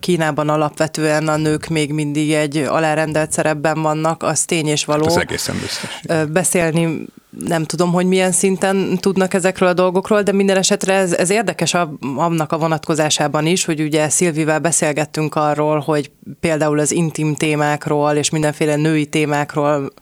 Kínában 0.00 0.48
alapvetően 0.48 1.28
a 1.28 1.36
nők 1.36 1.66
még 1.66 1.92
mindig 1.92 2.32
egy 2.32 2.56
alárendelt 2.56 3.32
szerepben 3.32 3.82
vannak, 3.82 4.22
az 4.22 4.44
tény 4.44 4.66
és 4.66 4.84
való. 4.84 5.04
Hát 5.04 5.16
ez 5.16 5.22
egészen 5.22 5.56
biztos. 5.60 5.90
Beszélni 6.32 7.06
nem 7.46 7.64
tudom, 7.64 7.92
hogy 7.92 8.06
milyen 8.06 8.32
szinten 8.32 8.98
tudnak 9.00 9.34
ezekről 9.34 9.68
a 9.68 9.72
dolgokról, 9.72 10.22
de 10.22 10.32
minden 10.32 10.56
esetre 10.56 10.94
ez, 10.94 11.12
ez 11.12 11.30
érdekes 11.30 11.74
annak 12.16 12.52
a 12.52 12.58
vonatkozásában 12.58 13.46
is, 13.46 13.64
hogy 13.64 13.80
ugye 13.80 14.08
Szilvivel 14.08 14.58
beszélgettünk 14.58 15.34
arról, 15.34 15.78
hogy 15.78 16.10
például 16.40 16.78
az 16.78 16.92
intim 16.92 17.34
témákról 17.34 18.12
és 18.12 18.30
mindenféle 18.30 18.76
női 18.76 19.06
témákról 19.06 19.92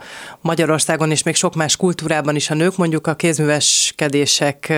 Magyarországon 0.40 1.10
és 1.10 1.22
még 1.22 1.34
sok 1.34 1.54
más 1.54 1.76
kultúrában 1.76 2.36
is 2.36 2.50
a 2.50 2.54
nők 2.54 2.76
mondjuk 2.76 3.06
a 3.06 3.14
kézműveskedések 3.14 4.72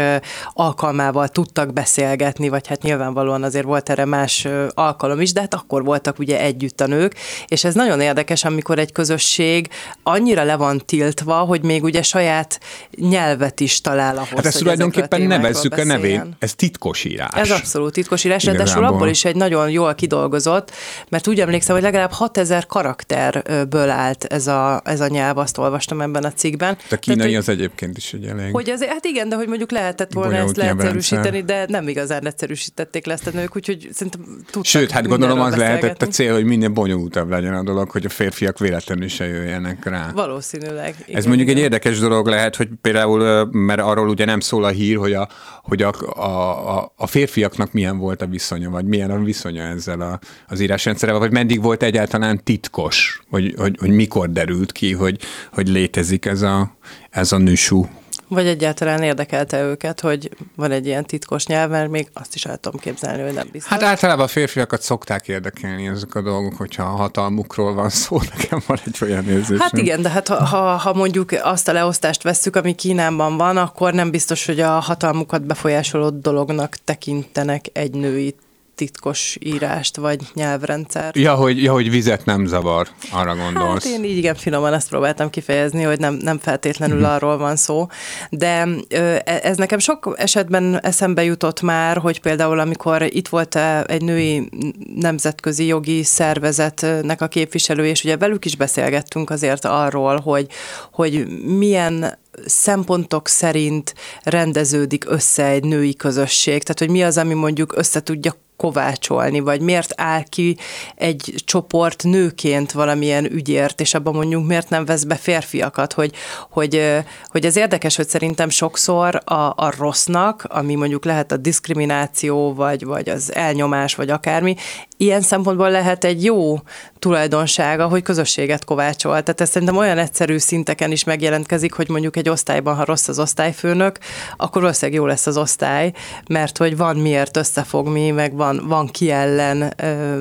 alkalmával 0.52 1.28
tudtak 1.28 1.72
beszélgetni, 1.72 2.48
vagy 2.48 2.66
hát 2.66 2.82
nyilvánvalóan 2.82 3.42
azért 3.42 3.64
volt 3.64 3.90
erre 3.90 4.04
más 4.04 4.48
alkalom 4.74 5.20
is, 5.20 5.32
de 5.32 5.40
hát 5.40 5.54
akkor 5.54 5.84
voltak 5.84 6.18
ugye 6.18 6.40
együtt 6.40 6.80
a 6.80 6.86
nők, 6.86 7.14
és 7.46 7.64
ez 7.64 7.74
nagyon 7.74 8.00
érdekes, 8.00 8.44
amikor 8.44 8.78
egy 8.78 8.92
közösség 8.92 9.68
annyira 10.02 10.42
le 10.42 10.56
van 10.56 10.82
tiltva, 10.86 11.34
hogy 11.34 11.62
még 11.62 11.82
ugye 11.82 12.02
saját 12.02 12.60
nyelvet 12.96 13.60
is 13.60 13.80
talál 13.80 14.16
ahhoz, 14.16 14.28
Hát 14.28 14.46
ezt 14.46 14.58
tulajdonképpen 14.58 15.22
nevezzük 15.22 15.78
a 15.78 15.84
nevén, 15.84 16.36
ez 16.38 16.54
titkos 16.54 17.04
írás. 17.04 17.30
Ez 17.34 17.50
abszolút 17.50 17.92
titkos 17.92 18.24
írás, 18.24 18.44
de 18.44 18.62
abból 18.62 19.08
is 19.08 19.24
egy 19.24 19.36
nagyon 19.36 19.70
jól 19.70 19.94
kidolgozott, 19.94 20.72
mert 21.08 21.26
úgy 21.28 21.40
emlékszem, 21.40 21.74
hogy 21.74 21.84
legalább 21.84 22.12
6000 22.12 22.66
karakterből 22.66 23.90
állt 23.90 24.24
ez 24.24 24.46
a, 24.46 24.80
ez 24.84 25.00
a 25.00 25.08
nyelv, 25.08 25.38
azt 25.38 25.58
olvastam 25.58 26.00
ebben 26.00 26.24
a 26.24 26.32
cikkben. 26.32 26.76
A 26.90 26.96
kínai 26.96 27.26
Tehát, 27.26 27.40
az 27.40 27.48
egyébként 27.48 27.96
is 27.96 28.12
egy 28.12 28.24
elég. 28.24 28.52
Hogy 28.52 28.70
az, 28.70 28.84
hát 28.84 29.04
igen, 29.04 29.28
de 29.28 29.36
hogy 29.36 29.48
mondjuk 29.48 29.70
lehetett 29.70 30.12
volna 30.12 30.36
ezt 30.36 30.56
leegyszerűsíteni, 30.56 31.42
de 31.42 31.64
nem 31.68 31.88
igazán 31.88 32.26
egyszerűsítették 32.26 33.06
le 33.06 33.12
ezt 33.12 33.26
a 33.26 33.30
nők, 33.30 33.56
úgyhogy 33.56 33.88
szerintem 33.92 34.42
tudtak 34.62 34.80
Sőt, 34.80 34.90
hát 34.90 35.06
gondolom 35.06 35.40
az 35.40 35.56
lehetett 35.56 36.02
a 36.02 36.06
cél, 36.06 36.32
hogy 36.32 36.44
minél 36.44 36.68
bonyolultabb 36.68 37.30
legyen 37.30 37.54
a 37.54 37.62
dolog, 37.62 37.90
hogy 37.90 38.04
a 38.04 38.08
férfiak 38.08 38.58
véletlenül 38.58 39.08
se 39.08 39.26
jöjjenek 39.26 39.84
rá. 39.84 40.10
Valószínűleg. 40.14 40.94
Igen, 41.06 41.16
ez 41.16 41.26
mondjuk 41.26 41.48
igen. 41.48 41.58
egy 41.58 41.62
érdekes 41.62 41.98
dolog 41.98 42.26
lehet, 42.26 42.56
hogy 42.56 42.68
például, 42.80 43.48
mert 43.52 43.80
arról 43.80 44.08
ugye 44.08 44.24
nem 44.24 44.40
szól 44.40 44.64
a 44.64 44.68
hír, 44.68 44.96
hogy 44.96 45.12
a, 45.12 45.28
hogy 45.62 45.82
a, 45.82 45.92
a, 46.14 46.92
a 46.96 47.06
férfiaknak 47.06 47.72
milyen 47.72 47.98
volt 47.98 48.22
a 48.22 48.26
viszonya, 48.26 48.70
vagy 48.70 48.84
milyen 48.84 49.10
a 49.10 49.18
viszonya 49.18 49.62
ezzel 49.62 50.00
a, 50.00 50.18
az 50.48 50.60
írásrendszerrel, 50.60 51.18
vagy 51.18 51.32
meddig 51.32 51.62
volt 51.62 51.82
egyáltalán 51.82 52.44
titkos, 52.44 53.22
hogy, 53.30 53.54
hogy, 53.56 53.76
hogy 53.80 53.90
mikor 53.90 54.30
derült 54.30 54.72
ki, 54.72 54.92
hogy, 54.92 55.18
hogy 55.52 55.68
létezik 55.68 56.24
ez 56.24 56.42
a, 56.42 56.76
ez 57.10 57.32
a 57.32 57.38
nősú 57.38 57.88
vagy 58.30 58.46
egyáltalán 58.46 59.02
érdekelte 59.02 59.62
őket, 59.62 60.00
hogy 60.00 60.30
van 60.56 60.70
egy 60.70 60.86
ilyen 60.86 61.04
titkos 61.04 61.46
nyelv, 61.46 61.70
mert 61.70 61.90
még 61.90 62.08
azt 62.12 62.34
is 62.34 62.44
el 62.44 62.56
tudom 62.56 62.80
képzelni, 62.80 63.22
hogy 63.22 63.32
nem 63.32 63.48
biztos. 63.52 63.70
Hát 63.70 63.82
általában 63.82 64.24
a 64.24 64.28
férfiakat 64.28 64.82
szokták 64.82 65.28
érdekelni 65.28 65.86
ezek 65.86 66.14
a 66.14 66.22
dolgok, 66.22 66.54
hogyha 66.56 66.82
a 66.82 66.96
hatalmukról 66.96 67.74
van 67.74 67.88
szó, 67.88 68.20
nekem 68.36 68.62
van 68.66 68.78
egy 68.84 68.98
olyan 69.02 69.28
érzés. 69.28 69.58
Hát 69.58 69.78
igen, 69.78 70.02
de 70.02 70.08
hát 70.08 70.28
ha, 70.28 70.44
ha, 70.44 70.76
ha 70.76 70.92
mondjuk 70.92 71.30
azt 71.42 71.68
a 71.68 71.72
leosztást 71.72 72.22
vesszük, 72.22 72.56
ami 72.56 72.74
Kínában 72.74 73.36
van, 73.36 73.56
akkor 73.56 73.92
nem 73.92 74.10
biztos, 74.10 74.46
hogy 74.46 74.60
a 74.60 74.70
hatalmukat 74.70 75.42
befolyásoló 75.42 76.10
dolognak 76.10 76.76
tekintenek 76.84 77.64
egy 77.72 77.94
nőit 77.94 78.36
titkos 78.80 79.36
írást 79.40 79.96
vagy 79.96 80.20
nyelvrendszert. 80.34 81.16
Ja, 81.16 81.34
hogy, 81.34 81.62
ja, 81.62 81.72
hogy 81.72 81.90
vizet 81.90 82.24
nem 82.24 82.46
zavar, 82.46 82.88
arra 83.12 83.36
gondolsz. 83.36 83.84
Hát 83.84 83.92
én 83.92 84.04
így 84.04 84.16
igen 84.16 84.34
finoman 84.34 84.72
ezt 84.72 84.88
próbáltam 84.88 85.30
kifejezni, 85.30 85.82
hogy 85.82 85.98
nem, 85.98 86.14
nem 86.14 86.38
feltétlenül 86.38 86.96
uh-huh. 86.96 87.12
arról 87.14 87.38
van 87.38 87.56
szó, 87.56 87.86
de 88.30 88.66
e, 88.88 89.22
ez 89.42 89.56
nekem 89.56 89.78
sok 89.78 90.14
esetben 90.18 90.80
eszembe 90.82 91.24
jutott 91.24 91.60
már, 91.60 91.96
hogy 91.96 92.20
például 92.20 92.58
amikor 92.58 93.02
itt 93.02 93.28
volt 93.28 93.56
egy 93.86 94.02
női 94.02 94.48
nemzetközi 94.94 95.66
jogi 95.66 96.02
szervezetnek 96.02 97.20
a 97.20 97.28
képviselő, 97.28 97.86
és 97.86 98.04
ugye 98.04 98.16
velük 98.16 98.44
is 98.44 98.56
beszélgettünk 98.56 99.30
azért 99.30 99.64
arról, 99.64 100.20
hogy, 100.20 100.46
hogy 100.92 101.26
milyen 101.44 102.18
szempontok 102.46 103.28
szerint 103.28 103.94
rendeződik 104.22 105.04
össze 105.08 105.46
egy 105.46 105.64
női 105.64 105.94
közösség, 105.94 106.62
tehát 106.62 106.78
hogy 106.78 106.90
mi 106.90 107.02
az, 107.02 107.18
ami 107.18 107.34
mondjuk 107.34 107.76
össze 107.76 108.02
tudja 108.02 108.34
kovácsolni, 108.60 109.40
vagy 109.40 109.60
miért 109.60 109.92
áll 109.96 110.22
ki 110.22 110.56
egy 110.94 111.34
csoport 111.44 112.02
nőként 112.02 112.72
valamilyen 112.72 113.32
ügyért, 113.32 113.80
és 113.80 113.94
abban 113.94 114.14
mondjuk 114.14 114.46
miért 114.46 114.68
nem 114.68 114.84
vesz 114.84 115.04
be 115.04 115.14
férfiakat, 115.14 115.92
hogy, 115.92 116.12
hogy, 116.50 116.98
hogy 117.26 117.44
ez 117.44 117.56
érdekes, 117.56 117.96
hogy 117.96 118.08
szerintem 118.08 118.48
sokszor 118.48 119.20
a, 119.24 119.34
a 119.34 119.72
rossznak, 119.78 120.44
ami 120.48 120.74
mondjuk 120.74 121.04
lehet 121.04 121.32
a 121.32 121.36
diszkrimináció, 121.36 122.54
vagy, 122.54 122.84
vagy 122.84 123.08
az 123.08 123.34
elnyomás, 123.34 123.94
vagy 123.94 124.10
akármi, 124.10 124.56
ilyen 124.96 125.20
szempontból 125.20 125.70
lehet 125.70 126.04
egy 126.04 126.24
jó 126.24 126.58
tulajdonsága, 126.98 127.88
hogy 127.88 128.02
közösséget 128.02 128.64
kovácsol. 128.64 129.22
Tehát 129.22 129.40
ez 129.40 129.50
szerintem 129.50 129.76
olyan 129.76 129.98
egyszerű 129.98 130.38
szinteken 130.38 130.90
is 130.90 131.04
megjelentkezik, 131.04 131.72
hogy 131.72 131.88
mondjuk 131.88 132.16
egy 132.16 132.28
osztályban, 132.28 132.76
ha 132.76 132.84
rossz 132.84 133.08
az 133.08 133.18
osztályfőnök, 133.18 133.98
akkor 134.36 134.62
valószínűleg 134.62 135.00
jó 135.00 135.06
lesz 135.06 135.26
az 135.26 135.36
osztály, 135.36 135.92
mert 136.28 136.58
hogy 136.58 136.76
van 136.76 136.96
miért 136.96 137.36
összefogni, 137.36 138.10
meg 138.10 138.34
van, 138.34 138.49
van 138.56 138.86
ki 138.86 139.10
ellen 139.10 139.72
ö, 139.76 140.20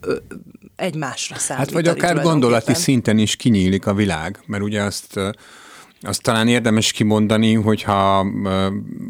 ö, 0.00 0.16
egymásra 0.76 1.36
számítani. 1.36 1.76
Hát 1.76 1.84
vagy 1.84 1.98
akár 1.98 2.22
gondolati 2.22 2.74
szinten 2.74 3.18
is 3.18 3.36
kinyílik 3.36 3.86
a 3.86 3.94
világ, 3.94 4.40
mert 4.46 4.62
ugye 4.62 4.82
azt 4.82 5.20
azt 6.04 6.22
talán 6.22 6.48
érdemes 6.48 6.92
kimondani, 6.92 7.54
hogy 7.54 7.82
ha, 7.82 8.26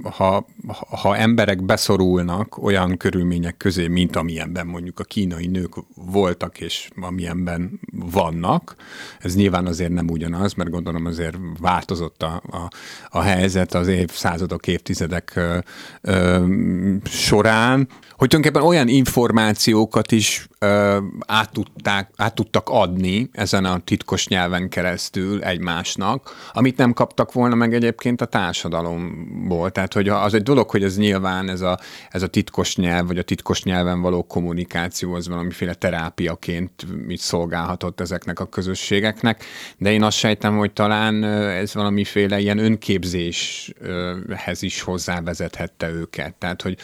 ha 0.02 0.46
ha 0.88 1.16
emberek 1.16 1.64
beszorulnak 1.64 2.62
olyan 2.62 2.96
körülmények 2.96 3.56
közé, 3.56 3.86
mint 3.88 4.16
amilyenben 4.16 4.66
mondjuk 4.66 5.00
a 5.00 5.04
kínai 5.04 5.46
nők 5.46 5.74
voltak, 5.94 6.60
és 6.60 6.88
amilyenben 7.00 7.80
vannak, 7.92 8.76
ez 9.18 9.34
nyilván 9.34 9.66
azért 9.66 9.90
nem 9.90 10.08
ugyanaz, 10.08 10.54
mert 10.54 10.70
gondolom 10.70 11.06
azért 11.06 11.36
változott 11.60 12.22
a, 12.22 12.42
a, 12.50 12.70
a 13.08 13.20
helyzet 13.20 13.74
az 13.74 13.88
évszázadok, 13.88 14.66
évtizedek 14.66 15.32
ö, 15.34 15.58
ö, 16.00 16.44
során, 17.04 17.88
hogy 18.22 18.30
tulajdonképpen 18.30 18.68
olyan 18.68 18.88
információkat 18.88 20.12
is 20.12 20.46
ö, 20.58 20.98
át, 21.26 21.52
tudták, 21.52 22.10
át 22.16 22.34
tudtak 22.34 22.68
adni 22.68 23.28
ezen 23.32 23.64
a 23.64 23.80
titkos 23.84 24.26
nyelven 24.26 24.68
keresztül 24.68 25.42
egymásnak, 25.42 26.50
amit 26.52 26.76
nem 26.76 26.92
kaptak 26.92 27.32
volna 27.32 27.54
meg 27.54 27.74
egyébként 27.74 28.20
a 28.20 28.24
társadalomból. 28.24 29.70
Tehát, 29.70 29.92
hogy 29.92 30.08
az 30.08 30.34
egy 30.34 30.42
dolog, 30.42 30.70
hogy 30.70 30.82
ez 30.82 30.96
nyilván 30.96 31.48
ez 31.48 31.60
a, 31.60 31.78
ez 32.10 32.22
a 32.22 32.26
titkos 32.26 32.76
nyelv, 32.76 33.06
vagy 33.06 33.18
a 33.18 33.22
titkos 33.22 33.62
nyelven 33.62 34.00
való 34.00 34.22
kommunikáció, 34.22 35.14
az 35.14 35.28
valamiféle 35.28 35.74
terápiaként 35.74 36.86
mit 37.06 37.20
szolgálhatott 37.20 38.00
ezeknek 38.00 38.40
a 38.40 38.46
közösségeknek, 38.46 39.44
de 39.78 39.92
én 39.92 40.02
azt 40.02 40.16
sejtem, 40.16 40.56
hogy 40.56 40.72
talán 40.72 41.24
ez 41.24 41.74
valamiféle 41.74 42.38
ilyen 42.38 42.58
önképzéshez 42.58 44.62
is 44.62 44.80
hozzávezethette 44.80 45.90
őket. 45.90 46.34
Tehát, 46.34 46.62
hogy 46.62 46.76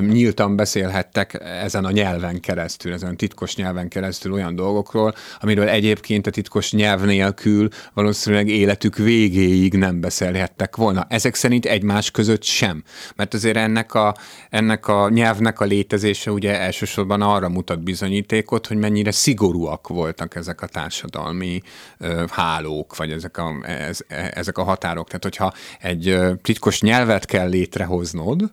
nyíltan 0.00 0.56
beszél 0.56 0.72
beszélhettek 0.74 1.40
ezen 1.62 1.84
a 1.84 1.90
nyelven 1.90 2.40
keresztül, 2.40 2.92
ezen 2.92 3.10
a 3.10 3.16
titkos 3.16 3.56
nyelven 3.56 3.88
keresztül 3.88 4.32
olyan 4.32 4.54
dolgokról, 4.54 5.14
amiről 5.40 5.68
egyébként 5.68 6.26
a 6.26 6.30
titkos 6.30 6.72
nyelv 6.72 7.04
nélkül 7.04 7.68
valószínűleg 7.92 8.48
életük 8.48 8.96
végéig 8.96 9.74
nem 9.74 10.00
beszélhettek 10.00 10.76
volna. 10.76 11.06
Ezek 11.08 11.34
szerint 11.34 11.66
egymás 11.66 12.10
között 12.10 12.42
sem. 12.42 12.82
Mert 13.16 13.34
azért 13.34 13.56
ennek 13.56 13.94
a, 13.94 14.16
ennek 14.50 14.86
a 14.86 15.08
nyelvnek 15.08 15.60
a 15.60 15.64
létezése 15.64 16.30
ugye 16.30 16.60
elsősorban 16.60 17.22
arra 17.22 17.48
mutat 17.48 17.82
bizonyítékot, 17.82 18.66
hogy 18.66 18.76
mennyire 18.76 19.10
szigorúak 19.10 19.88
voltak 19.88 20.34
ezek 20.34 20.62
a 20.62 20.66
társadalmi 20.66 21.60
ö, 21.98 22.24
hálók, 22.30 22.96
vagy 22.96 23.10
ezek 23.10 23.36
a, 23.36 23.54
ez, 23.66 23.98
ezek 24.30 24.58
a 24.58 24.62
határok. 24.62 25.06
Tehát, 25.06 25.22
hogyha 25.22 25.52
egy 25.80 26.18
titkos 26.42 26.80
nyelvet 26.80 27.24
kell 27.24 27.48
létrehoznod, 27.48 28.52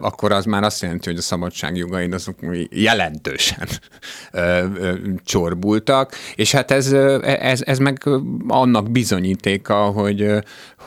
akkor 0.00 0.32
az 0.32 0.44
már 0.44 0.62
azt 0.62 0.82
jelenti, 0.82 1.08
hogy 1.08 1.18
a 1.18 1.22
szabadságjogaid 1.22 2.12
azok 2.12 2.38
jelentősen 2.70 3.68
csorbultak, 5.24 6.14
és 6.34 6.52
hát 6.52 6.70
ez, 6.70 6.92
ez, 7.22 7.62
ez 7.64 7.78
meg 7.78 8.02
annak 8.48 8.90
bizonyítéka, 8.90 9.74
hogy, 9.74 10.30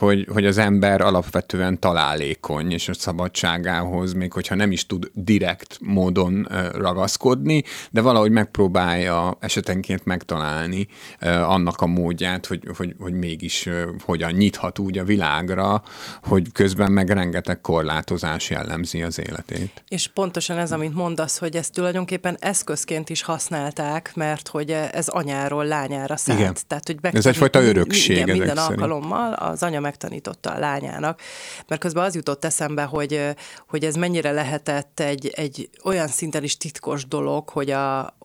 hogy, 0.00 0.26
hogy 0.32 0.46
az 0.46 0.58
ember 0.58 1.00
alapvetően 1.00 1.78
találékony, 1.78 2.72
és 2.72 2.88
a 2.88 2.94
szabadságához, 2.94 4.12
még 4.12 4.32
hogyha 4.32 4.54
nem 4.54 4.72
is 4.72 4.86
tud 4.86 5.10
direkt 5.14 5.78
módon 5.80 6.48
ragaszkodni, 6.74 7.62
de 7.90 8.00
valahogy 8.00 8.30
megpróbálja 8.30 9.36
esetenként 9.40 10.04
megtalálni 10.04 10.86
annak 11.20 11.80
a 11.80 11.86
módját, 11.86 12.46
hogy, 12.46 12.62
hogy, 12.76 12.94
hogy 12.98 13.12
mégis 13.12 13.68
hogyan 14.04 14.32
nyithat 14.32 14.78
úgy 14.78 14.98
a 14.98 15.04
világra, 15.04 15.82
hogy 16.22 16.52
közben 16.52 16.92
meg 16.92 17.10
rengeteg 17.10 17.60
korlátozás 17.60 18.50
jellemzi 18.50 19.02
az 19.02 19.18
életét. 19.18 19.84
És 19.88 20.08
pontosan 20.08 20.58
ez, 20.58 20.72
amit 20.72 20.94
mondasz, 20.94 21.38
hogy 21.38 21.56
ezt 21.56 21.72
tulajdonképpen 21.72 22.36
eszközként 22.40 23.08
is 23.08 23.22
használták, 23.22 24.12
mert 24.14 24.48
hogy 24.48 24.70
ez 24.70 25.08
anyáról 25.08 25.64
lányára 25.64 26.16
szállt. 26.16 26.38
Igen. 26.38 26.56
Tehát, 26.66 26.86
hogy 26.86 26.96
ez 27.02 27.26
egyfajta 27.26 27.62
örökség. 27.62 28.16
Igen, 28.16 28.36
minden 28.36 28.56
alkalommal 28.56 29.32
az 29.32 29.62
anya 29.62 29.80
megtanította 29.90 30.50
a 30.50 30.58
lányának, 30.58 31.20
mert 31.66 31.80
közben 31.80 32.04
az 32.04 32.14
jutott 32.14 32.44
eszembe, 32.44 32.82
hogy, 32.82 33.20
hogy 33.68 33.84
ez 33.84 33.94
mennyire 33.94 34.30
lehetett 34.30 35.00
egy, 35.00 35.32
egy 35.34 35.70
olyan 35.84 36.08
szinten 36.08 36.42
is 36.42 36.56
titkos 36.56 37.06
dolog, 37.06 37.48
hogy 37.48 37.70
a, 37.70 38.16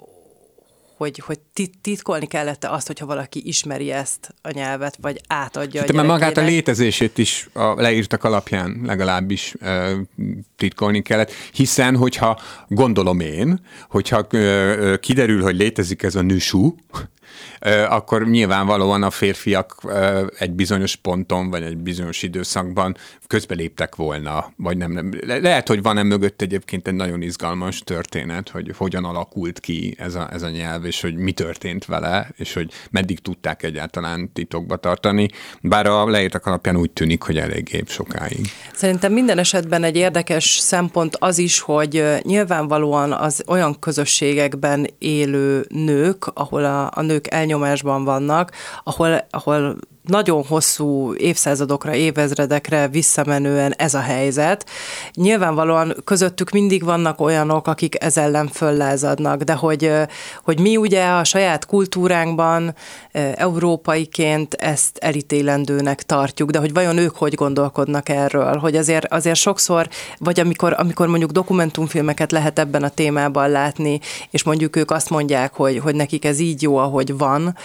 hogy, 0.97 1.19
hogy 1.25 1.39
titkolni 1.81 2.25
kellett 2.27 2.63
azt, 2.63 2.87
hogyha 2.87 3.05
valaki 3.05 3.47
ismeri 3.47 3.91
ezt 3.91 4.33
a 4.41 4.51
nyelvet, 4.51 4.97
vagy 5.01 5.21
átadja 5.27 5.83
Te 5.83 5.91
a 5.91 5.95
mert 5.95 6.07
magát 6.07 6.37
a 6.37 6.41
létezését 6.41 7.17
is 7.17 7.49
a 7.53 7.81
leírtak 7.81 8.23
alapján 8.23 8.81
legalábbis 8.83 9.53
e, 9.59 9.91
titkolni 10.55 11.01
kellett, 11.01 11.31
hiszen 11.53 11.95
hogyha 11.97 12.39
gondolom 12.67 13.19
én, 13.19 13.59
hogyha 13.89 14.27
e, 14.27 14.97
kiderül, 14.99 15.41
hogy 15.41 15.55
létezik 15.55 16.03
ez 16.03 16.15
a 16.15 16.21
nüsú, 16.21 16.75
akkor 17.89 18.27
nyilvánvalóan 18.27 19.03
a 19.03 19.09
férfiak 19.09 19.75
egy 20.37 20.51
bizonyos 20.51 20.95
ponton, 20.95 21.49
vagy 21.49 21.63
egy 21.63 21.77
bizonyos 21.77 22.23
időszakban 22.23 22.97
közbeléptek 23.27 23.95
volna, 23.95 24.53
vagy 24.57 24.77
nem, 24.77 24.91
nem. 24.91 25.11
lehet, 25.25 25.67
hogy 25.67 25.81
van-e 25.81 26.03
mögött 26.03 26.41
egyébként 26.41 26.87
egy 26.87 26.93
nagyon 26.93 27.21
izgalmas 27.21 27.79
történet, 27.79 28.49
hogy 28.49 28.71
hogyan 28.77 29.05
alakult 29.05 29.59
ki 29.59 29.95
ez 29.97 30.15
a, 30.15 30.29
ez 30.31 30.41
a 30.41 30.49
nyelv, 30.49 30.85
és 30.85 31.01
hogy 31.01 31.15
mi 31.15 31.31
történt 31.31 31.85
vele, 31.85 32.29
és 32.35 32.53
hogy 32.53 32.71
meddig 32.91 33.19
tudták 33.19 33.63
egyáltalán 33.63 34.31
titokba 34.33 34.75
tartani, 34.75 35.27
bár 35.61 35.85
a 35.87 36.09
leírtak 36.09 36.45
alapján 36.45 36.77
úgy 36.77 36.91
tűnik, 36.91 37.21
hogy 37.21 37.37
eléggé 37.37 37.83
sokáig. 37.87 38.51
Szerintem 38.73 39.13
minden 39.13 39.37
esetben 39.37 39.83
egy 39.83 39.95
érdekes 39.95 40.45
szempont 40.45 41.15
az 41.19 41.37
is, 41.37 41.59
hogy 41.59 42.03
nyilvánvalóan 42.21 43.11
az 43.11 43.43
olyan 43.47 43.79
közösségekben 43.79 44.87
élő 44.97 45.65
nők, 45.69 46.25
ahol 46.33 46.65
a, 46.65 46.91
a 46.93 47.01
nők 47.15 47.31
elnyomásban 47.31 48.03
vannak, 48.03 48.51
ahol, 48.83 49.27
ahol 49.29 49.75
nagyon 50.07 50.43
hosszú 50.43 51.15
évszázadokra, 51.15 51.93
évezredekre 51.93 52.87
visszamenően 52.87 53.73
ez 53.77 53.93
a 53.93 53.99
helyzet. 53.99 54.65
Nyilvánvalóan 55.13 55.95
közöttük 56.03 56.49
mindig 56.49 56.83
vannak 56.83 57.21
olyanok, 57.21 57.67
akik 57.67 58.03
ez 58.03 58.17
ellen 58.17 58.47
föllázadnak, 58.47 59.41
de 59.41 59.53
hogy, 59.53 59.91
hogy 60.43 60.59
mi 60.59 60.77
ugye 60.77 61.07
a 61.07 61.23
saját 61.23 61.65
kultúránkban 61.65 62.75
európaiként 63.35 64.53
ezt 64.53 64.97
elítélendőnek 64.97 66.03
tartjuk, 66.03 66.49
de 66.49 66.59
hogy 66.59 66.73
vajon 66.73 66.97
ők 66.97 67.15
hogy 67.15 67.33
gondolkodnak 67.33 68.09
erről, 68.09 68.57
hogy 68.57 68.75
azért, 68.75 69.13
azért 69.13 69.39
sokszor, 69.39 69.87
vagy 70.17 70.39
amikor, 70.39 70.75
amikor 70.77 71.07
mondjuk 71.07 71.31
dokumentumfilmeket 71.31 72.31
lehet 72.31 72.59
ebben 72.59 72.83
a 72.83 72.89
témában 72.89 73.49
látni, 73.49 73.99
és 74.29 74.43
mondjuk 74.43 74.75
ők 74.75 74.91
azt 74.91 75.09
mondják, 75.09 75.53
hogy, 75.53 75.79
hogy 75.79 75.95
nekik 75.95 76.25
ez 76.25 76.39
így 76.39 76.61
jó, 76.61 76.77
ahogy 76.77 77.17
van, 77.17 77.55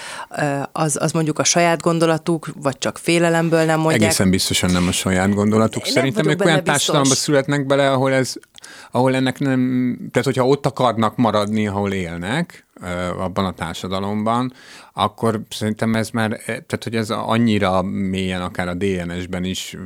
az, 0.73 0.97
az 1.01 1.13
mondjuk 1.13 1.39
a 1.39 1.45
saját 1.45 1.81
gondolatuk, 1.81 2.30
gondolatuk, 2.31 2.63
vagy 2.63 2.79
csak 2.79 2.99
félelemből 2.99 3.65
nem 3.65 3.81
mondják. 3.81 4.03
Egészen 4.03 4.31
biztosan 4.31 4.71
nem 4.71 4.87
a 4.89 4.93
saját 4.93 5.35
gondolatuk. 5.35 5.83
Nem 5.83 5.93
Szerintem 5.93 6.29
ők 6.29 6.45
olyan 6.45 6.65
társadalomba 6.65 7.15
születnek 7.15 7.67
bele, 7.67 7.91
ahol 7.91 8.13
ez, 8.13 8.35
ahol 8.91 9.15
ennek 9.15 9.39
nem, 9.39 9.97
tehát 10.11 10.25
hogyha 10.25 10.47
ott 10.47 10.67
akarnak 10.67 11.17
maradni, 11.17 11.67
ahol 11.67 11.93
élnek, 11.93 12.69
abban 13.19 13.45
a 13.45 13.53
társadalomban, 13.53 14.53
akkor 14.93 15.41
szerintem 15.51 15.95
ez 15.95 16.11
már, 16.11 16.31
tehát 16.45 16.81
hogy 16.85 16.97
ez 16.97 17.11
annyira 17.11 17.83
mélyen 17.83 18.43
akár 18.43 18.69
a 18.69 18.75
DNS-ben 18.75 19.45
is 19.45 19.77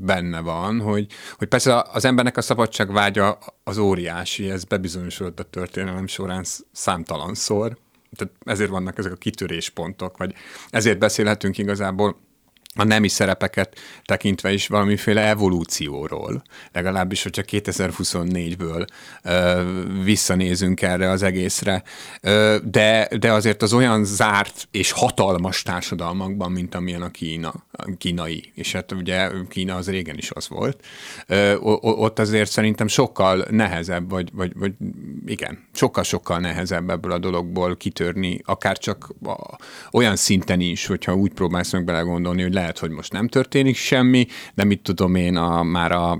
benne 0.00 0.40
van, 0.40 0.80
hogy, 0.80 1.06
hogy 1.38 1.48
persze 1.48 1.84
az 1.92 2.04
embernek 2.04 2.36
a 2.36 2.42
szabadság 2.42 2.92
vágya 2.92 3.38
az 3.64 3.78
óriási, 3.78 4.50
ez 4.50 4.64
bebizonyosodott 4.64 5.40
a 5.40 5.42
történelem 5.42 6.06
során 6.06 6.44
számtalanszor, 6.72 7.76
tehát 8.16 8.34
ezért 8.44 8.70
vannak 8.70 8.98
ezek 8.98 9.12
a 9.12 9.16
kitöréspontok, 9.16 10.16
vagy 10.16 10.34
ezért 10.70 10.98
beszélhetünk 10.98 11.58
igazából 11.58 12.16
a 12.74 12.84
nemi 12.84 13.08
szerepeket 13.08 13.78
tekintve 14.04 14.52
is 14.52 14.66
valamiféle 14.66 15.28
evolúcióról. 15.28 16.42
Legalábbis, 16.72 17.22
hogyha 17.22 17.42
2024-ből 17.46 18.86
ö, 19.22 19.62
visszanézünk 20.02 20.82
erre 20.82 21.10
az 21.10 21.22
egészre. 21.22 21.82
Ö, 22.20 22.56
de, 22.64 23.08
de 23.18 23.32
azért 23.32 23.62
az 23.62 23.72
olyan 23.72 24.04
zárt 24.04 24.68
és 24.70 24.90
hatalmas 24.90 25.62
társadalmakban, 25.62 26.52
mint 26.52 26.74
amilyen 26.74 27.02
a 27.02 27.10
Kína, 27.10 27.54
a 27.72 27.96
kínai, 27.98 28.52
és 28.54 28.72
hát 28.72 28.92
ugye 28.92 29.30
Kína 29.48 29.76
az 29.76 29.90
régen 29.90 30.16
is 30.16 30.30
az 30.30 30.48
volt, 30.48 30.84
ö, 31.26 31.54
ott 31.80 32.18
azért 32.18 32.50
szerintem 32.50 32.86
sokkal 32.88 33.46
nehezebb, 33.50 34.10
vagy, 34.10 34.28
vagy, 34.32 34.52
vagy 34.54 34.72
igen, 35.26 35.58
sokkal-sokkal 35.72 36.38
nehezebb 36.38 36.90
ebből 36.90 37.12
a 37.12 37.18
dologból 37.18 37.76
kitörni, 37.76 38.40
akár 38.44 38.78
csak 38.78 39.14
olyan 39.90 40.16
szinten 40.16 40.60
is, 40.60 40.86
hogyha 40.86 41.14
úgy 41.14 41.32
próbálsz 41.32 41.72
meg 41.72 41.84
belegondolni, 41.84 42.42
hogy 42.42 42.52
lehet, 42.62 42.78
hogy 42.78 42.90
most 42.90 43.12
nem 43.12 43.28
történik 43.28 43.76
semmi, 43.76 44.26
de 44.54 44.64
mit 44.64 44.80
tudom 44.80 45.14
én, 45.14 45.36
a, 45.36 45.62
már 45.62 45.92
a, 45.92 46.18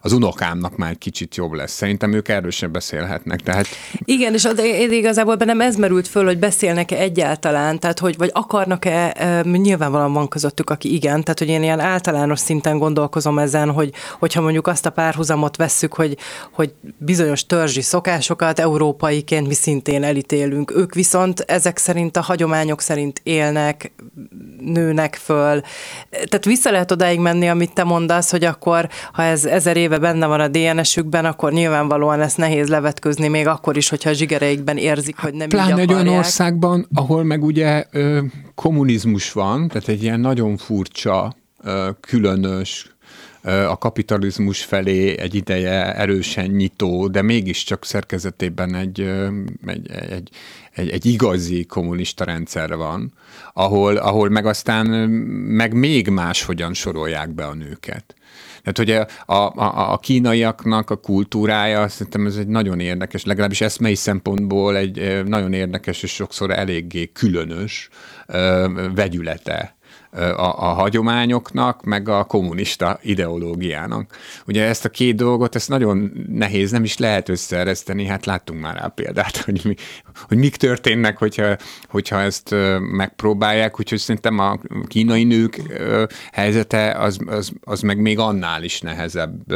az 0.00 0.12
unokámnak 0.12 0.76
már 0.76 0.90
egy 0.90 0.98
kicsit 0.98 1.36
jobb 1.36 1.52
lesz. 1.52 1.72
Szerintem 1.72 2.12
ők 2.12 2.28
erről 2.28 2.50
sem 2.50 2.72
beszélhetnek. 2.72 3.40
Tehát... 3.40 3.66
Igen, 4.04 4.34
és 4.34 4.44
az, 4.44 4.62
igazából 4.90 5.36
bennem 5.36 5.60
ez 5.60 5.76
merült 5.76 6.08
föl, 6.08 6.24
hogy 6.24 6.38
beszélnek-e 6.38 6.96
egyáltalán, 6.96 7.78
tehát 7.78 7.98
hogy 7.98 8.16
vagy 8.16 8.30
akarnak-e, 8.32 9.42
nyilvánvalóan 9.42 10.12
van 10.12 10.28
közöttük, 10.28 10.70
aki 10.70 10.94
igen, 10.94 11.22
tehát 11.22 11.38
hogy 11.38 11.48
én 11.48 11.62
ilyen 11.62 11.80
általános 11.80 12.38
szinten 12.38 12.78
gondolkozom 12.78 13.38
ezen, 13.38 13.70
hogy 13.70 13.92
hogyha 14.18 14.40
mondjuk 14.40 14.66
azt 14.66 14.86
a 14.86 14.90
párhuzamot 14.90 15.56
vesszük, 15.56 15.94
hogy, 15.94 16.16
hogy 16.52 16.74
bizonyos 16.98 17.46
törzsi 17.46 17.80
szokásokat 17.80 18.58
európaiként 18.58 19.46
mi 19.46 19.54
szintén 19.54 20.02
elítélünk. 20.02 20.72
Ők 20.76 20.94
viszont 20.94 21.40
ezek 21.40 21.76
szerint 21.76 22.16
a 22.16 22.20
hagyományok 22.20 22.80
szerint 22.80 23.20
élnek, 23.22 23.92
nőnek 24.60 25.14
föl, 25.14 25.60
tehát 26.10 26.44
vissza 26.44 26.70
lehet 26.70 26.90
odáig 26.90 27.18
menni, 27.18 27.48
amit 27.48 27.72
te 27.72 27.84
mondasz, 27.84 28.30
hogy 28.30 28.44
akkor, 28.44 28.88
ha 29.12 29.22
ez 29.22 29.44
ezer 29.44 29.76
éve 29.76 29.98
benne 29.98 30.26
van 30.26 30.40
a 30.40 30.48
DNS-ükben, 30.48 31.24
akkor 31.24 31.52
nyilvánvalóan 31.52 32.20
ezt 32.20 32.36
nehéz 32.36 32.68
levetközni, 32.68 33.28
még 33.28 33.46
akkor 33.46 33.76
is, 33.76 33.88
hogyha 33.88 34.10
a 34.10 34.12
zsigereikben 34.12 34.76
érzik, 34.76 35.18
hogy 35.18 35.34
nem 35.34 35.48
Pláne 35.48 35.72
így 35.72 35.78
egy 35.78 35.92
olyan 35.92 36.08
országban, 36.08 36.88
ahol 36.94 37.24
meg 37.24 37.44
ugye 37.44 37.84
ö, 37.90 38.20
kommunizmus 38.54 39.32
van, 39.32 39.68
tehát 39.68 39.88
egy 39.88 40.02
ilyen 40.02 40.20
nagyon 40.20 40.56
furcsa, 40.56 41.36
ö, 41.62 41.88
különös, 42.00 42.96
a 43.42 43.78
kapitalizmus 43.78 44.64
felé 44.64 45.18
egy 45.18 45.34
ideje 45.34 45.94
erősen 45.94 46.46
nyitó, 46.46 47.08
de 47.08 47.22
mégiscsak 47.22 47.84
szerkezetében 47.84 48.74
egy, 48.74 49.00
egy, 49.66 49.90
egy, 50.10 50.30
egy, 50.78 50.88
egy 50.90 51.06
igazi 51.06 51.64
kommunista 51.64 52.24
rendszer 52.24 52.76
van, 52.76 53.12
ahol, 53.52 53.96
ahol 53.96 54.28
meg 54.28 54.46
aztán 54.46 54.86
meg 55.30 55.72
még 55.72 56.08
máshogyan 56.08 56.74
sorolják 56.74 57.34
be 57.34 57.46
a 57.46 57.54
nőket. 57.54 58.14
Tehát 58.62 58.78
ugye 58.78 59.06
a, 59.26 59.60
a, 59.62 59.92
a 59.92 59.98
kínaiaknak 59.98 60.90
a 60.90 60.96
kultúrája, 60.96 61.88
szerintem 61.88 62.26
ez 62.26 62.36
egy 62.36 62.46
nagyon 62.46 62.80
érdekes, 62.80 63.24
legalábbis 63.24 63.60
eszmei 63.60 63.94
szempontból 63.94 64.76
egy 64.76 65.24
nagyon 65.24 65.52
érdekes 65.52 66.02
és 66.02 66.10
sokszor 66.10 66.50
eléggé 66.50 67.06
különös 67.12 67.88
vegyülete 68.94 69.77
a, 70.10 70.68
a 70.68 70.72
hagyományoknak, 70.72 71.84
meg 71.84 72.08
a 72.08 72.24
kommunista 72.24 72.98
ideológiának. 73.02 74.16
Ugye 74.46 74.64
ezt 74.64 74.84
a 74.84 74.88
két 74.88 75.16
dolgot, 75.16 75.54
ezt 75.54 75.68
nagyon 75.68 76.26
nehéz, 76.28 76.70
nem 76.70 76.84
is 76.84 76.98
lehet 76.98 77.28
összeereszteni, 77.28 78.06
hát 78.06 78.26
láttunk 78.26 78.60
már 78.60 78.76
rá 78.76 78.86
példát, 78.86 79.36
hogy, 79.44 79.60
mi, 79.64 79.74
hogy 80.28 80.38
mik 80.38 80.56
történnek, 80.56 81.18
hogyha, 81.18 81.56
hogyha 81.88 82.20
ezt 82.20 82.54
megpróbálják, 82.78 83.80
úgyhogy 83.80 83.98
szerintem 83.98 84.38
a 84.38 84.58
kínai 84.86 85.24
nők 85.24 85.62
helyzete 86.32 86.90
az, 86.90 87.18
az, 87.26 87.52
az 87.60 87.80
meg 87.80 88.00
még 88.00 88.18
annál 88.18 88.62
is 88.62 88.80
nehezebb, 88.80 89.52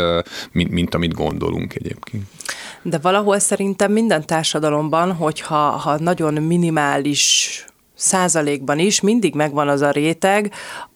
mint, 0.52 0.70
mint 0.70 0.94
amit 0.94 1.14
gondolunk 1.14 1.74
egyébként. 1.74 2.24
De 2.82 2.98
valahol 2.98 3.38
szerintem 3.38 3.92
minden 3.92 4.26
társadalomban, 4.26 5.12
hogyha 5.12 5.56
ha 5.56 5.98
nagyon 5.98 6.34
minimális 6.34 7.64
százalékban 8.02 8.78
is 8.78 9.00
mindig 9.00 9.34
megvan 9.34 9.68
az 9.68 9.80
a 9.80 9.90
réteg, 9.90 10.52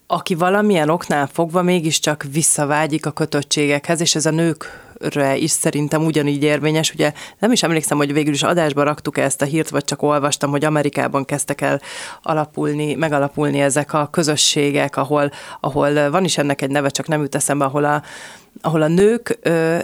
aki 0.07 0.35
valamilyen 0.35 0.89
oknál 0.89 1.27
fogva 1.27 1.61
mégiscsak 1.61 2.25
visszavágyik 2.31 3.05
a 3.05 3.11
kötöttségekhez, 3.11 4.01
és 4.01 4.15
ez 4.15 4.25
a 4.25 4.31
nőkre 4.31 5.37
is 5.37 5.51
szerintem 5.51 6.05
ugyanígy 6.05 6.43
érvényes. 6.43 6.93
Ugye 6.93 7.13
nem 7.39 7.51
is 7.51 7.63
emlékszem, 7.63 7.97
hogy 7.97 8.13
végül 8.13 8.33
is 8.33 8.43
adásba 8.43 8.83
raktuk 8.83 9.17
-e 9.17 9.23
ezt 9.23 9.41
a 9.41 9.45
hírt, 9.45 9.69
vagy 9.69 9.83
csak 9.83 10.01
olvastam, 10.01 10.49
hogy 10.49 10.65
Amerikában 10.65 11.25
kezdtek 11.25 11.61
el 11.61 11.81
alapulni, 12.21 12.93
megalapulni 12.93 13.59
ezek 13.59 13.93
a 13.93 14.07
közösségek, 14.11 14.97
ahol, 14.97 15.31
ahol 15.59 16.09
van 16.09 16.23
is 16.23 16.37
ennek 16.37 16.61
egy 16.61 16.71
neve, 16.71 16.89
csak 16.89 17.07
nem 17.07 17.21
jut 17.21 17.35
eszembe, 17.35 17.65
ahol 17.65 17.85
a 17.85 18.03
ahol 18.67 18.81
a 18.81 18.87
nők 18.87 19.37
ö, 19.41 19.77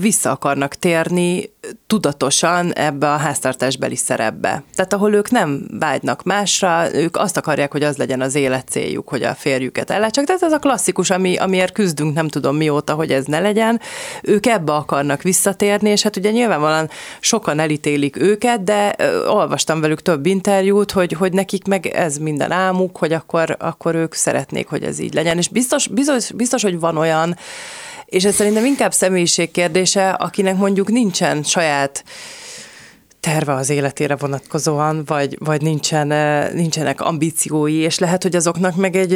vissza 0.00 0.30
akarnak 0.30 0.74
térni 0.74 1.50
tudatosan 1.86 2.72
ebbe 2.72 3.12
a 3.12 3.16
háztartásbeli 3.16 3.96
szerepbe. 3.96 4.62
Tehát 4.74 4.92
ahol 4.92 5.14
ők 5.14 5.30
nem 5.30 5.66
vágynak 5.78 6.22
másra, 6.22 6.94
ők 6.94 7.16
azt 7.16 7.36
akarják, 7.36 7.72
hogy 7.72 7.82
az 7.82 7.96
legyen 7.96 8.20
az 8.20 8.34
élet 8.34 8.68
céljuk, 8.68 9.08
hogy 9.08 9.22
a 9.22 9.34
férjüket 9.34 9.90
ellátsák. 9.90 10.24
Tehát 10.24 10.42
ez 10.42 10.52
a 10.52 10.58
klasszikus, 10.58 11.10
ami, 11.10 11.36
amiért 11.36 11.72
küzdünk 11.72 12.14
nem 12.14 12.28
tudom 12.28 12.56
mióta, 12.56 12.94
hogy 12.94 13.12
ez 13.12 13.24
ne 13.24 13.40
legyen. 13.40 13.80
Ők 14.22 14.46
ebbe 14.46 14.72
akarnak 14.72 15.22
visszatérni, 15.22 15.90
és 15.90 16.02
hát 16.02 16.16
ugye 16.16 16.30
nyilvánvalóan 16.30 16.90
sokan 17.20 17.58
elítélik 17.58 18.20
őket, 18.20 18.64
de 18.64 18.94
ö, 18.98 19.26
olvastam 19.26 19.80
velük 19.80 20.02
több 20.02 20.26
interjút, 20.26 20.90
hogy, 20.90 21.12
hogy 21.12 21.32
nekik 21.32 21.66
meg 21.66 21.86
ez 21.86 22.16
minden 22.16 22.50
álmuk, 22.50 22.96
hogy 22.96 23.12
akkor, 23.12 23.56
akkor 23.58 23.94
ők 23.94 24.14
szeretnék, 24.14 24.68
hogy 24.68 24.82
ez 24.82 24.98
így 24.98 25.14
legyen. 25.14 25.38
És 25.38 25.48
biztos, 25.48 25.88
biztos, 25.88 26.32
biztos 26.32 26.62
hogy 26.62 26.80
van 26.80 26.96
olyan, 26.96 27.36
és 28.08 28.24
ez 28.24 28.34
szerintem 28.34 28.64
inkább 28.64 28.92
személyiség 28.92 29.50
kérdése, 29.50 30.10
akinek 30.10 30.56
mondjuk 30.56 30.90
nincsen 30.90 31.42
saját 31.42 32.04
terve 33.20 33.52
az 33.54 33.70
életére 33.70 34.16
vonatkozóan, 34.16 35.02
vagy, 35.06 35.36
vagy 35.38 35.62
nincsen, 35.62 36.10
eh, 36.10 36.50
nincsenek 36.52 37.00
ambíciói, 37.00 37.74
és 37.74 37.98
lehet, 37.98 38.22
hogy 38.22 38.36
azoknak 38.36 38.76
meg 38.76 38.96
egy, 38.96 39.12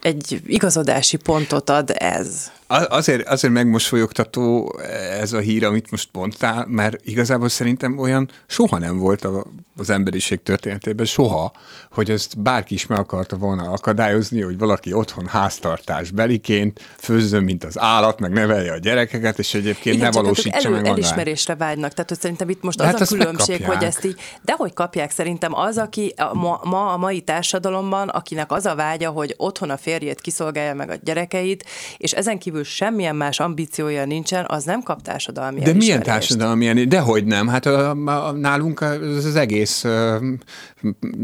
egy 0.00 0.42
igazodási 0.46 1.16
pontot 1.16 1.70
ad 1.70 1.90
ez. 1.94 2.50
Azért, 2.66 3.28
azért 3.28 3.52
megmosolyogtató 3.52 4.74
ez 5.20 5.32
a 5.32 5.38
hír, 5.38 5.64
amit 5.64 5.90
most 5.90 6.08
mondtál, 6.12 6.66
mert 6.66 6.96
igazából 7.04 7.48
szerintem 7.48 7.98
olyan 7.98 8.30
soha 8.46 8.78
nem 8.78 8.98
volt 8.98 9.28
az 9.76 9.90
emberiség 9.90 10.42
történetében, 10.42 11.06
soha, 11.06 11.52
hogy 11.92 12.10
ezt 12.10 12.40
bárki 12.40 12.74
is 12.74 12.86
meg 12.86 12.98
akarta 12.98 13.36
volna 13.36 13.70
akadályozni, 13.70 14.40
hogy 14.40 14.58
valaki 14.58 14.92
otthon 14.92 15.26
háztartás 15.26 16.10
beliként 16.10 16.80
főzzön, 16.98 17.42
mint 17.42 17.64
az 17.64 17.78
állat, 17.78 18.20
meg 18.20 18.32
nevelje 18.32 18.72
a 18.72 18.78
gyerekeket, 18.78 19.38
és 19.38 19.54
egyébként 19.54 19.96
Igen, 19.96 20.08
ne 20.08 20.20
valósítsa 20.20 20.58
elő, 20.58 20.70
meg 20.70 20.86
elismerésre 20.86 21.54
vágynak. 21.54 21.92
Tehát, 21.92 22.08
hogy 22.08 22.20
szerintem 22.20 22.48
itt 22.48 22.62
most 22.62 22.80
az 22.80 22.86
hát 22.86 23.00
a 23.00 23.04
különbség, 23.04 23.64
hogy 23.64 23.84
ezt 23.84 24.04
így, 24.04 24.20
de 24.42 24.52
hogy 24.52 24.72
kapják 24.72 25.10
szerintem 25.10 25.54
az, 25.54 25.78
aki 25.78 26.14
a, 26.16 26.34
ma, 26.34 26.60
ma 26.64 26.92
a 26.92 26.96
mai 26.96 27.20
társadalomban, 27.20 28.08
akinek 28.08 28.52
az 28.52 28.66
a 28.66 28.74
vágya, 28.74 29.10
hogy 29.10 29.34
otthon 29.36 29.70
a 29.70 29.76
férjét 29.88 30.20
kiszolgálja 30.20 30.74
meg 30.74 30.90
a 30.90 30.94
gyerekeit, 31.02 31.64
és 31.96 32.12
ezen 32.12 32.38
kívül 32.38 32.64
semmilyen 32.64 33.16
más 33.16 33.40
ambíciója 33.40 34.04
nincsen, 34.04 34.44
az 34.48 34.64
nem 34.64 34.82
kap 34.82 35.02
társadalmi 35.02 35.60
De 35.60 35.72
milyen 35.72 36.02
társadalmi 36.02 36.84
Dehogy 36.84 37.24
nem. 37.24 37.48
Hát 37.48 37.66
a, 37.66 37.90
a, 37.90 38.32
nálunk 38.32 38.80
az, 38.80 39.24
az 39.24 39.36
egész, 39.36 39.82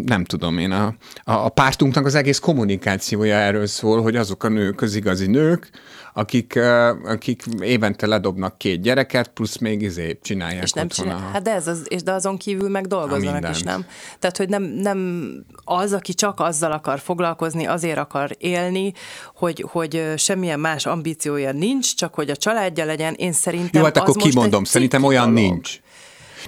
nem 0.04 0.24
tudom 0.24 0.58
én, 0.58 0.70
a, 0.70 0.94
a 1.24 1.48
pártunknak 1.48 2.06
az 2.06 2.14
egész 2.14 2.38
kommunikációja 2.38 3.34
erről 3.34 3.66
szól, 3.66 4.02
hogy 4.02 4.16
azok 4.16 4.44
a 4.44 4.48
nők, 4.48 4.82
az 4.82 4.94
igazi 4.94 5.26
nők, 5.26 5.70
akik, 6.16 6.58
akik 7.04 7.42
évente 7.60 8.06
ledobnak 8.06 8.58
két 8.58 8.80
gyereket, 8.80 9.28
plusz 9.28 9.58
még 9.58 9.82
izé 9.82 10.18
csinálják 10.22 10.62
és 10.62 10.72
nem 10.72 10.88
csinál, 10.88 11.16
a... 11.16 11.30
Hát 11.32 11.42
de, 11.42 11.52
ez 11.52 11.66
az, 11.66 11.86
és 11.88 12.02
de 12.02 12.12
azon 12.12 12.36
kívül 12.36 12.68
meg 12.68 12.86
dolgoznak 12.86 13.50
is, 13.50 13.62
nem? 13.62 13.84
Tehát, 14.18 14.36
hogy 14.36 14.48
nem, 14.48 14.62
nem 14.62 15.28
az, 15.64 15.92
aki 15.92 16.14
csak 16.14 16.40
azzal 16.40 16.72
akar 16.72 16.98
foglalkozni, 16.98 17.66
azért 17.66 17.98
akar 17.98 18.30
élni, 18.38 18.53
hogy, 19.34 19.64
hogy 19.68 20.12
semmilyen 20.16 20.60
más 20.60 20.86
ambíciója 20.86 21.52
nincs, 21.52 21.94
csak 21.94 22.14
hogy 22.14 22.30
a 22.30 22.36
családja 22.36 22.84
legyen, 22.84 23.14
én 23.14 23.32
szerintem 23.32 23.80
Jó, 23.80 23.86
hát 23.86 23.96
akkor 23.96 24.16
kimondom, 24.16 24.64
szerintem 24.64 25.04
olyan 25.04 25.34
dolog. 25.34 25.50
nincs. 25.50 25.80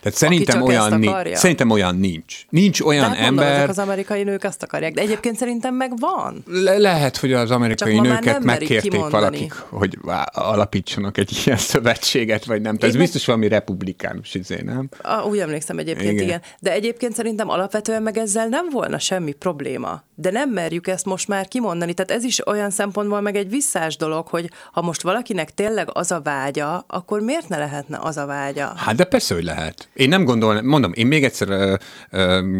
Tehát 0.00 0.18
szerintem 0.18 0.62
olyan, 0.62 0.98
nincs, 0.98 1.36
szerintem 1.36 1.70
olyan 1.70 1.96
nincs. 1.96 2.46
Nincs 2.48 2.80
olyan 2.80 3.10
Tehát 3.10 3.26
ember... 3.26 3.48
Mondom, 3.48 3.68
az 3.68 3.78
amerikai 3.78 4.22
nők 4.22 4.44
azt 4.44 4.62
akarják, 4.62 4.92
de 4.92 5.00
egyébként 5.00 5.36
szerintem 5.36 5.74
meg 5.74 5.98
van. 5.98 6.44
Le- 6.46 6.78
lehet, 6.78 7.16
hogy 7.16 7.32
az 7.32 7.50
amerikai 7.50 8.00
nőket 8.00 8.44
megkérték 8.44 9.08
valakik, 9.08 9.52
hogy 9.52 9.98
alapítsanak 10.32 11.18
egy 11.18 11.30
ilyen 11.44 11.58
szövetséget, 11.58 12.44
vagy 12.44 12.60
nem. 12.60 12.76
Tehát 12.76 12.94
ez 12.94 13.00
biztos 13.00 13.26
valami 13.26 13.48
republikánus 13.48 14.34
izé, 14.34 14.60
nem? 14.64 14.88
Ah, 15.02 15.26
úgy 15.26 15.38
emlékszem 15.38 15.78
egyébként, 15.78 16.12
igen. 16.12 16.24
igen. 16.24 16.42
De 16.60 16.72
egyébként 16.72 17.14
szerintem 17.14 17.48
alapvetően 17.48 18.02
meg 18.02 18.18
ezzel 18.18 18.46
nem 18.46 18.68
volna 18.70 18.98
semmi 18.98 19.32
probléma. 19.32 20.02
De 20.14 20.30
nem 20.30 20.50
merjük 20.50 20.86
ezt 20.86 21.04
most 21.04 21.28
már 21.28 21.48
kimondani. 21.48 21.94
Tehát 21.94 22.10
ez 22.10 22.24
is 22.24 22.46
olyan 22.46 22.70
szempontból 22.70 23.20
meg 23.20 23.36
egy 23.36 23.50
visszás 23.50 23.96
dolog, 23.96 24.26
hogy 24.28 24.50
ha 24.72 24.82
most 24.82 25.02
valakinek 25.02 25.54
tényleg 25.54 25.88
az 25.92 26.10
a 26.10 26.20
vágya, 26.20 26.84
akkor 26.88 27.20
miért 27.20 27.48
ne 27.48 27.58
lehetne 27.58 27.98
az 28.02 28.16
a 28.16 28.26
vágya? 28.26 28.72
Hát 28.76 28.94
de 28.94 29.04
persze, 29.04 29.34
hogy 29.34 29.44
lehet. 29.44 29.85
Én 29.94 30.08
nem 30.08 30.24
gondolom, 30.24 30.66
mondom, 30.66 30.92
én 30.92 31.06
még 31.06 31.24
egyszer 31.24 31.48
ö, 31.48 31.74
ö, 32.10 32.58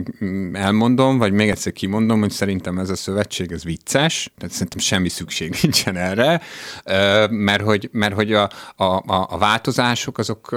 elmondom, 0.53 1.19
vagy 1.19 1.33
még 1.33 1.49
egyszer 1.49 1.73
kimondom, 1.73 2.21
hogy 2.21 2.31
szerintem 2.31 2.79
ez 2.79 2.91
a 2.91 2.97
szövetség, 2.97 3.53
ez 3.53 3.65
vicces, 3.65 4.33
tehát 4.39 4.55
szerintem 4.55 4.79
semmi 4.79 5.09
szükség 5.09 5.57
nincsen 5.63 5.97
erre, 5.97 6.41
ö, 6.85 7.27
mert 7.31 7.63
hogy, 7.63 7.89
mert 7.93 8.15
hogy 8.15 8.33
a, 8.33 8.51
a, 8.77 9.03
a 9.29 9.39
változások 9.39 10.19
azok, 10.19 10.53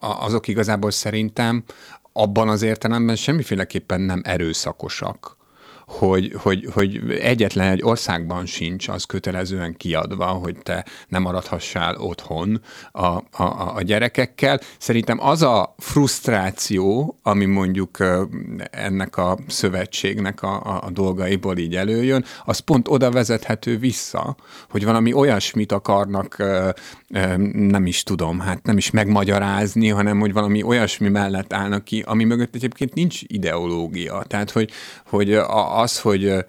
a, 0.00 0.24
azok 0.24 0.48
igazából 0.48 0.90
szerintem 0.90 1.64
abban 2.12 2.48
az 2.48 2.62
értelemben 2.62 3.16
semmiféleképpen 3.16 4.00
nem 4.00 4.20
erőszakosak 4.24 5.37
hogy, 5.88 6.32
hogy, 6.36 6.68
hogy 6.72 7.00
egyetlen 7.20 7.70
egy 7.70 7.82
országban 7.82 8.46
sincs 8.46 8.88
az 8.88 9.04
kötelezően 9.04 9.76
kiadva, 9.76 10.26
hogy 10.26 10.56
te 10.62 10.84
nem 11.08 11.22
maradhassál 11.22 11.96
otthon 11.96 12.60
a, 12.92 13.06
a, 13.06 13.74
a 13.74 13.82
gyerekekkel. 13.82 14.60
Szerintem 14.78 15.20
az 15.20 15.42
a 15.42 15.74
frusztráció, 15.78 17.18
ami 17.22 17.44
mondjuk 17.44 17.98
ennek 18.70 19.16
a 19.16 19.38
szövetségnek 19.46 20.42
a, 20.42 20.82
a, 20.84 20.90
dolgaiból 20.90 21.56
így 21.56 21.76
előjön, 21.76 22.24
az 22.44 22.58
pont 22.58 22.88
oda 22.88 23.10
vezethető 23.10 23.78
vissza, 23.78 24.36
hogy 24.70 24.84
valami 24.84 25.12
olyasmit 25.12 25.72
akarnak, 25.72 26.36
nem 27.52 27.86
is 27.86 28.02
tudom, 28.02 28.40
hát 28.40 28.62
nem 28.62 28.76
is 28.76 28.90
megmagyarázni, 28.90 29.88
hanem 29.88 30.20
hogy 30.20 30.32
valami 30.32 30.62
olyasmi 30.62 31.08
mellett 31.08 31.52
állnak 31.52 31.84
ki, 31.84 32.02
ami 32.06 32.24
mögött 32.24 32.54
egyébként 32.54 32.94
nincs 32.94 33.20
ideológia. 33.26 34.24
Tehát, 34.26 34.50
hogy, 34.50 34.70
hogy 35.06 35.34
a, 35.34 35.77
az, 35.78 36.00
hogy 36.00 36.44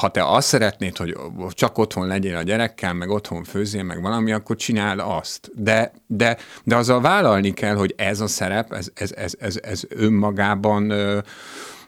ha 0.00 0.10
te 0.10 0.24
azt 0.24 0.48
szeretnéd, 0.48 0.96
hogy 0.96 1.16
csak 1.48 1.78
otthon 1.78 2.06
legyél 2.06 2.36
a 2.36 2.42
gyerekkel, 2.42 2.92
meg 2.92 3.10
otthon 3.10 3.44
főzzél, 3.44 3.82
meg 3.82 4.02
valami, 4.02 4.32
akkor 4.32 4.56
csináld 4.56 5.00
azt. 5.04 5.50
De, 5.54 5.92
de, 6.06 6.36
de 6.64 6.76
azzal 6.76 7.00
vállalni 7.00 7.52
kell, 7.52 7.74
hogy 7.74 7.94
ez 7.96 8.20
a 8.20 8.26
szerep, 8.26 8.72
ez, 8.72 8.90
ez, 8.94 9.12
ez, 9.12 9.34
ez, 9.38 9.58
ez 9.62 9.82
önmagában, 9.88 10.92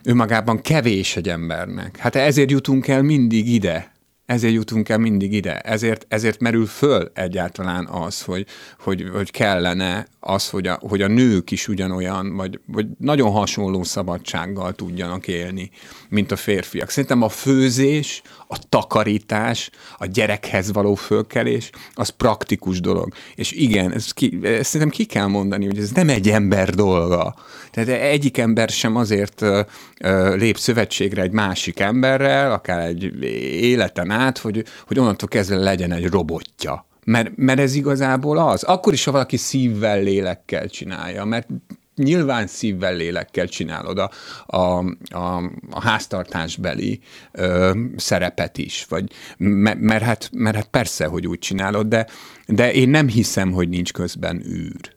önmagában 0.03 0.61
kevés 0.61 1.15
egy 1.15 1.29
embernek. 1.29 1.97
Hát 1.97 2.15
ezért 2.15 2.51
jutunk 2.51 2.87
el 2.87 3.01
mindig 3.01 3.53
ide, 3.53 3.94
ezért 4.25 4.53
jutunk 4.53 4.89
el 4.89 4.97
mindig 4.97 5.33
ide, 5.33 5.59
ezért, 5.59 6.05
ezért 6.09 6.39
merül 6.39 6.65
föl 6.65 7.11
egyáltalán 7.13 7.87
az, 7.87 8.21
hogy, 8.21 8.45
hogy, 8.79 9.09
hogy 9.13 9.31
kellene 9.31 10.07
az, 10.19 10.49
hogy 10.49 10.67
a, 10.67 10.79
hogy 10.81 11.01
a 11.01 11.07
nők 11.07 11.51
is 11.51 11.67
ugyanolyan, 11.67 12.35
vagy, 12.35 12.59
vagy 12.65 12.87
nagyon 12.99 13.31
hasonló 13.31 13.83
szabadsággal 13.83 14.73
tudjanak 14.73 15.27
élni, 15.27 15.71
mint 16.09 16.31
a 16.31 16.35
férfiak. 16.35 16.89
Szerintem 16.89 17.21
a 17.21 17.29
főzés, 17.29 18.21
a 18.47 18.59
takarítás, 18.69 19.69
a 19.97 20.05
gyerekhez 20.05 20.71
való 20.71 20.95
fölkelés, 20.95 21.69
az 21.93 22.09
praktikus 22.09 22.79
dolog. 22.79 23.13
És 23.35 23.51
igen, 23.51 23.91
ez 23.91 24.11
ki, 24.11 24.39
ezt 24.43 24.69
szerintem 24.69 24.89
ki 24.89 25.05
kell 25.05 25.27
mondani, 25.27 25.65
hogy 25.65 25.77
ez 25.77 25.91
nem 25.91 26.09
egy 26.09 26.29
ember 26.29 26.69
dolga. 26.69 27.35
Tehát 27.71 27.89
egyik 28.01 28.37
ember 28.37 28.69
sem 28.69 28.95
azért 28.95 29.41
ö, 29.41 29.61
ö, 30.01 30.35
lép 30.35 30.57
szövetségre 30.57 31.21
egy 31.21 31.31
másik 31.31 31.79
emberrel, 31.79 32.51
akár 32.51 32.79
egy 32.79 33.23
életen 33.61 34.11
át, 34.11 34.37
hogy, 34.37 34.63
hogy 34.87 34.99
onnantól 34.99 35.27
kezdve 35.27 35.55
legyen 35.55 35.91
egy 35.91 36.09
robotja. 36.09 36.85
Mert, 37.03 37.31
mert 37.35 37.59
ez 37.59 37.75
igazából 37.75 38.37
az. 38.37 38.63
Akkor 38.63 38.93
is, 38.93 39.03
ha 39.03 39.11
valaki 39.11 39.37
szívvel, 39.37 40.01
lélekkel 40.01 40.67
csinálja, 40.67 41.25
mert 41.25 41.47
nyilván 41.95 42.47
szívvel, 42.47 42.95
lélekkel 42.95 43.47
csinálod 43.47 43.97
a, 43.97 44.11
a, 44.45 44.85
a, 45.09 45.51
a 45.69 45.81
háztartásbeli 45.81 46.99
ö, 47.31 47.71
szerepet 47.95 48.57
is, 48.57 48.85
vagy, 48.89 49.11
mert, 49.37 49.79
mert, 49.79 50.03
hát, 50.03 50.29
mert 50.33 50.55
hát 50.55 50.67
persze, 50.67 51.05
hogy 51.05 51.27
úgy 51.27 51.39
csinálod, 51.39 51.87
de, 51.87 52.07
de 52.47 52.73
én 52.73 52.89
nem 52.89 53.07
hiszem, 53.07 53.51
hogy 53.51 53.69
nincs 53.69 53.93
közben 53.93 54.43
űr. 54.45 54.94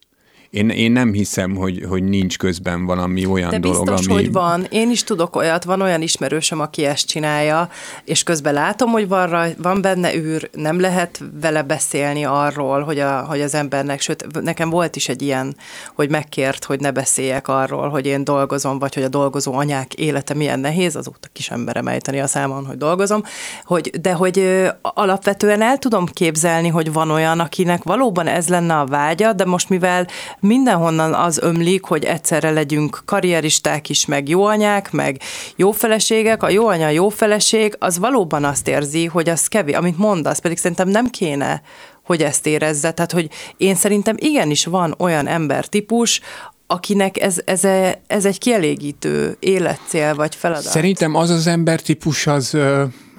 Én, 0.50 0.68
én 0.68 0.92
nem 0.92 1.12
hiszem, 1.12 1.56
hogy, 1.56 1.84
hogy 1.88 2.04
nincs 2.04 2.38
közben 2.38 2.84
valami 2.86 3.26
olyan 3.26 3.50
De 3.50 3.58
dolog, 3.58 3.84
biztos, 3.84 4.06
ami... 4.06 4.14
hogy 4.14 4.32
van. 4.32 4.66
Én 4.70 4.90
is 4.90 5.04
tudok 5.04 5.36
olyat, 5.36 5.64
van 5.64 5.80
olyan 5.80 6.02
ismerősöm, 6.02 6.60
aki 6.60 6.84
ezt 6.84 7.06
csinálja, 7.06 7.68
és 8.04 8.22
közben 8.22 8.54
látom, 8.54 8.90
hogy 8.90 9.08
van, 9.08 9.28
raj, 9.28 9.54
van 9.62 9.80
benne 9.80 10.14
űr, 10.14 10.50
nem 10.52 10.80
lehet 10.80 11.22
vele 11.40 11.62
beszélni 11.62 12.24
arról, 12.24 12.82
hogy, 12.82 12.98
a, 12.98 13.20
hogy 13.20 13.40
az 13.40 13.54
embernek, 13.54 14.00
sőt, 14.00 14.42
nekem 14.42 14.70
volt 14.70 14.96
is 14.96 15.08
egy 15.08 15.22
ilyen, 15.22 15.56
hogy 15.94 16.10
megkért, 16.10 16.64
hogy 16.64 16.80
ne 16.80 16.90
beszéljek 16.90 17.48
arról, 17.48 17.88
hogy 17.88 18.06
én 18.06 18.24
dolgozom, 18.24 18.78
vagy 18.78 18.94
hogy 18.94 19.02
a 19.02 19.08
dolgozó 19.08 19.54
anyák 19.54 19.94
élete 19.94 20.34
milyen 20.34 20.60
nehéz, 20.60 20.96
azóta 20.96 21.28
kis 21.32 21.50
emberem 21.50 21.88
ejteni 21.88 22.20
a 22.20 22.26
számon, 22.26 22.66
hogy 22.66 22.76
dolgozom, 22.76 23.22
hogy, 23.64 23.90
de 24.00 24.12
hogy 24.12 24.38
ö, 24.38 24.68
alapvetően 24.82 25.62
el 25.62 25.78
tudom 25.78 26.06
képzelni, 26.06 26.68
hogy 26.68 26.92
van 26.92 27.10
olyan, 27.10 27.40
akinek 27.40 27.82
valóban 27.82 28.26
ez 28.26 28.48
lenne 28.48 28.78
a 28.78 28.86
vágya, 28.86 29.32
de 29.32 29.44
most 29.44 29.68
mivel 29.68 30.06
mindenhonnan 30.40 31.14
az 31.14 31.38
ömlik, 31.38 31.84
hogy 31.84 32.04
egyszerre 32.04 32.50
legyünk 32.50 33.02
karrieristák 33.04 33.88
is, 33.88 34.06
meg 34.06 34.28
jó 34.28 34.44
anyák, 34.44 34.92
meg 34.92 35.20
jó 35.56 35.72
feleségek. 35.72 36.42
A 36.42 36.50
jó 36.50 36.66
anya, 36.66 36.88
jó 36.88 37.08
feleség, 37.08 37.76
az 37.78 37.98
valóban 37.98 38.44
azt 38.44 38.68
érzi, 38.68 39.06
hogy 39.06 39.28
az 39.28 39.46
kevés, 39.46 39.74
amit 39.74 39.98
mondasz, 39.98 40.38
pedig 40.38 40.58
szerintem 40.58 40.88
nem 40.88 41.06
kéne, 41.10 41.62
hogy 42.04 42.22
ezt 42.22 42.46
érezze. 42.46 42.90
Tehát, 42.90 43.12
hogy 43.12 43.28
én 43.56 43.74
szerintem 43.74 44.14
igenis 44.18 44.64
van 44.64 44.94
olyan 44.98 45.26
embertípus, 45.26 46.20
akinek 46.66 47.20
ez, 47.20 47.40
ez, 47.44 47.64
e, 47.64 48.00
ez 48.06 48.24
egy 48.24 48.38
kielégítő 48.38 49.36
életcél 49.40 50.14
vagy 50.14 50.34
feladat. 50.34 50.72
Szerintem 50.72 51.14
az 51.14 51.30
az 51.30 51.46
embertípus, 51.46 52.26
az, 52.26 52.56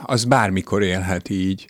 az 0.06 0.24
bármikor 0.24 0.84
élhet 0.84 1.30
így, 1.30 1.68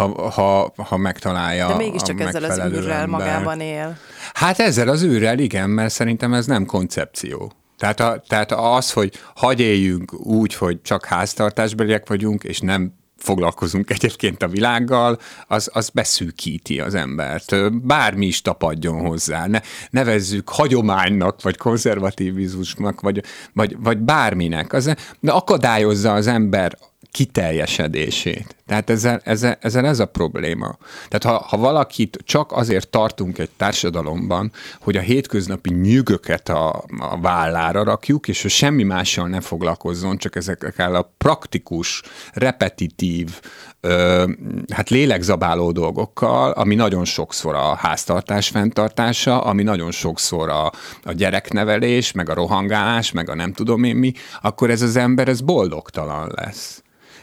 ha, 0.00 0.30
ha, 0.30 0.72
ha 0.76 0.96
megtalálja 0.96 1.66
De 1.66 1.76
mégiscsak 1.76 2.20
a 2.20 2.22
ezzel 2.22 2.44
az 2.44 2.58
űrrel 2.58 2.90
embert. 2.90 3.06
magában 3.06 3.60
él. 3.60 3.96
Hát 4.34 4.58
ezzel 4.58 4.88
az 4.88 5.02
űrrel 5.02 5.38
igen, 5.38 5.70
mert 5.70 5.92
szerintem 5.92 6.34
ez 6.34 6.46
nem 6.46 6.66
koncepció. 6.66 7.52
Tehát, 7.78 8.00
a, 8.00 8.22
tehát 8.28 8.52
az, 8.52 8.92
hogy 8.92 9.12
hagy 9.34 9.60
éljünk 9.60 10.12
úgy, 10.12 10.54
hogy 10.54 10.82
csak 10.82 11.04
háztartásbeliek 11.04 12.08
vagyunk, 12.08 12.44
és 12.44 12.60
nem 12.60 12.98
foglalkozunk 13.16 13.90
egyébként 13.90 14.42
a 14.42 14.48
világgal, 14.48 15.18
az, 15.46 15.70
az 15.72 15.88
beszűkíti 15.88 16.80
az 16.80 16.94
embert. 16.94 17.72
Bármi 17.82 18.26
is 18.26 18.42
tapadjon 18.42 19.00
hozzá. 19.06 19.46
Ne, 19.46 19.60
nevezzük 19.90 20.48
hagyománynak, 20.48 21.42
vagy 21.42 21.56
konzervativizmusnak, 21.56 23.00
vagy, 23.00 23.22
vagy, 23.52 23.76
vagy 23.80 23.98
bárminek. 23.98 24.72
Az, 24.72 24.94
de 25.20 25.32
akadályozza 25.32 26.12
az 26.12 26.26
ember 26.26 26.78
kiteljesedését. 27.10 28.56
Tehát 28.66 28.90
ezzel, 28.90 29.20
ezzel, 29.24 29.56
ezzel 29.60 29.86
ez 29.86 29.98
a 29.98 30.06
probléma. 30.06 30.76
Tehát 31.08 31.36
ha, 31.36 31.46
ha 31.48 31.56
valakit 31.56 32.18
csak 32.24 32.52
azért 32.52 32.88
tartunk 32.88 33.38
egy 33.38 33.50
társadalomban, 33.56 34.52
hogy 34.80 34.96
a 34.96 35.00
hétköznapi 35.00 35.72
nyűgöket 35.72 36.48
a, 36.48 36.84
a 36.98 37.20
vállára 37.20 37.84
rakjuk, 37.84 38.28
és 38.28 38.42
hogy 38.42 38.50
semmi 38.50 38.82
mással 38.82 39.28
ne 39.28 39.40
foglalkozzon, 39.40 40.18
csak 40.18 40.36
ezekkel 40.36 40.94
a 40.94 41.12
praktikus, 41.18 42.02
repetitív, 42.32 43.40
ö, 43.80 44.30
hát 44.72 44.90
lélegzabáló 44.90 45.72
dolgokkal, 45.72 46.50
ami 46.50 46.74
nagyon 46.74 47.04
sokszor 47.04 47.54
a 47.54 47.74
háztartás 47.74 48.48
fenntartása, 48.48 49.40
ami 49.40 49.62
nagyon 49.62 49.90
sokszor 49.90 50.48
a, 50.48 50.72
a 51.02 51.12
gyereknevelés, 51.12 52.12
meg 52.12 52.28
a 52.28 52.34
rohangálás, 52.34 53.12
meg 53.12 53.30
a 53.30 53.34
nem 53.34 53.52
tudom 53.52 53.84
én 53.84 53.96
mi, 53.96 54.12
akkor 54.42 54.70
ez 54.70 54.82
az 54.82 54.96
ember, 54.96 55.28
ez 55.28 55.40
boldogtalan 55.40 56.32
lesz. 56.34 56.82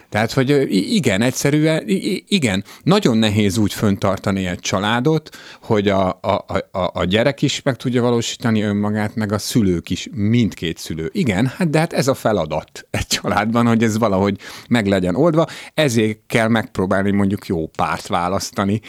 Tehát, 0.10 0.32
hogy 0.32 0.66
igen, 0.72 1.22
egyszerűen, 1.22 1.84
igen, 2.28 2.64
nagyon 2.84 3.18
nehéz 3.18 3.58
úgy 3.58 3.74
föntartani 3.74 4.46
egy 4.46 4.60
családot, 4.60 5.30
hogy 5.62 5.88
a, 5.88 6.08
a, 6.08 6.46
a, 6.72 6.90
a 6.94 7.04
gyerek 7.04 7.42
is 7.42 7.62
meg 7.62 7.76
tudja 7.76 8.02
valósítani 8.02 8.62
önmagát, 8.62 9.16
meg 9.16 9.32
a 9.32 9.38
szülők 9.38 9.90
is, 9.90 10.08
mindkét 10.12 10.78
szülő. 10.78 11.10
Igen, 11.14 11.48
hát 11.58 11.70
de 11.70 11.80
hát 11.80 11.94
ez 11.94 12.08
a 12.08 12.14
feladat 12.14 12.88
egy 12.90 13.08
családban, 13.08 13.68
hogy 13.68 13.84
ez 13.84 13.98
valahogy 13.98 14.38
meg 14.70 14.88
legyen 14.88 15.16
oldva, 15.16 15.46
ezért 15.74 16.20
kell 16.28 16.48
megpróbálni 16.48 17.12
mondjuk 17.12 17.46
jó 17.46 17.68
párt 17.68 18.08
választani, 18.08 18.82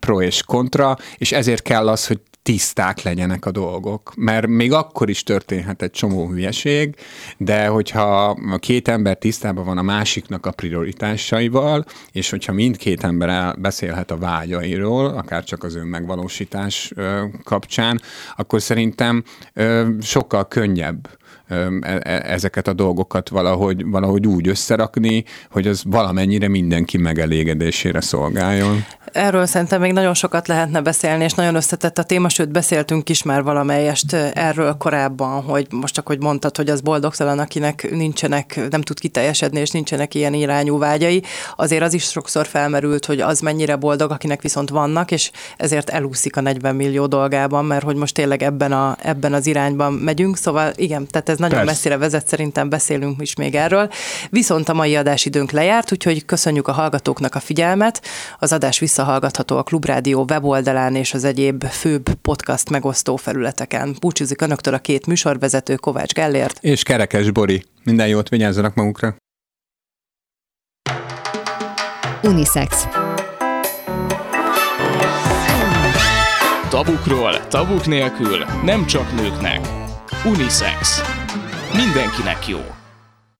pro 0.00 0.20
és 0.20 0.42
kontra, 0.42 0.96
és 1.16 1.32
ezért 1.32 1.62
kell 1.62 1.88
az, 1.88 2.06
hogy 2.06 2.20
tiszták 2.44 3.02
legyenek 3.02 3.46
a 3.46 3.50
dolgok, 3.50 4.12
mert 4.16 4.46
még 4.46 4.72
akkor 4.72 5.08
is 5.08 5.22
történhet 5.22 5.82
egy 5.82 5.90
csomó 5.90 6.28
hülyeség, 6.28 6.94
de 7.36 7.66
hogyha 7.66 8.28
a 8.28 8.58
két 8.58 8.88
ember 8.88 9.16
tisztában 9.16 9.64
van 9.64 9.78
a 9.78 9.82
másiknak 9.82 10.46
a 10.46 10.50
prioritásaival, 10.50 11.84
és 12.12 12.30
hogyha 12.30 12.52
mindkét 12.52 13.04
ember 13.04 13.58
beszélhet 13.58 14.10
a 14.10 14.18
vágyairól, 14.18 15.06
akár 15.06 15.44
csak 15.44 15.64
az 15.64 15.74
önmegvalósítás 15.74 16.92
kapcsán, 17.44 18.00
akkor 18.36 18.62
szerintem 18.62 19.24
sokkal 20.00 20.48
könnyebb 20.48 21.08
ezeket 22.22 22.68
a 22.68 22.72
dolgokat 22.72 23.28
valahogy, 23.28 23.84
valahogy 23.86 24.26
úgy 24.26 24.48
összerakni, 24.48 25.24
hogy 25.50 25.66
az 25.66 25.82
valamennyire 25.84 26.48
mindenki 26.48 26.98
megelégedésére 26.98 28.00
szolgáljon. 28.00 28.84
Erről 29.12 29.46
szerintem 29.46 29.80
még 29.80 29.92
nagyon 29.92 30.14
sokat 30.14 30.48
lehetne 30.48 30.80
beszélni, 30.80 31.24
és 31.24 31.32
nagyon 31.32 31.54
összetett 31.54 31.98
a 31.98 32.02
téma, 32.02 32.28
sőt 32.28 32.50
beszéltünk 32.50 33.08
is 33.08 33.22
már 33.22 33.42
valamelyest 33.42 34.12
erről 34.34 34.76
korábban, 34.76 35.42
hogy 35.42 35.66
most 35.70 35.94
csak, 35.94 36.06
hogy 36.06 36.20
mondtad, 36.20 36.56
hogy 36.56 36.70
az 36.70 36.80
boldogtalan, 36.80 37.38
akinek 37.38 37.90
nincsenek, 37.90 38.60
nem 38.70 38.80
tud 38.80 38.98
kiteljesedni, 38.98 39.60
és 39.60 39.70
nincsenek 39.70 40.14
ilyen 40.14 40.34
irányú 40.34 40.78
vágyai, 40.78 41.22
azért 41.56 41.82
az 41.82 41.94
is 41.94 42.04
sokszor 42.04 42.46
felmerült, 42.46 43.06
hogy 43.06 43.20
az 43.20 43.40
mennyire 43.40 43.76
boldog, 43.76 44.10
akinek 44.10 44.42
viszont 44.42 44.70
vannak, 44.70 45.10
és 45.10 45.30
ezért 45.56 45.90
elúszik 45.90 46.36
a 46.36 46.40
40 46.40 46.76
millió 46.76 47.06
dolgában, 47.06 47.64
mert 47.64 47.84
hogy 47.84 47.96
most 47.96 48.14
tényleg 48.14 48.42
ebben, 48.42 48.72
a, 48.72 48.96
ebben 49.02 49.32
az 49.32 49.46
irányban 49.46 49.92
megyünk, 49.92 50.36
szóval 50.36 50.72
igen, 50.76 51.06
tehát 51.06 51.28
ez 51.34 51.40
nagyon 51.40 51.56
Persze. 51.56 51.72
messzire 51.72 51.96
vezet, 51.96 52.28
szerintem 52.28 52.68
beszélünk 52.68 53.22
is 53.22 53.34
még 53.34 53.54
erről. 53.54 53.90
Viszont 54.30 54.68
a 54.68 54.74
mai 54.74 54.96
adásidőnk 54.96 55.50
lejárt, 55.50 55.92
úgyhogy 55.92 56.24
köszönjük 56.24 56.68
a 56.68 56.72
hallgatóknak 56.72 57.34
a 57.34 57.40
figyelmet. 57.40 58.02
Az 58.38 58.52
adás 58.52 58.78
visszahallgatható 58.78 59.56
a 59.56 59.62
Klubrádió 59.62 60.24
weboldalán 60.28 60.94
és 60.94 61.14
az 61.14 61.24
egyéb 61.24 61.64
főbb 61.64 62.14
podcast 62.22 62.70
megosztó 62.70 63.16
felületeken. 63.16 63.96
Búcsúzik 64.00 64.40
önöktől 64.40 64.74
a 64.74 64.78
két 64.78 65.06
műsorvezető 65.06 65.74
Kovács 65.74 66.12
Gellért. 66.12 66.58
És 66.60 66.82
kerekes 66.82 67.30
Bori, 67.30 67.64
minden 67.84 68.08
jót 68.08 68.28
vigyázzanak 68.28 68.74
magukra! 68.74 69.16
Unisex. 72.22 72.86
Tabukról, 76.68 77.46
tabuk 77.48 77.86
nélkül, 77.86 78.44
nem 78.64 78.86
csak 78.86 79.14
nőknek. 79.14 79.68
Unisex. 80.24 81.13
Mindenkinek 81.76 82.48
jó. 82.48 82.83